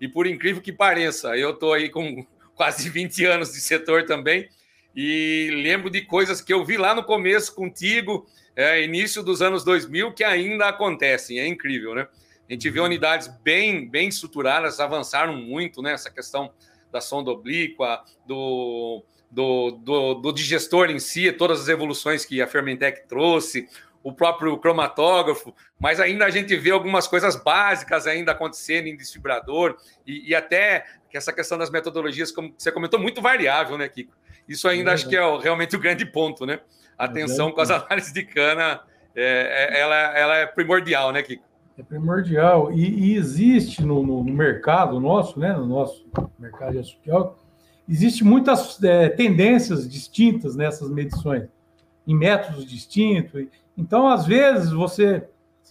E 0.00 0.08
por 0.08 0.26
incrível 0.26 0.62
que 0.62 0.72
pareça, 0.72 1.36
eu 1.36 1.50
estou 1.50 1.72
aí 1.72 1.88
com 1.88 2.26
quase 2.54 2.88
20 2.88 3.24
anos 3.26 3.52
de 3.52 3.60
setor 3.60 4.04
também 4.04 4.48
e 4.94 5.50
lembro 5.62 5.90
de 5.90 6.02
coisas 6.02 6.40
que 6.40 6.52
eu 6.52 6.64
vi 6.64 6.76
lá 6.76 6.94
no 6.94 7.02
começo 7.02 7.54
contigo, 7.54 8.26
é, 8.54 8.82
início 8.82 9.22
dos 9.22 9.40
anos 9.40 9.64
2000, 9.64 10.12
que 10.12 10.22
ainda 10.22 10.68
acontecem. 10.68 11.38
É 11.38 11.46
incrível, 11.46 11.94
né? 11.94 12.06
A 12.48 12.52
gente 12.52 12.68
vê 12.68 12.80
uhum. 12.80 12.86
unidades 12.86 13.28
bem, 13.42 13.88
bem 13.88 14.08
estruturadas, 14.08 14.80
avançaram 14.80 15.34
muito, 15.34 15.80
né? 15.80 15.92
Essa 15.92 16.10
questão 16.10 16.52
da 16.92 17.00
sonda 17.00 17.30
oblíqua, 17.30 18.04
do, 18.26 19.02
do, 19.30 19.70
do, 19.70 20.14
do 20.14 20.32
digestor 20.32 20.90
em 20.90 20.98
si, 20.98 21.32
todas 21.32 21.62
as 21.62 21.68
evoluções 21.68 22.24
que 22.24 22.42
a 22.42 22.46
Fermentec 22.46 23.08
trouxe, 23.08 23.68
o 24.02 24.12
próprio 24.12 24.58
cromatógrafo, 24.58 25.54
mas 25.78 26.00
ainda 26.00 26.26
a 26.26 26.30
gente 26.30 26.54
vê 26.56 26.70
algumas 26.70 27.06
coisas 27.06 27.36
básicas 27.36 28.06
ainda 28.06 28.32
acontecendo 28.32 28.88
em 28.88 28.96
desfibrador 28.96 29.76
e, 30.06 30.30
e 30.30 30.34
até 30.34 30.84
essa 31.12 31.32
questão 31.32 31.58
das 31.58 31.70
metodologias, 31.70 32.32
como 32.32 32.54
você 32.56 32.72
comentou, 32.72 32.98
muito 32.98 33.20
variável, 33.20 33.76
né, 33.76 33.88
Kiko? 33.88 34.14
Isso 34.48 34.66
ainda 34.66 34.90
é 34.90 34.94
acho 34.94 35.08
que 35.08 35.16
é 35.16 35.24
o, 35.24 35.38
realmente 35.38 35.76
o 35.76 35.78
grande 35.78 36.04
ponto, 36.04 36.44
né? 36.44 36.60
Atenção 36.98 37.50
é 37.50 37.52
com 37.52 37.60
as 37.60 37.70
análises 37.70 38.12
de 38.12 38.24
cana, 38.24 38.80
é, 39.14 39.70
é, 39.70 39.80
ela, 39.80 39.96
ela 40.18 40.36
é 40.36 40.46
primordial, 40.46 41.12
né, 41.12 41.22
Kiko? 41.22 41.44
É 41.78 41.82
primordial. 41.82 42.72
E, 42.72 43.12
e 43.12 43.16
existe 43.16 43.82
no, 43.82 44.02
no, 44.02 44.22
no, 44.22 44.32
mercado 44.32 45.00
nosso, 45.00 45.38
né, 45.38 45.52
no 45.52 45.66
nosso 45.66 46.06
mercado 46.38 46.72
de 46.72 46.78
açúcar, 46.78 47.32
existe 47.88 48.24
muitas 48.24 48.82
é, 48.82 49.08
tendências 49.08 49.88
distintas 49.88 50.54
nessas 50.54 50.90
medições, 50.90 51.48
em 52.06 52.14
métodos 52.14 52.66
distintos. 52.66 53.46
Então, 53.76 54.08
às 54.08 54.26
vezes, 54.26 54.70
você 54.70 55.26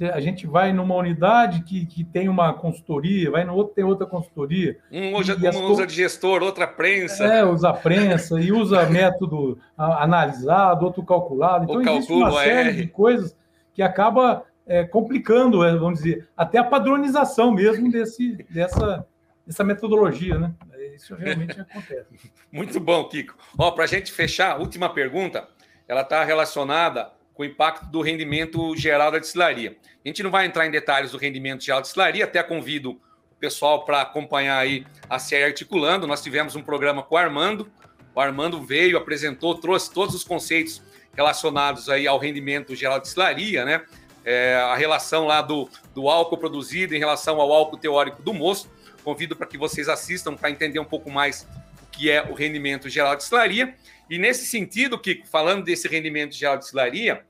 a 0.09 0.19
gente 0.19 0.47
vai 0.47 0.71
numa 0.73 0.95
unidade 0.95 1.63
que, 1.63 1.85
que 1.85 2.03
tem 2.03 2.29
uma 2.29 2.53
consultoria, 2.53 3.29
vai 3.29 3.43
no 3.43 3.53
outro 3.53 3.75
tem 3.75 3.83
outra 3.83 4.07
consultoria. 4.07 4.77
Um 4.91 5.15
usa, 5.15 5.35
um 5.35 5.71
usa 5.71 5.85
digestor, 5.85 6.41
outra 6.41 6.65
prensa. 6.65 7.23
É, 7.23 7.43
usa 7.43 7.73
prensa 7.73 8.39
e 8.39 8.51
usa 8.51 8.85
método 8.89 9.59
analisado, 9.77 10.85
outro 10.85 11.03
calculado. 11.03 11.65
Então, 11.65 11.93
o 11.93 11.97
existe 11.97 12.13
uma 12.13 12.31
série 12.31 12.73
de 12.73 12.87
coisas 12.87 13.35
que 13.73 13.81
acaba 13.81 14.43
é, 14.65 14.83
complicando, 14.83 15.63
é, 15.63 15.75
vamos 15.75 15.99
dizer, 15.99 16.27
até 16.35 16.57
a 16.57 16.63
padronização 16.63 17.51
mesmo 17.51 17.91
desse, 17.91 18.45
dessa, 18.49 19.05
dessa 19.45 19.63
metodologia, 19.63 20.37
né? 20.37 20.53
Isso 20.95 21.15
realmente 21.15 21.59
acontece. 21.61 22.31
Muito 22.51 22.79
bom, 22.79 23.03
Kiko. 23.05 23.35
Ó, 23.57 23.71
para 23.71 23.85
a 23.85 23.87
gente 23.87 24.11
fechar, 24.11 24.59
última 24.59 24.93
pergunta, 24.93 25.47
ela 25.87 26.01
está 26.01 26.23
relacionada 26.23 27.11
com 27.33 27.43
o 27.43 27.45
impacto 27.45 27.85
do 27.87 28.01
rendimento 28.01 28.75
geral 28.75 29.11
da 29.11 29.19
destilaria. 29.19 29.77
A 30.03 30.07
gente 30.07 30.21
não 30.21 30.29
vai 30.29 30.45
entrar 30.45 30.67
em 30.67 30.71
detalhes 30.71 31.11
do 31.11 31.17
rendimento 31.17 31.63
geral 31.63 31.79
da 31.79 31.83
destilaria, 31.83 32.25
até 32.25 32.41
convido 32.43 32.91
o 32.91 33.35
pessoal 33.39 33.83
para 33.83 34.01
acompanhar 34.01 34.57
aí 34.57 34.85
a 35.09 35.17
série 35.17 35.45
Articulando. 35.45 36.05
Nós 36.05 36.21
tivemos 36.21 36.55
um 36.55 36.61
programa 36.61 37.01
com 37.03 37.15
o 37.15 37.17
Armando. 37.17 37.71
O 38.13 38.19
Armando 38.19 38.61
veio, 38.61 38.97
apresentou, 38.97 39.55
trouxe 39.55 39.91
todos 39.91 40.13
os 40.13 40.23
conceitos 40.23 40.83
relacionados 41.15 41.89
aí 41.89 42.07
ao 42.07 42.17
rendimento 42.17 42.75
geral 42.75 42.97
da 42.97 43.03
destilaria, 43.03 43.65
né? 43.65 43.83
É, 44.23 44.55
a 44.55 44.75
relação 44.75 45.25
lá 45.25 45.41
do, 45.41 45.69
do 45.95 46.09
álcool 46.09 46.37
produzido 46.37 46.95
em 46.95 46.99
relação 46.99 47.41
ao 47.41 47.51
álcool 47.51 47.77
teórico 47.77 48.21
do 48.21 48.33
moço. 48.33 48.69
Convido 49.03 49.35
para 49.35 49.47
que 49.47 49.57
vocês 49.57 49.89
assistam 49.89 50.35
para 50.35 50.51
entender 50.51 50.79
um 50.79 50.85
pouco 50.85 51.09
mais 51.09 51.47
o 51.81 51.89
que 51.91 52.09
é 52.09 52.21
o 52.29 52.33
rendimento 52.33 52.87
geral 52.87 53.11
da 53.11 53.15
destilaria. 53.15 53.75
E 54.09 54.17
nesse 54.19 54.45
sentido, 54.45 54.99
Kiko, 54.99 55.27
falando 55.27 55.63
desse 55.63 55.87
rendimento 55.87 56.35
geral 56.35 56.55
de 56.55 56.63
destilaria, 56.63 57.25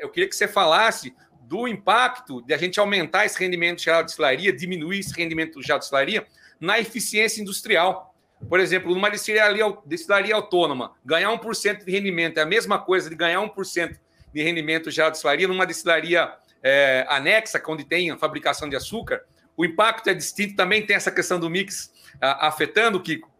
eu 0.00 0.08
queria 0.08 0.28
que 0.28 0.34
você 0.34 0.48
falasse 0.48 1.14
do 1.42 1.68
impacto 1.68 2.42
de 2.42 2.54
a 2.54 2.56
gente 2.56 2.80
aumentar 2.80 3.26
esse 3.26 3.38
rendimento 3.38 3.80
geral 3.82 4.00
de 4.02 4.06
destilaria, 4.06 4.52
diminuir 4.52 5.00
esse 5.00 5.14
rendimento 5.14 5.62
geral 5.62 5.78
de 5.78 5.84
destilaria 5.84 6.26
na 6.58 6.80
eficiência 6.80 7.40
industrial. 7.40 8.14
Por 8.48 8.58
exemplo, 8.58 8.94
numa 8.94 9.10
destilaria, 9.10 9.64
destilaria 9.84 10.34
autônoma, 10.34 10.94
ganhar 11.04 11.28
1% 11.30 11.84
de 11.84 11.92
rendimento 11.92 12.38
é 12.38 12.42
a 12.42 12.46
mesma 12.46 12.78
coisa 12.78 13.08
de 13.08 13.14
ganhar 13.14 13.40
1% 13.40 13.96
de 14.32 14.42
rendimento 14.42 14.90
geral 14.90 15.10
de 15.10 15.14
destilaria 15.14 15.48
numa 15.48 15.66
destilaria 15.66 16.32
é, 16.62 17.04
anexa, 17.08 17.60
onde 17.68 17.84
tem 17.84 18.10
a 18.10 18.16
fabricação 18.16 18.68
de 18.68 18.76
açúcar. 18.76 19.22
O 19.56 19.64
impacto 19.64 20.08
é 20.08 20.14
distinto, 20.14 20.56
também 20.56 20.84
tem 20.84 20.96
essa 20.96 21.10
questão 21.10 21.38
do 21.38 21.50
mix 21.50 21.92
a, 22.20 22.48
afetando, 22.48 23.00
Kiko? 23.00 23.30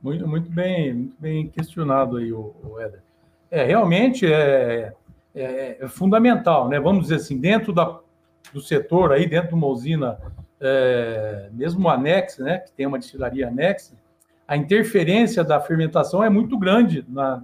Muito, 0.00 0.26
muito 0.28 0.50
bem, 0.50 0.92
muito 0.92 1.16
bem 1.18 1.48
questionado 1.48 2.18
aí, 2.18 2.32
o, 2.32 2.54
o. 2.62 2.76
É, 3.50 3.64
realmente 3.64 4.30
é, 4.30 4.92
é, 5.34 5.78
é, 5.80 5.88
fundamental, 5.88 6.68
né? 6.68 6.78
Vamos 6.78 7.04
dizer 7.04 7.16
assim, 7.16 7.38
dentro 7.38 7.72
da, 7.72 7.98
do 8.52 8.60
setor 8.60 9.12
aí, 9.12 9.26
dentro 9.26 9.48
de 9.48 9.54
uma 9.54 9.66
usina, 9.66 10.18
é, 10.60 11.48
mesmo 11.52 11.88
anexa, 11.88 12.42
né? 12.42 12.58
Que 12.58 12.72
tem 12.72 12.86
uma 12.86 12.98
destilaria 12.98 13.48
anexa, 13.48 13.94
a 14.46 14.56
interferência 14.56 15.42
da 15.42 15.60
fermentação 15.60 16.22
é 16.22 16.30
muito 16.30 16.56
grande 16.58 17.04
na, 17.08 17.42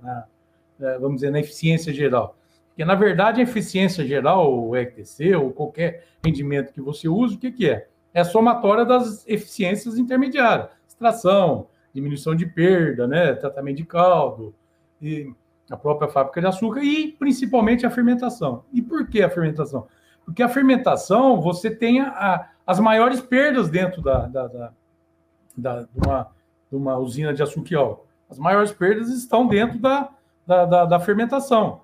na, 0.79 0.99
vamos 0.99 1.17
dizer, 1.17 1.31
na 1.31 1.41
eficiência 1.41 1.93
geral. 1.93 2.37
Porque, 2.73 2.87
na 2.87 2.95
verdade, 2.95 3.41
a 3.41 3.45
eficiência 3.45 4.05
geral, 4.05 4.51
o 4.51 4.75
ETC, 4.75 5.37
ou 5.37 5.53
qualquer 5.53 6.07
rendimento 6.25 6.73
que 6.73 6.81
você 6.81 7.07
use, 7.07 7.37
o 7.37 7.39
que, 7.39 7.53
que 7.53 7.69
é? 7.69 7.87
É 8.15 8.25
somatória 8.25 8.85
das 8.85 9.27
eficiências 9.29 9.99
intermediárias. 9.99 10.71
Extração, 10.89 11.67
diminuição 11.93 12.35
de 12.35 12.47
perda, 12.47 13.07
né, 13.07 13.35
tratamento 13.35 13.77
de 13.77 13.85
caldo, 13.85 14.55
e 15.01 15.31
a 15.71 15.77
própria 15.77 16.09
fábrica 16.09 16.41
de 16.41 16.47
açúcar 16.47 16.83
e 16.83 17.13
principalmente 17.13 17.85
a 17.85 17.91
fermentação. 17.91 18.65
E 18.73 18.81
por 18.81 19.07
que 19.07 19.23
a 19.23 19.29
fermentação? 19.29 19.87
Porque 20.25 20.43
a 20.43 20.49
fermentação 20.49 21.41
você 21.41 21.71
tem 21.71 22.01
a, 22.01 22.49
as 22.67 22.81
maiores 22.81 23.21
perdas 23.21 23.69
dentro 23.69 24.01
da, 24.01 24.27
da, 24.27 24.47
da, 24.47 24.73
da, 25.57 25.81
de, 25.83 25.89
uma, 26.07 26.31
de 26.71 26.77
uma 26.77 26.97
usina 26.97 27.35
de 27.35 27.43
açúcar. 27.43 27.97
As 28.31 28.39
maiores 28.39 28.73
perdas 28.73 29.11
estão 29.11 29.47
dentro 29.47 29.79
da, 29.79 30.09
da 30.47 31.01
fermentação. 31.01 31.83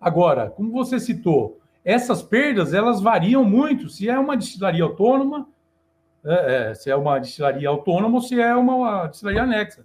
Agora, 0.00 0.50
como 0.50 0.72
você 0.72 1.00
citou, 1.00 1.58
essas 1.84 2.22
perdas 2.22 2.74
elas 2.74 3.00
variam 3.00 3.44
muito. 3.44 3.88
Se 3.88 4.08
é 4.08 4.18
uma 4.18 4.36
destilaria 4.36 4.84
autônoma, 4.84 5.48
é, 6.24 6.70
é, 6.70 6.74
se 6.74 6.90
é 6.90 6.96
uma 6.96 7.18
destilaria 7.18 7.68
autônoma 7.68 8.16
ou 8.16 8.20
se 8.20 8.40
é 8.40 8.54
uma, 8.54 9.06
destilaria 9.06 9.42
anexa. 9.42 9.84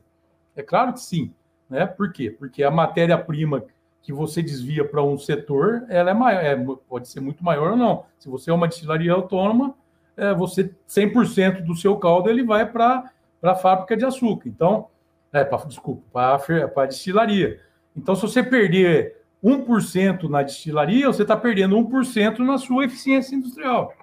É 0.56 0.62
claro 0.62 0.94
que 0.94 1.00
sim. 1.00 1.34
Né? 1.70 1.86
Por 1.86 2.12
quê? 2.12 2.30
Porque 2.30 2.64
a 2.64 2.70
matéria-prima 2.70 3.64
que 4.02 4.12
você 4.12 4.42
desvia 4.42 4.84
para 4.84 5.02
um 5.02 5.18
setor, 5.18 5.86
ela 5.88 6.12
é 6.12 6.14
maior, 6.14 6.44
é, 6.44 6.76
pode 6.90 7.08
ser 7.08 7.22
muito 7.22 7.44
maior 7.44 7.72
ou 7.72 7.78
não. 7.78 8.04
Se 8.20 8.28
você 8.28 8.52
é 8.52 8.54
uma 8.54 8.68
destilaria 8.68 9.14
autônoma, 9.14 9.74
é, 10.18 10.34
você 10.34 10.76
100% 10.88 11.64
do 11.64 11.74
seu 11.74 11.96
caldo 11.98 12.30
ele 12.30 12.44
vai 12.44 12.70
para 12.70 13.10
a 13.42 13.56
fábrica 13.56 13.96
de 13.96 14.06
açúcar. 14.06 14.50
Então, 14.50 14.88
é, 15.32 15.44
pra, 15.44 15.58
desculpa, 15.60 16.04
para 16.12 16.84
a 16.84 16.86
destilaria. 16.86 17.60
Então, 17.96 18.14
se 18.14 18.22
você 18.24 18.44
perder 18.44 19.23
1% 19.44 20.30
na 20.30 20.42
destilaria, 20.42 21.08
você 21.08 21.24
está 21.24 21.36
perdendo 21.36 21.76
1% 21.78 22.40
na 22.40 22.58
sua 22.58 22.86
eficiência 22.86 23.36
industrial. 23.36 23.94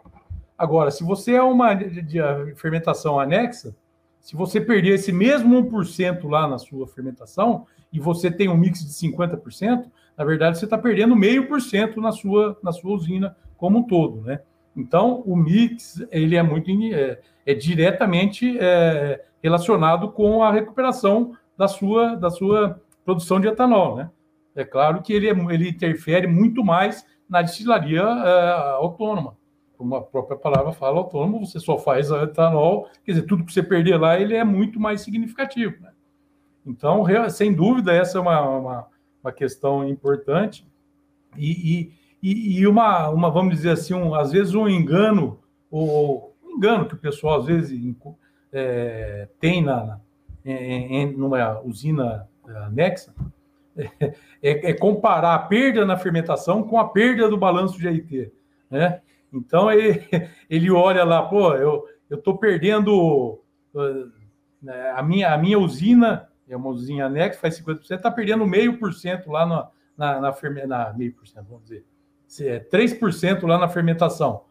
Agora, 0.57 0.91
se 0.91 1.03
você 1.03 1.33
é 1.33 1.43
uma 1.43 1.71
fermentação 2.57 3.19
anexa, 3.19 3.75
se 4.21 4.37
você 4.37 4.61
perder 4.61 4.95
esse 4.95 5.11
mesmo 5.11 5.63
1% 5.71 6.29
lá 6.29 6.47
na 6.47 6.59
sua 6.59 6.87
fermentação 6.87 7.67
e 7.91 7.99
você 7.99 8.31
tem 8.31 8.49
um 8.49 8.57
mix 8.57 8.81
de 8.81 9.09
50%, 9.09 9.87
na 10.17 10.25
verdade 10.25 10.59
você 10.59 10.67
está 10.67 10.77
perdendo 10.77 11.17
meio 11.17 11.49
por 11.49 11.63
cento 11.63 12.01
na 12.01 12.13
sua, 12.13 12.59
na 12.63 12.73
sua 12.73 12.93
usina 12.93 13.35
como 13.57 13.79
um 13.79 13.83
todo, 13.83 14.21
né? 14.21 14.41
Então, 14.77 15.23
o 15.27 15.35
mix 15.35 16.05
ele 16.11 16.37
é 16.37 16.43
muito 16.43 16.71
é, 16.95 17.19
é 17.47 17.55
diretamente 17.55 18.57
é, 18.59 19.25
relacionado 19.43 20.13
com 20.13 20.43
a 20.43 20.53
recuperação 20.53 21.33
da 21.57 21.67
sua, 21.67 22.15
da 22.15 22.31
sua 22.31 22.81
produção 23.05 23.41
de 23.41 23.49
etanol, 23.49 23.97
né? 23.97 24.11
É 24.55 24.65
claro 24.65 25.03
que 25.03 25.13
ele, 25.13 25.29
é, 25.29 25.33
ele 25.33 25.69
interfere 25.69 26.27
muito 26.27 26.65
mais 26.65 27.05
na 27.29 27.43
destilaria 27.43 28.03
é, 28.03 28.51
autônoma. 28.75 29.37
Como 29.77 29.95
a 29.95 30.03
própria 30.03 30.37
palavra 30.37 30.73
fala, 30.73 30.99
autônomo, 30.99 31.47
você 31.47 31.59
só 31.59 31.79
faz 31.79 32.11
etanol, 32.11 32.89
quer 33.05 33.13
dizer, 33.13 33.27
tudo 33.27 33.45
que 33.45 33.53
você 33.53 33.63
perder 33.63 33.97
lá, 33.99 34.19
ele 34.19 34.35
é 34.35 34.45
muito 34.45 34.79
mais 34.79 35.01
significativo. 35.01 35.81
Né? 35.81 35.91
Então, 36.67 37.05
sem 37.31 37.55
dúvida, 37.55 37.93
essa 37.93 38.19
é 38.19 38.21
uma, 38.21 38.41
uma, 38.43 38.87
uma 39.23 39.33
questão 39.33 39.89
importante. 39.89 40.67
E, 41.37 41.93
e, 42.23 42.61
e, 42.61 42.67
uma, 42.67 43.09
uma, 43.09 43.31
vamos 43.31 43.55
dizer 43.55 43.71
assim, 43.71 43.95
um, 43.95 44.15
às 44.15 44.33
vezes 44.33 44.55
um 44.55 44.69
engano, 44.69 45.39
ou 45.71 46.37
um 46.45 46.57
engano 46.57 46.87
que 46.87 46.95
o 46.95 46.99
pessoal 46.99 47.41
às 47.41 47.47
vezes 47.47 47.73
é, 48.53 49.29
tem 49.39 49.63
na, 49.63 49.99
em, 50.45 50.97
em, 50.97 51.17
numa 51.17 51.61
usina 51.61 52.29
anexa, 52.67 53.15
é, 54.43 54.71
é, 54.71 54.73
comparar 54.73 55.35
a 55.35 55.39
perda 55.39 55.85
na 55.85 55.97
fermentação 55.97 56.63
com 56.63 56.79
a 56.79 56.89
perda 56.89 57.29
do 57.29 57.37
balanço 57.37 57.79
de 57.79 57.89
AIT. 57.89 58.33
Né? 58.71 59.01
Então 59.33 59.71
ele, 59.71 60.07
ele 60.49 60.71
olha 60.71 61.05
lá, 61.05 61.23
pô, 61.23 61.55
eu 61.55 61.85
estou 62.11 62.39
perdendo 62.39 63.41
né, 64.63 64.93
a 64.95 65.03
minha, 65.03 65.33
a 65.33 65.39
minha 65.39 65.59
usina, 65.59 66.29
é 66.49 66.57
uma 66.57 66.69
usina 66.71 67.07
anexa, 67.07 67.39
faz 67.39 67.61
50%, 67.61 67.91
está 67.91 68.11
perdendo 68.11 68.47
meio 68.47 68.79
por 68.79 68.93
cento 68.93 69.31
lá 69.31 69.47
na, 69.47 69.69
na, 69.97 70.21
na, 70.21 70.67
na 70.67 70.93
meio 70.95 71.15
por 71.15 71.27
cento, 71.27 71.47
vamos 71.49 71.65
dizer, 71.65 72.69
3% 72.69 73.47
lá 73.47 73.59
na 73.59 73.69
fermentação. 73.69 74.45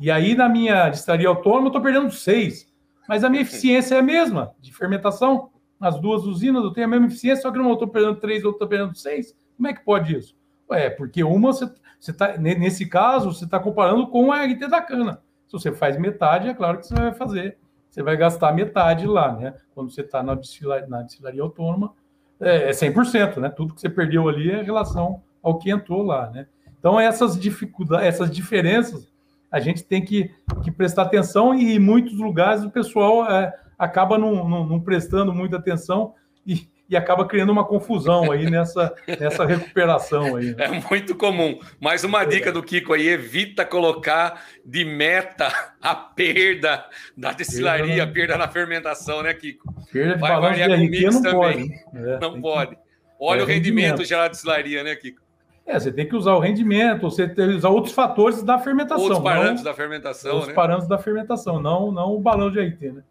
E 0.00 0.10
aí 0.10 0.34
na 0.34 0.48
minha 0.48 0.88
distilleria 0.88 1.28
autônoma 1.28 1.66
eu 1.66 1.68
estou 1.68 1.82
perdendo 1.82 2.08
6%. 2.08 2.74
Mas 3.06 3.22
a 3.22 3.28
minha 3.28 3.42
eficiência 3.42 3.96
é 3.96 3.98
a 3.98 4.02
mesma 4.02 4.54
de 4.60 4.72
fermentação 4.72 5.50
as 5.84 6.00
duas 6.00 6.24
usinas, 6.24 6.64
eu 6.64 6.72
tenho 6.72 6.86
a 6.86 6.90
mesma 6.90 7.06
eficiência, 7.06 7.42
só 7.42 7.50
que 7.50 7.58
não 7.58 7.72
estou 7.74 7.86
perdendo 7.86 8.16
três, 8.16 8.42
outro 8.42 8.56
estou 8.56 8.68
perdendo 8.68 8.96
seis. 8.96 9.36
Como 9.54 9.68
é 9.68 9.74
que 9.74 9.84
pode 9.84 10.16
isso? 10.16 10.34
É, 10.70 10.88
porque 10.88 11.22
uma, 11.22 11.52
você, 11.52 11.70
você 12.00 12.12
tá, 12.12 12.38
nesse 12.38 12.86
caso, 12.86 13.32
você 13.32 13.44
está 13.44 13.60
comparando 13.60 14.06
com 14.08 14.32
a 14.32 14.42
RT 14.44 14.66
da 14.68 14.80
cana. 14.80 15.20
Se 15.46 15.52
você 15.52 15.72
faz 15.72 15.98
metade, 15.98 16.48
é 16.48 16.54
claro 16.54 16.78
que 16.78 16.86
você 16.86 16.94
vai 16.94 17.12
fazer, 17.12 17.58
você 17.90 18.02
vai 18.02 18.16
gastar 18.16 18.52
metade 18.52 19.06
lá, 19.06 19.32
né? 19.36 19.54
Quando 19.74 19.90
você 19.90 20.00
está 20.00 20.22
na, 20.22 20.34
destilaria, 20.34 20.86
na 20.86 21.02
destilaria 21.02 21.42
autônoma, 21.42 21.92
é, 22.40 22.68
é 22.68 22.70
100%, 22.70 23.36
né? 23.36 23.50
Tudo 23.50 23.74
que 23.74 23.80
você 23.80 23.90
perdeu 23.90 24.26
ali 24.26 24.50
é 24.50 24.62
em 24.62 24.64
relação 24.64 25.22
ao 25.42 25.58
que 25.58 25.70
entrou 25.70 26.02
lá, 26.02 26.30
né? 26.30 26.46
Então, 26.78 26.98
essas 26.98 27.38
dificuldades, 27.38 28.06
essas 28.06 28.30
diferenças, 28.30 29.06
a 29.50 29.60
gente 29.60 29.84
tem 29.84 30.02
que, 30.02 30.30
que 30.62 30.70
prestar 30.70 31.02
atenção 31.02 31.54
e 31.54 31.76
em 31.76 31.78
muitos 31.78 32.14
lugares 32.18 32.64
o 32.64 32.70
pessoal 32.70 33.30
é, 33.30 33.54
acaba 33.78 34.18
não, 34.18 34.48
não, 34.48 34.66
não 34.66 34.80
prestando 34.80 35.32
muita 35.32 35.56
atenção 35.56 36.14
e, 36.46 36.68
e 36.88 36.96
acaba 36.96 37.26
criando 37.26 37.50
uma 37.50 37.64
confusão 37.64 38.30
aí 38.30 38.48
nessa, 38.50 38.94
nessa 39.18 39.44
recuperação 39.44 40.36
aí. 40.36 40.54
Né? 40.54 40.64
É 40.64 40.68
muito 40.68 41.14
comum. 41.14 41.58
Mais 41.80 42.04
uma 42.04 42.24
dica 42.24 42.52
do 42.52 42.62
Kiko 42.62 42.92
aí: 42.92 43.08
evita 43.08 43.64
colocar 43.64 44.44
de 44.64 44.84
meta 44.84 45.52
a 45.80 45.94
perda 45.94 46.84
da 47.16 47.32
destilaria, 47.32 48.02
a 48.02 48.06
perda 48.06 48.36
na 48.36 48.48
fermentação, 48.48 49.22
né, 49.22 49.32
Kiko? 49.34 49.72
Perda 49.92 50.14
de 50.14 50.20
Vai 50.20 50.40
variar 50.40 50.68
com 50.70 50.76
mix 50.76 51.14
não 51.14 51.22
também. 51.22 51.68
Pode. 51.68 52.08
É, 52.08 52.20
não 52.20 52.40
pode. 52.40 52.78
Olha 53.18 53.40
é 53.40 53.42
o 53.42 53.46
rendimento, 53.46 53.82
rendimento 53.82 54.04
geral 54.04 54.24
da 54.24 54.28
destilaria, 54.28 54.82
né, 54.82 54.94
Kiko? 54.96 55.24
É, 55.66 55.80
você 55.80 55.90
tem 55.90 56.06
que 56.06 56.14
usar 56.14 56.34
o 56.34 56.40
rendimento, 56.40 57.02
você 57.02 57.26
tem 57.26 57.48
que 57.48 57.54
usar 57.54 57.70
outros 57.70 57.94
fatores 57.94 58.42
da 58.42 58.58
fermentação. 58.58 59.02
Outros 59.02 59.22
parâmetros 59.22 59.64
não, 59.64 59.64
da 59.64 59.74
fermentação, 59.74 60.30
Outros 60.32 60.48
né? 60.48 60.54
parâmetros 60.54 60.88
da 60.88 60.98
fermentação, 60.98 61.60
não, 61.60 61.90
não 61.90 62.14
o 62.14 62.20
balão 62.20 62.50
de 62.50 62.58
AIT, 62.60 62.92
né? 62.92 63.02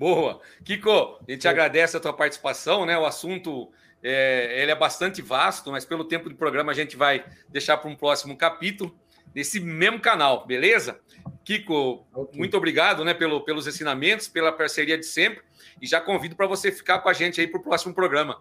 Boa. 0.00 0.40
Kiko, 0.64 1.18
a 1.28 1.30
gente 1.30 1.46
agradece 1.46 1.94
a 1.94 2.00
tua 2.00 2.14
participação, 2.14 2.86
né? 2.86 2.96
O 2.96 3.04
assunto 3.04 3.70
é, 4.02 4.62
ele 4.62 4.70
é 4.70 4.74
bastante 4.74 5.20
vasto, 5.20 5.70
mas 5.70 5.84
pelo 5.84 6.06
tempo 6.06 6.30
do 6.30 6.34
programa 6.34 6.72
a 6.72 6.74
gente 6.74 6.96
vai 6.96 7.22
deixar 7.50 7.76
para 7.76 7.90
um 7.90 7.94
próximo 7.94 8.34
capítulo 8.34 8.96
nesse 9.34 9.60
mesmo 9.60 10.00
canal, 10.00 10.46
beleza? 10.46 10.98
Kiko, 11.44 12.06
okay. 12.14 12.38
muito 12.38 12.56
obrigado 12.56 13.04
né, 13.04 13.12
pelo, 13.12 13.42
pelos 13.42 13.66
ensinamentos, 13.66 14.26
pela 14.26 14.50
parceria 14.50 14.96
de 14.96 15.04
sempre. 15.04 15.42
E 15.82 15.86
já 15.86 16.00
convido 16.00 16.34
para 16.34 16.46
você 16.46 16.72
ficar 16.72 17.00
com 17.00 17.10
a 17.10 17.12
gente 17.12 17.38
aí 17.38 17.46
para 17.46 17.60
o 17.60 17.62
próximo 17.62 17.92
programa. 17.92 18.40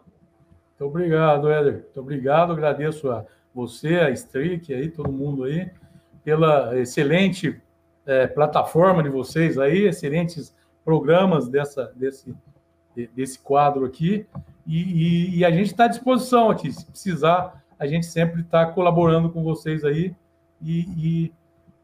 Muito 0.79 0.95
obrigado, 0.95 1.51
Éder. 1.51 1.73
Muito 1.73 1.99
obrigado. 1.99 2.53
Agradeço 2.53 3.11
a 3.11 3.25
você, 3.53 3.95
a 3.95 4.09
Strick, 4.11 4.73
aí, 4.73 4.89
todo 4.89 5.11
mundo 5.11 5.43
aí, 5.43 5.69
pela 6.23 6.79
excelente 6.79 7.61
é, 8.05 8.27
plataforma 8.27 9.03
de 9.03 9.09
vocês 9.09 9.57
aí, 9.57 9.87
excelentes 9.87 10.57
programas 10.89 11.47
dessa, 11.47 11.93
desse, 11.95 12.35
desse 13.13 13.37
quadro 13.37 13.85
aqui, 13.85 14.25
e, 14.65 14.81
e, 14.81 15.37
e 15.37 15.45
a 15.45 15.51
gente 15.51 15.67
está 15.67 15.83
à 15.83 15.87
disposição 15.87 16.49
aqui. 16.49 16.71
Se 16.71 16.83
precisar, 16.83 17.63
a 17.77 17.85
gente 17.85 18.07
sempre 18.07 18.41
está 18.41 18.65
colaborando 18.65 19.29
com 19.29 19.43
vocês 19.43 19.85
aí 19.85 20.15
e, 20.59 21.31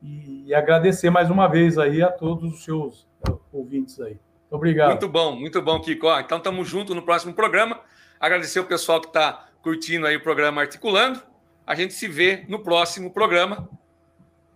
e, 0.02 0.56
agradecer 0.56 1.12
mais 1.12 1.30
uma 1.30 1.48
vez 1.48 1.78
aí 1.78 2.02
a 2.02 2.12
todos 2.12 2.52
os 2.52 2.64
seus 2.64 3.08
ouvintes 3.54 4.02
aí. 4.02 4.18
Obrigado. 4.50 4.90
Muito 4.90 5.08
bom, 5.08 5.36
muito 5.36 5.62
bom, 5.62 5.80
Kiko. 5.80 6.08
Então, 6.20 6.40
estamos 6.40 6.68
juntos 6.68 6.96
no 6.96 7.04
próximo 7.04 7.32
programa. 7.32 7.80
Agradecer 8.20 8.60
o 8.60 8.66
pessoal 8.66 9.00
que 9.00 9.08
está 9.08 9.50
curtindo 9.62 10.08
aí 10.08 10.16
o 10.16 10.24
programa 10.24 10.62
Articulando. 10.62 11.22
A 11.68 11.76
gente 11.76 11.94
se 11.94 12.08
vê 12.08 12.44
no 12.50 12.58
próximo 12.58 13.12
programa. 13.12 13.70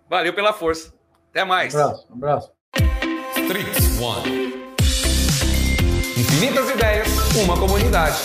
Valeu 0.09 0.33
pela 0.33 0.53
força. 0.53 0.91
Até 1.29 1.45
mais. 1.45 1.75
Um 1.75 1.77
abraço. 1.77 2.07
Um 2.09 2.15
abraço. 2.15 2.58
Streets 3.49 3.99
One. 3.99 4.53
Infinitas 6.15 6.69
ideias, 6.69 7.07
uma 7.35 7.57
comunidade. 7.57 8.15